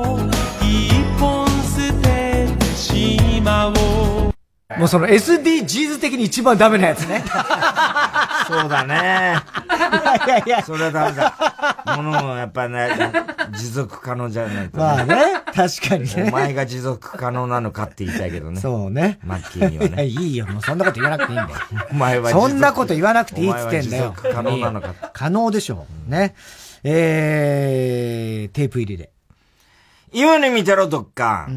[4.79, 7.25] もうその SDGs 的に一番ダメなやつね。
[8.47, 9.37] そうだね。
[10.27, 10.63] いやいや。
[10.63, 11.97] それはダメだ。
[11.97, 12.91] ものもやっぱね、
[13.57, 16.27] 持続可能じゃないと、まあね、確かにね。
[16.29, 18.61] お前が持続可能なのかって言いたいけどね。
[18.61, 19.19] そうね。
[19.25, 20.07] マッキーにはね。
[20.07, 20.47] いや、いいよ。
[20.47, 21.59] もうそんなこと言わなくていいんだよ。
[21.91, 24.15] お前はそんなこと言わなくていいっつってんだよ。
[24.17, 24.95] 持続可能なのか。
[25.13, 26.11] 可能でしょう。
[26.11, 26.35] ね。
[26.85, 29.11] えー、テープ入りで。
[30.13, 31.49] 今に見てろ、どっか。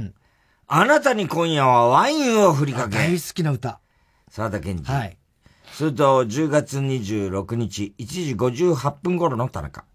[0.67, 2.97] あなたに今夜はワインを振りかけ。
[2.97, 3.79] 大好きな歌。
[4.29, 4.83] 沢田健二。
[4.85, 5.17] はい。
[5.73, 9.85] それと、10月26日、1時58分頃の田中。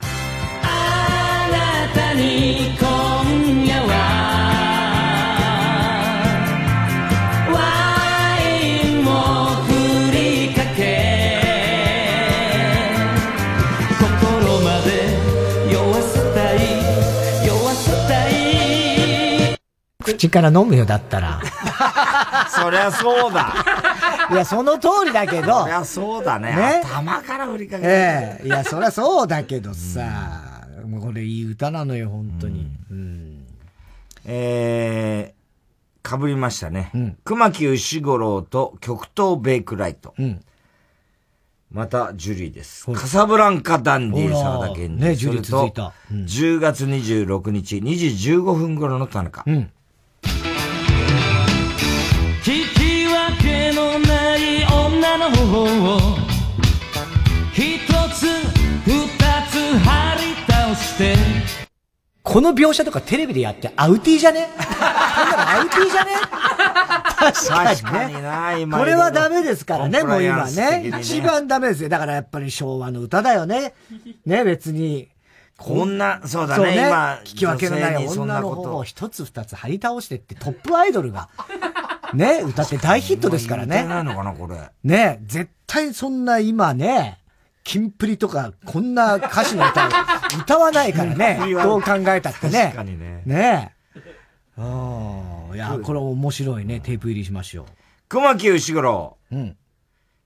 [0.00, 3.11] あなたに今
[20.22, 21.40] 口から飲むよ、だったら。
[22.48, 23.54] そりゃそうだ。
[24.30, 25.62] いや、その通りだけど。
[25.62, 26.54] そりゃそうだね。
[26.54, 27.88] ね頭から振りかけて。
[27.88, 30.42] ええいや、そりゃそうだけどさ。
[30.86, 32.70] もうこれいい歌なのよ、本当に。
[32.90, 33.46] うん。
[34.24, 37.16] えー、かぶりましたね。
[37.24, 40.14] 熊木牛五郎と極東ベイクライト。
[40.18, 40.40] うん。
[41.72, 42.86] また、ジュリーです。
[42.92, 45.00] カサブランカダンディー沢田健二。
[45.00, 49.42] ねジュリー続いたうん10月26日、2時15分頃の田中。
[49.46, 49.72] うん。
[52.42, 55.98] 聞き分けのない女の方を
[57.52, 57.78] 一
[58.12, 58.26] つ
[58.84, 59.06] 二
[59.48, 61.14] つ張り倒して
[62.24, 64.48] この描写とかテレビでやってアウティーじゃね？
[64.58, 66.10] アウティーじゃね？
[67.16, 67.46] 確
[67.84, 68.64] かにね。
[68.66, 70.92] にこれはダメですからね、もう今ね。
[71.00, 71.88] 一番ダメですよ。
[71.88, 73.74] だからやっぱり昭和の歌だよね。
[74.26, 75.08] ね、別に。
[75.58, 81.28] こんなそうだね今聞き分けのない女のなこと方を一つ二つ張り倒してってトップアイドルが、
[82.14, 83.84] ね、歌って大ヒットですからね。
[83.84, 84.70] ないのかな、これ。
[84.84, 87.18] ね、絶対そんな今ね、
[87.64, 89.88] キンプリとか、こんな歌詞の歌を
[90.40, 92.64] 歌わないからね どう考えたってね。
[92.64, 94.02] 確かにねねえ。
[94.58, 96.80] ああ、いや、これ面白いね。
[96.80, 97.66] テープ入りしましょ
[98.08, 99.16] 熊木牛五郎。
[99.30, 99.56] うん。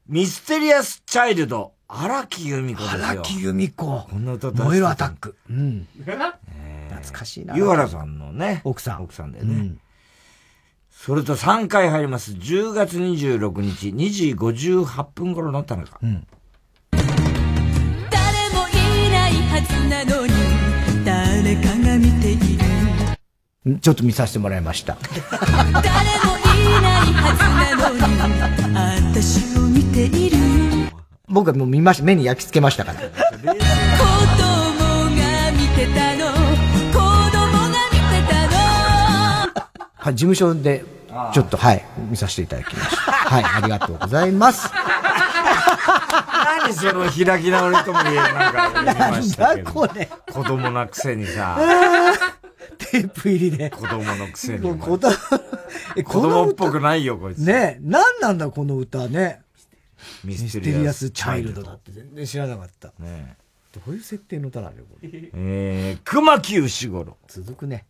[0.09, 3.05] ミステリアスチャイルド、荒木由美子ですよ。
[3.05, 4.07] 荒木由美子。
[4.11, 5.37] こんな歌燃えるアタック。
[5.49, 5.87] うん。
[5.99, 7.57] 懐かしいな。
[7.57, 8.61] 湯原さんのね。
[8.65, 9.05] 奥さん。
[9.05, 9.75] 奥さんだよね。
[10.99, 12.33] それと3回入ります。
[12.33, 15.99] 10月26日、2時58分頃の田中。
[16.03, 16.27] うん。
[16.91, 17.03] 誰
[18.49, 18.73] もい
[19.11, 20.33] ないはずなのに
[21.05, 24.97] 誰かが見ているちょっと見させてもらいました。
[25.01, 25.85] 誰もい
[26.83, 27.45] ないはず
[27.77, 28.01] なのに
[29.15, 30.39] 私を見ている
[31.29, 32.05] 僕はもう見ました。
[32.05, 33.01] 目に焼き付けましたから。
[33.01, 33.13] 子供
[35.15, 36.26] が見てたの
[40.07, 40.85] はい、事務所で、
[41.35, 43.11] ちょっと、はい、見させていただきました。
[43.11, 44.71] はい、ありがとうございます。
[46.63, 49.73] 何その開き直りとも言えなんか言いましたけど。
[49.73, 50.09] これ。
[50.33, 51.59] 子供なくせにさ。
[52.79, 53.69] テープ入りで。
[53.71, 54.79] 子供のくせに。
[54.79, 57.39] 子供、 っぽくないよ、こいつ。
[57.39, 59.41] ねえ、何なんだこの歌ね。
[60.23, 62.93] ミミステリアスチャイルドだって全然知らなかった。
[63.01, 63.37] ね
[63.75, 65.11] どういう設定の歌なんだよ、これ。
[65.35, 67.17] えー、熊木牛五郎。
[67.27, 67.87] 続くね。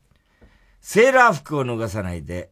[0.89, 2.51] セーラー服を脱がさないで、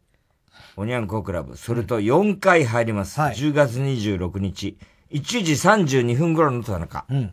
[0.77, 1.56] おにゃんこクラブ。
[1.56, 3.20] それと4回入ります。
[3.20, 4.77] 10月26日、
[5.12, 7.05] 1時32分頃の田中。
[7.09, 7.32] うん。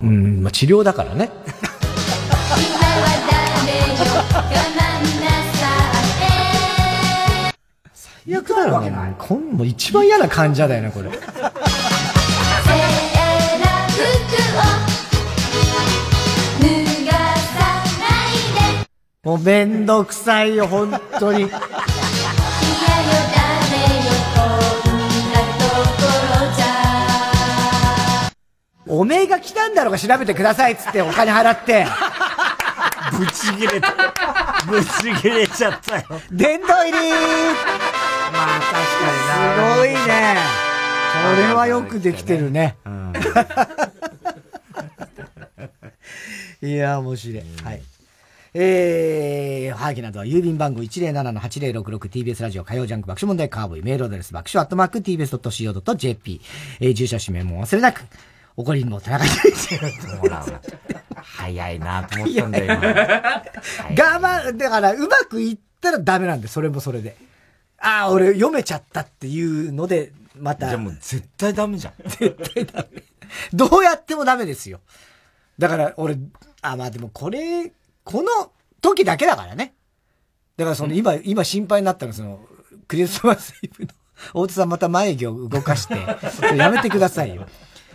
[0.00, 1.30] うん、まあ治療だからね。
[7.94, 9.14] 最悪だよね。
[9.18, 11.10] こんもう一番嫌な患者だよね、これ。
[19.22, 21.50] もうめんどくさいよ、本当に。
[28.86, 31.86] おめえが来たんだろうが調べてくださいっつってお金払って。
[33.18, 33.92] ぶち切れた。
[34.66, 36.06] ぶち切れちゃったよ。
[36.32, 36.98] 殿堂入り
[38.32, 38.78] まあ確か
[39.12, 39.74] にな。
[39.74, 40.38] すごいね。
[41.36, 42.78] これはよくできてるね。
[46.62, 47.42] いや、面白い。
[47.62, 47.82] はい。
[48.52, 56.40] えー、はがきなどは郵便番号 107-8066TBS ラジオ火曜ジャンク爆笑問題カーボーイメールアドレス爆笑アットマーク TBS.CO.JP
[56.80, 58.02] えー、住所氏名も忘れなく
[58.56, 60.60] 怒りんぼ田中裕ほらほら。
[61.22, 62.76] 早いなと思ったんだよ、今。
[62.80, 67.16] 我慢、だからうまくいったらダメなんで、それもそれで。
[67.78, 70.68] ああ、俺読めちゃったっていうので、また。
[70.68, 71.94] じゃあもう絶対ダメじゃん。
[72.08, 73.02] 絶対ダメ。
[73.52, 74.80] どうやってもダメですよ。
[75.58, 76.18] だから俺、
[76.62, 77.72] あ、まあでもこれ、
[78.04, 79.74] この時だけだからね。
[80.56, 82.40] だからその今、今心配になったのはその、
[82.86, 83.92] クリスマスイブの、
[84.34, 85.94] 大津さんまた眉毛を動かして、
[86.56, 87.46] やめてくださいよ。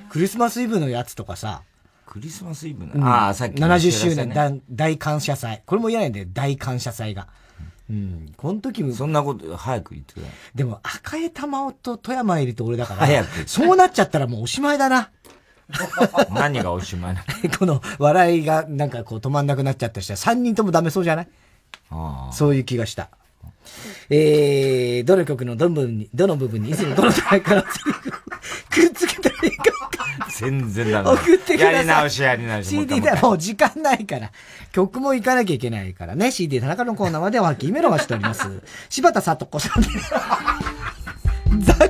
[0.10, 1.62] クリスマスイブのやつとかさ、
[2.06, 5.64] クリスマスイブの、うんああ、さっきの70周年ね大大感謝祭。
[5.66, 7.28] これも嫌なんだよ、大感謝祭が。
[7.90, 8.34] うん。
[8.36, 8.94] この時も。
[8.94, 10.26] そんなこと、早く言ってくれ。
[10.56, 15.12] でも、赤江玉緒と富山入りと俺だから、早くそうなっちゃったらもうおしまいだな。
[16.34, 17.50] 何がおしまいなの？
[17.58, 21.28] この笑いがなんかこう止まんなくなっちゃったりしたら3人ともダメそうじゃない？
[21.92, 23.10] あそういう気がした。
[24.10, 27.72] えー、どの曲のどの部分に、どの部分に、いつもどのタイからくっ
[28.94, 29.64] つけたらいいか
[30.38, 31.10] 全然ダメ。
[31.10, 31.74] 送ってください。
[31.76, 32.70] やり直し、やり直し。
[32.70, 34.32] CD でもう時間ないから。
[34.72, 36.32] 曲も行かなきゃいけないからね。
[36.32, 38.48] CD 田中のコーナーまではきメロがしております。
[38.90, 40.14] 柴田聡子さんです。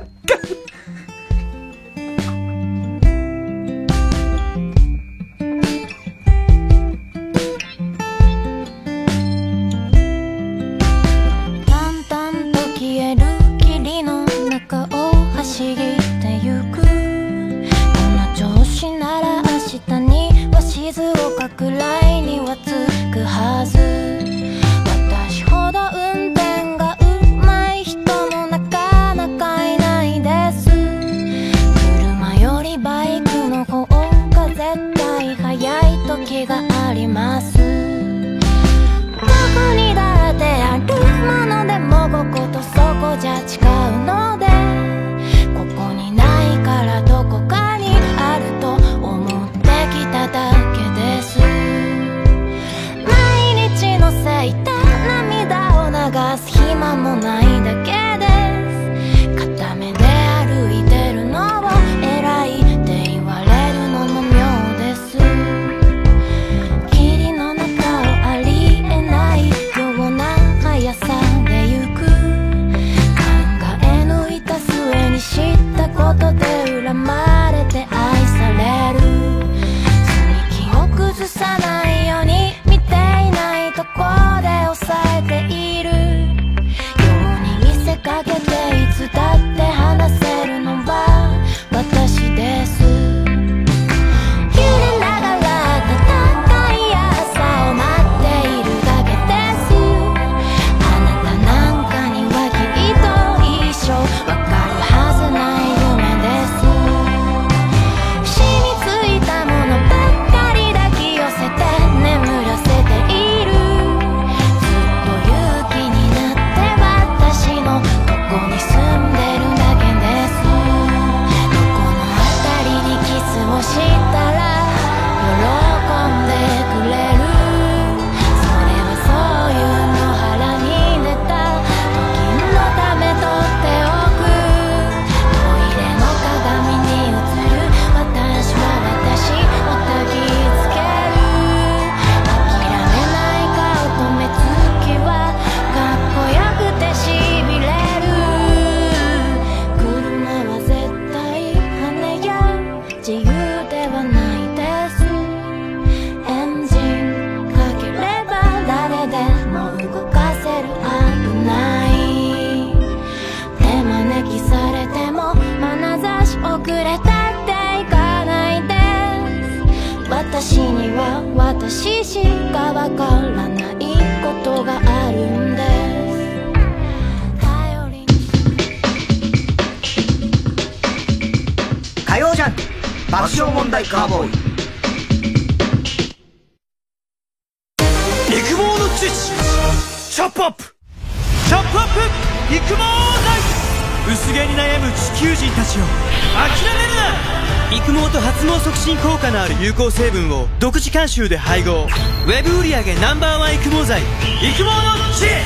[200.96, 201.84] 監修で配合。
[201.84, 204.00] ウェブ売上 Ｎｏ.1 育毛剤。
[204.00, 204.70] 育毛の
[205.14, 205.44] 知恵。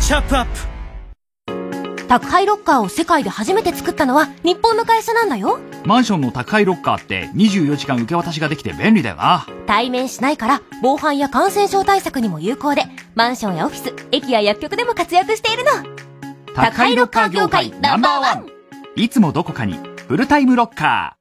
[0.00, 0.46] チャップアッ
[1.96, 2.06] プ。
[2.08, 5.60] 宅配ロッカーを世界で初めて作ったのは日本の会社なんだよ。
[5.84, 9.46] マンションの宅配ロッカーって24時間受け渡しができて便利だよな。
[9.68, 15.70] 対面しないから防犯や感染症対策にも有効でマンションやオフィス駅や薬局でも活躍しているの。
[16.56, 18.46] 宅配ロッカー業界ナンバーワン。
[18.96, 19.78] いつもどこかに
[20.08, 21.19] フルタイムロッカ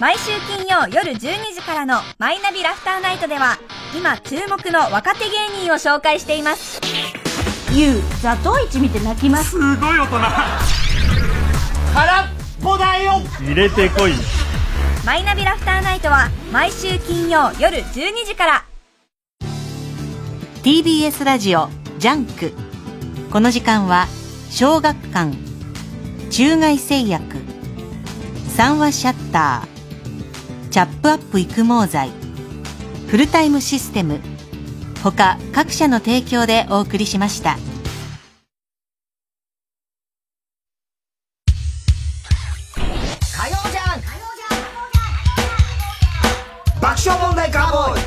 [0.00, 1.18] 毎週金曜夜12
[1.56, 3.58] 時からの「マイナビラフターナイト」では
[3.92, 6.80] 今注目の若手芸人を紹介しています。
[7.72, 9.50] ゆうザトウイチ見て泣きます。
[9.50, 10.18] すごい大人。
[11.94, 12.28] 空っ
[12.62, 13.20] ぽだよ。
[13.40, 14.12] 入れてこい。
[15.04, 18.64] マイナビラフターナイトは毎週金曜夜12時から。
[20.62, 21.68] TBS ラジオ
[21.98, 22.54] ジャンク。
[23.32, 24.06] この時間は
[24.48, 25.36] 小学館
[26.30, 27.24] 中外製薬
[28.56, 29.77] 三話シャッター
[30.70, 32.10] チャップアップ育毛剤
[33.08, 34.20] フルタイムシステム
[35.02, 37.56] 他各社の提供でお送りしました
[43.32, 44.00] 火曜じゃん
[46.80, 48.00] 爆笑問題カーボーイ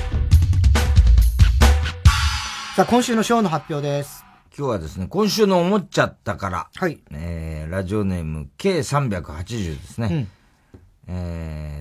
[2.75, 4.23] さあ、今週のショーの発表です。
[4.57, 6.69] 今日はですね、今週の思っちゃったから。
[6.73, 7.01] はい。
[7.11, 10.27] えー、ラジオネーム K380 ですね。
[11.11, 11.15] うん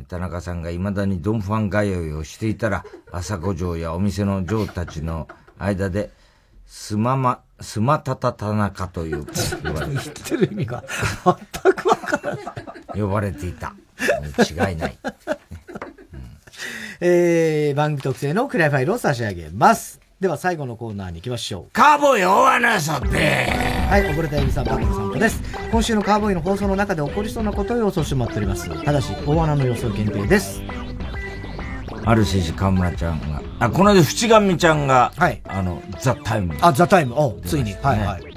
[0.01, 5.29] えー、田中さんが未だにドンファン通いをしていたら、朝子城やお店の城たちの
[5.59, 6.11] 間で、
[6.67, 9.33] すまま、すまたた田中という、呼
[9.73, 10.83] ばれ言ってる意味が
[11.63, 12.47] 全くわからない。
[13.01, 13.73] 呼ばれていた。
[14.69, 14.99] 違いない。
[17.03, 20.01] えー、番組特製のクライファイルを差し上げます。
[20.21, 21.71] では最後のコーナーに行きましょう。
[21.73, 25.43] カーボーイ大穴さべはい、溺れたエビさん、バックさんとです。
[25.73, 28.69] 今週のカーボーイの放送の中で起こりそうなことを予想してもらっております。
[28.85, 30.61] ただし、大穴の予想限定です。
[32.05, 35.41] RCC 河村ちゃんが、あ、この間、淵上ちゃんが、はい。
[35.45, 36.55] あの、ザ・タイム。
[36.61, 37.73] あ、ザ・タイム、おついに。
[37.83, 38.30] はいはい。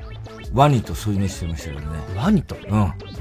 [0.53, 1.99] ワニと添い寝してましたけどね。
[2.15, 2.55] ワニと？
[2.55, 2.93] うん。
[2.99, 3.15] そ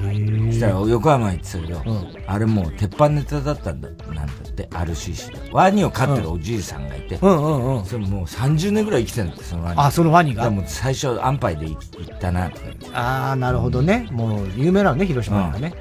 [0.53, 1.83] したら横浜行ってたけど、
[2.27, 5.51] あれもう鉄板ネタだったんだ、なんだって、RCC で。
[5.53, 7.85] ワニを飼ってるおじいさんがいて、うんうんうん。
[7.87, 9.81] それもう30年ぐらい生きてるんだって、そのワニ。
[9.81, 10.51] あそのワニが？
[10.51, 12.67] もう最初安牌で行ったな、とか。
[12.93, 14.09] あー、なるほどね。
[14.13, 15.73] もう、有名なのね、広島がね。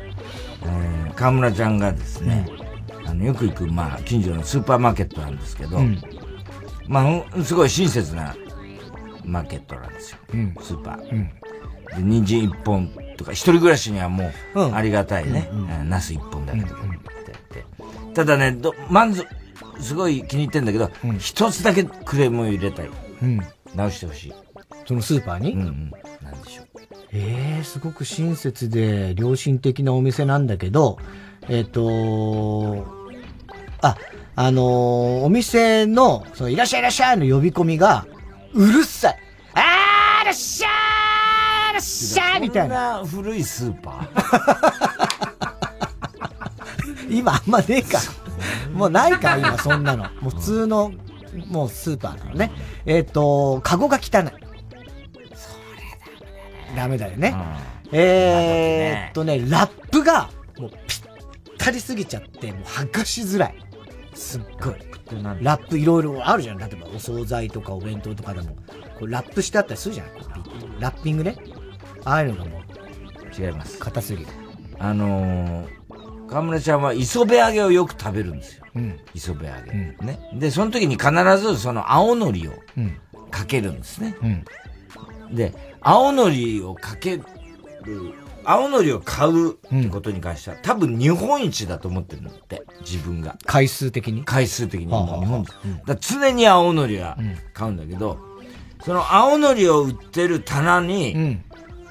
[0.64, 2.48] えー河村ちゃんがですね、
[3.06, 6.02] あの、よく行く、まあ、近所のスーパーマーケットなんですけど、うん
[6.88, 7.02] ま
[7.36, 8.36] あすごい親切な
[9.24, 10.18] マーケットなんですよ。
[10.34, 11.12] うんスーパー。
[11.12, 11.41] うんで、
[12.00, 15.50] 人参一本とか、一人暮らしにはもう、うんありがたいね。
[15.86, 16.90] ナス一本だけとかって
[17.28, 18.14] 言って。
[18.14, 19.28] ただね、ど、満足、
[19.80, 20.90] すごい気に入ってんだけど、
[21.20, 22.90] 一、つだけクレームを入れたい。
[23.22, 23.42] うん。
[23.76, 24.34] 直してほしい。
[24.86, 25.54] そのスーパーに？
[25.54, 25.92] うんうん。
[26.24, 26.66] なんでしょう。
[27.14, 30.98] ええすごく親切で良心的なお店なんだけど、
[31.50, 32.86] えっ、と
[33.82, 33.98] あ、
[34.36, 38.06] あのーお店の、その、いらっしゃいいらっしゃいの呼び込みが、
[38.54, 39.18] うるさい。
[39.54, 40.34] あーらっしゃーら
[41.82, 42.98] っしゃーみたいな。
[43.06, 44.92] そんな古いスーパー？
[47.12, 48.00] 今あんまねえか。
[48.74, 50.04] もうないから今そんなの。
[50.22, 50.94] もう普通の、
[51.48, 52.52] もうスーパーなのね。
[52.86, 54.32] えっ、と、カゴが汚い。
[56.76, 57.36] ダメだよね。
[57.92, 61.02] えーっとね、ラップが、もうぴっ
[61.58, 63.56] たりすぎちゃって、もう剥がしづらい。
[64.14, 64.76] すっごい。
[65.42, 66.58] ラップいろいろあるじゃん。
[66.58, 68.56] 例えばお惣菜とかお弁当とかでも、
[68.98, 70.08] こうラップしてあったりするじゃん。
[70.08, 71.36] こうピッラッピングね。
[72.06, 72.62] ああいうのがも
[73.38, 73.80] 違います。
[73.80, 74.32] 硬すぎる。
[74.80, 78.66] あのー、河村ちゃんは磯辺揚げをよく食べるんですよ。
[78.76, 79.00] うん。
[79.14, 79.72] 磯辺揚げ。
[80.06, 80.20] ね。
[80.34, 82.98] で、その時に必ずその青のりをうん。
[83.30, 84.16] かけるんですね。
[84.22, 85.36] うん。
[85.36, 87.24] で、青のりをかける、
[88.44, 93.38] 青のりを買うってことに関しては、多分日本一だと思ってるんだって、自分が。
[93.46, 94.26] 回数的に？
[94.26, 94.88] 回数的に。
[94.88, 95.48] 日本一。
[95.86, 97.18] だ常に青のりは
[97.54, 98.20] 買うんだけど、
[98.84, 101.40] その青のりを売ってる棚に、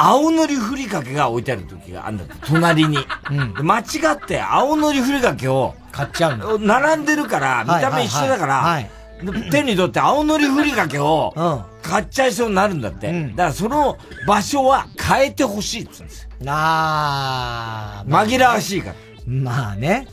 [0.03, 2.97] 青のりふりかけが置いてある時があるんだって、隣に。
[2.97, 3.83] で間違
[4.15, 8.91] って青のりふりかけを買っちゃうの並んでるから、見た目一緒だから、はいはい
[9.23, 11.35] で手に取って青のりふりかけを
[11.83, 13.13] 買っちゃいそうになるんだって。
[13.31, 16.31] だからその場所は変えてほしいって言うんですよ。
[16.47, 18.27] あー。
[18.27, 18.95] 紛らわしいから。
[19.27, 20.09] まあね。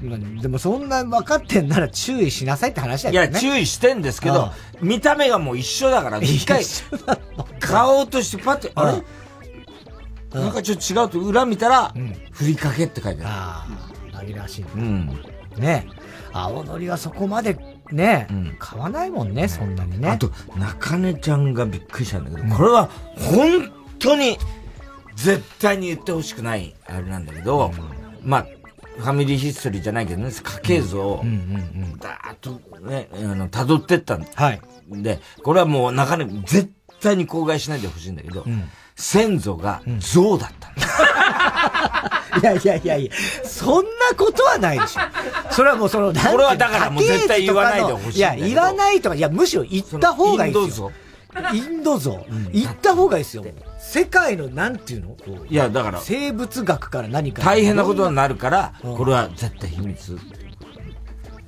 [0.00, 3.32] まあでもそんな分かってんなら注意しなさいって話だいよね。
[3.32, 6.64] や、注意してんですけど、見た目がもう一緒だから、一回、
[7.58, 9.02] 買おうとしてパッて、あれ？
[10.34, 11.94] なんかちょっと違うと裏見たら、
[12.30, 13.66] ふりかけって書いてあ
[14.12, 14.28] る。
[14.28, 14.64] 紛らわしい。
[14.64, 15.06] うん。
[15.58, 15.86] ね
[16.32, 17.58] 青のりはそこまで
[17.90, 18.26] ね、
[18.58, 20.08] 買わないもんね、そんなにね。
[20.08, 24.38] あと、中根ちゃんがびっくりしたんだけど、これは本当に
[25.14, 27.72] 絶対に言ってほしくない、あれなんだけど、
[28.22, 28.46] まあ、
[28.98, 31.22] ファミリーヒストリーじゃないけどね、家系図を、
[32.00, 34.28] だーっとね、あの、辿ってったんだ。
[34.34, 34.60] はい。
[34.90, 38.44] で、これはもうなかなか絶対に口外しないでほしいんだけど、
[38.96, 40.82] 先祖が象だったんだ。
[42.40, 43.12] いやいやいやいや、
[43.44, 45.00] そんなことはないでしょ。
[45.52, 50.90] それはもうその、これはだからもう絶対言わないでほしいいや、言わないとか、いや、むしろ言った方がいいですよ。
[51.54, 52.24] インド像。
[52.52, 53.44] 言った方がいいですよ。
[53.78, 55.16] 世界の、なんていうの？
[55.48, 57.42] いや、だから、生物学から何か。
[57.42, 60.18] 大変なことになるから、これは絶対秘密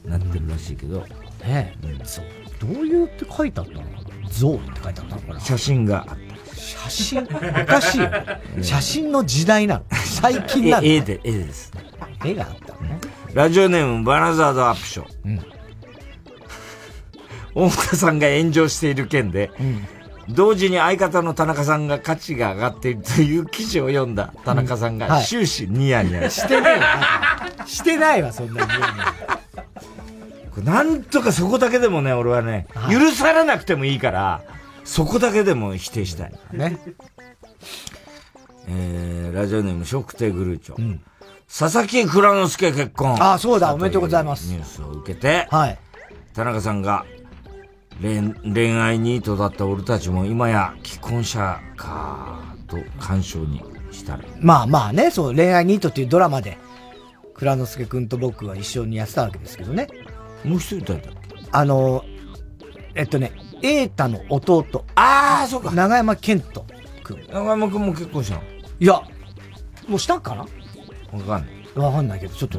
[0.05, 1.01] なってるらしいけど。
[1.45, 2.25] ねえ、そう。
[2.61, 3.83] どういうって書いてあったの？
[4.31, 5.21] 像って書いてあったの？
[5.23, 6.19] かな写真があっ
[6.65, 8.11] 写真おかしいよ。
[8.62, 9.85] 写真の時代なの。
[10.05, 10.86] 最近なの。
[10.86, 11.73] 絵で、絵です。
[12.24, 12.99] 絵があったのね。
[13.35, 15.41] ラジオネーム、バナザードアップショー。
[17.55, 19.51] 大岡さんが炎上している件で、
[20.28, 26.86] 同時に相方の田中さんが価値が上がっているという記事を読んだ田中さんが終始ニヤニヤしてないわ。
[27.66, 28.69] してないわ、そんなに。
[30.65, 34.41] なんとかそこだけでもね、俺はね、許されなくてもいいから、
[34.85, 36.32] そこだけでも否定したい。
[36.52, 36.78] ね。
[38.69, 40.98] えー、ラジオネーム、ショクテグルーチョ。
[41.48, 43.16] 佐々木蔵之介結婚。
[43.20, 45.78] あそうだおめでとうございますニュースを受けて、はい。
[46.35, 47.05] 田中さんが、
[48.01, 53.62] 恋恋愛ニートだった俺たちも今や既婚者か、と感傷に
[53.93, 54.24] したら。
[54.40, 56.59] まあまあね、そう、恋愛ニートっていうドラマで、
[57.35, 59.89] 倉之介くんと僕は一緒にやってたわけですけどね。
[60.44, 61.15] もう一人誰だっ
[61.52, 62.05] あの、
[62.94, 63.32] えっとね、
[63.65, 64.85] 瑛太の弟。
[64.95, 65.70] ああ、そうか。
[65.70, 66.66] 長山健人
[67.03, 67.27] くん。
[67.28, 68.43] 長山くんも結婚したの？
[68.78, 69.01] いや、
[69.89, 70.43] もうしたんかな？
[70.43, 70.47] わ
[71.20, 71.78] かんない。
[71.78, 72.59] わかんないけど、ちょっと。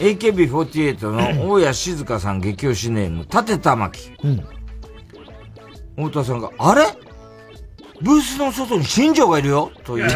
[0.00, 4.12] AKB48 の大谷静香さん激推しネーム、立玉木。
[4.22, 4.44] うん。
[5.96, 6.84] 太田さんが、あれ？
[8.02, 9.70] ブースの外に新庄がいるよ？
[9.84, 10.10] という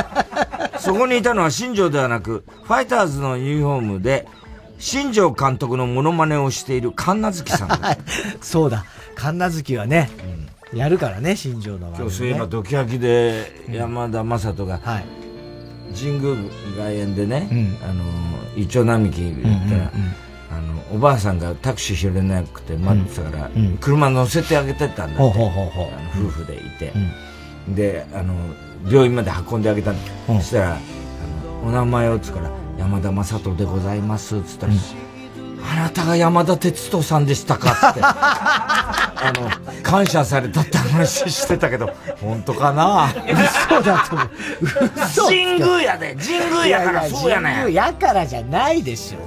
[0.78, 4.26] そこにいたのは新庄ではなく、ファイターズのユニフォームで、
[4.84, 7.68] 新庄監督のモノマネをしている神奈月さん。
[7.68, 7.96] だ。
[8.42, 8.84] そうだ。
[9.14, 10.10] 神奈月はね、
[10.74, 14.78] やるからね、新庄の、今日そういえば、ドキハキで山田正人が、
[15.98, 16.36] 神宮
[16.76, 17.48] 外苑でね、
[17.82, 18.04] あの、
[18.58, 19.90] イチョウ並木行ったら、
[20.50, 23.66] あの、おばあさんがタクシー拾えなくて待ってたから、うん。
[23.66, 25.34] うん車乗せてあげてったんだって。
[25.34, 25.46] あの
[26.14, 26.92] 夫婦でいて。
[27.68, 28.34] で、あの、
[28.86, 30.10] 病院まで運んであげたんだ。
[30.26, 30.76] そしたら、あ
[31.64, 32.50] の、お名前をつから、
[32.84, 34.74] 山田正人でございます、つったら、
[35.72, 38.00] あなたが山田哲人さんでしたかって。
[38.04, 39.48] あの、
[39.82, 41.90] 感謝されたって話してたけど、
[42.20, 43.08] 本当かな
[43.70, 44.30] 嘘だと思う。
[45.02, 49.18] 嘘神宮やで神宮やからそうやねん神宮やからじゃないでしょ。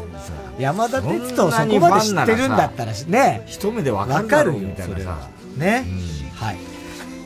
[0.62, 3.44] 山田哲人をそこまで知ってるんだったらね。
[3.48, 5.18] 一目でわかわるみたいなさ。
[5.58, 5.84] ね。
[6.36, 6.58] はい。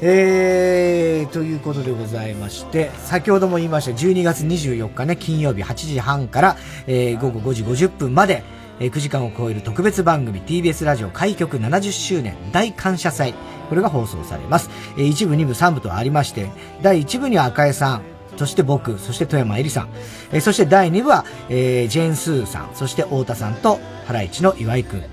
[0.03, 6.57] えー、ということでございまして、先ほども言いました12月24日ね、金曜日8時半から、
[6.87, 8.43] えー午後5時50分まで、
[8.79, 13.35] えー9時間を超える特別番組 TBS ラジオ開局70周年大感謝祭。
[13.69, 14.71] これが放送されます。
[14.97, 16.49] えー一部、二部、三部とありまして、
[16.81, 18.01] 第一部には赤江さん、
[18.37, 19.89] そして僕、そして富山えりさん、
[20.31, 25.03] えーそして第2部は、えージェーン・スーさん、そして太田さんと、ハライチの岩井くん。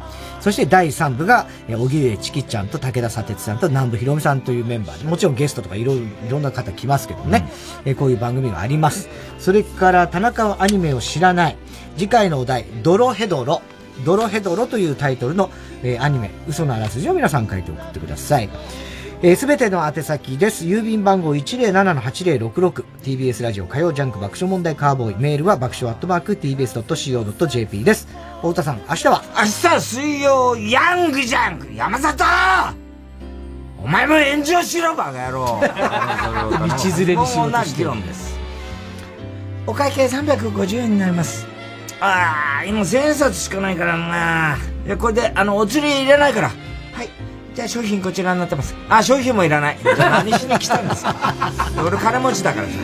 [0.41, 7.51] そして第3部が、えー、荻上チキちゃんと武田砂鉄さんと南部ひろみさんというメンバーで、もちろんゲストとかいろいろ、んな方来ますけどね、
[7.85, 9.09] えーこういう番組があります。
[9.39, 11.57] それから、田中はアニメを知らない。
[11.97, 13.61] 次回のお題、ドロヘドロ。
[14.05, 15.51] ドロヘドロというタイトルの、
[15.83, 18.49] えーアニメ、嘘のあらすじを皆さん書いて送ってください。
[19.21, 20.65] えー、べての宛先です。
[20.65, 22.85] 郵便番号107-8066。
[23.03, 25.17] TBS ラジオ火曜ジャンク爆笑問題カーボーイ。
[25.21, 28.07] メールは爆笑アットマーク TBS.CO.JP です。
[28.37, 29.25] 太田さん、明日は？
[29.37, 32.25] 明日水曜、ヤングジャンク山里
[33.83, 35.61] お前も炎上しろ、バカ野郎。
[36.69, 38.39] 道連れにしようとしてるもうな議論です。
[39.67, 41.45] お会計350円になります。
[42.01, 44.59] ああ、今1000円札しかないからな。
[44.87, 46.53] いや、これで、あの、お釣り入れないから。
[46.93, 47.09] はい。
[47.59, 48.73] じゃあ商品こちらになってます。
[48.89, 49.79] あ、商品もいらない。
[49.83, 51.13] じゃあ何しに来たんですか
[51.85, 52.73] 俺金持ちだからさ。
[52.73, 52.79] で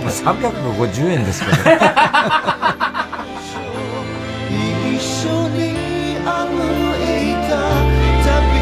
[0.00, 1.52] も350円ですけど。
[1.52, 1.62] 一
[5.00, 6.58] 緒に歩
[6.98, 7.54] いた
[8.26, 8.58] 旅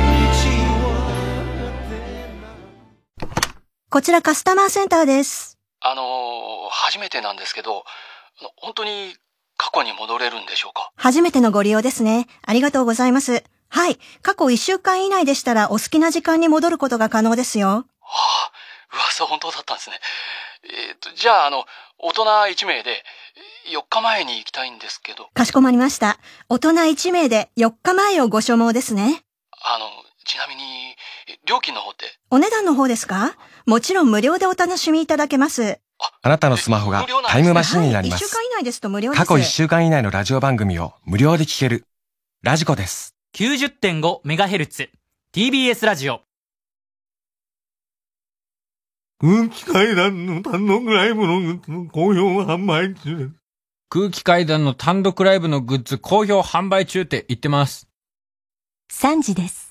[3.88, 5.56] こちらカスタマーセンターです。
[5.80, 6.04] あのー
[6.70, 7.84] 初めてなんですけど、
[8.56, 9.16] 本当に
[9.56, 10.90] 過去に戻れるんでしょうか？
[10.96, 12.26] 初めてのご利用ですね。
[12.44, 13.44] ありがとうございます。
[13.70, 13.98] はい。
[14.22, 17.86] 過去1週間以内でしたらお好きな時間に戻ることが可能ですよ。
[18.92, 19.96] 噂本当だったんですね。
[20.64, 21.64] えっ、と、じゃあ、あの、
[21.98, 23.04] 大人1名で、
[23.72, 26.18] 4日前に行きたいんですけど、かしこまりました。
[26.48, 29.22] 大人1名で4日前をご所望ですね。
[29.62, 29.86] あの、
[30.24, 30.96] ちなみに、
[31.46, 32.06] 料金の方って？
[32.30, 33.36] お値段の方ですか？
[33.66, 35.78] もちろん無料でお楽しみいただけます。
[36.22, 38.34] あなたのスマホがタイムマシンになりま1週す。
[38.36, 39.20] 間以内ですと無料です。
[39.20, 41.84] 過去1週間以内のラジオ番組を無料で聞ける。
[42.42, 43.17] ラジコです。
[43.38, 44.88] 90.5MHz
[45.32, 46.22] TBS ラジオ
[49.20, 53.30] 空気階段の単独ライブのグッズ好評販売中。
[53.90, 57.86] 空気階段の単独ライブのグッズ好評販売中って言ってます。
[58.90, 59.67] 3時です。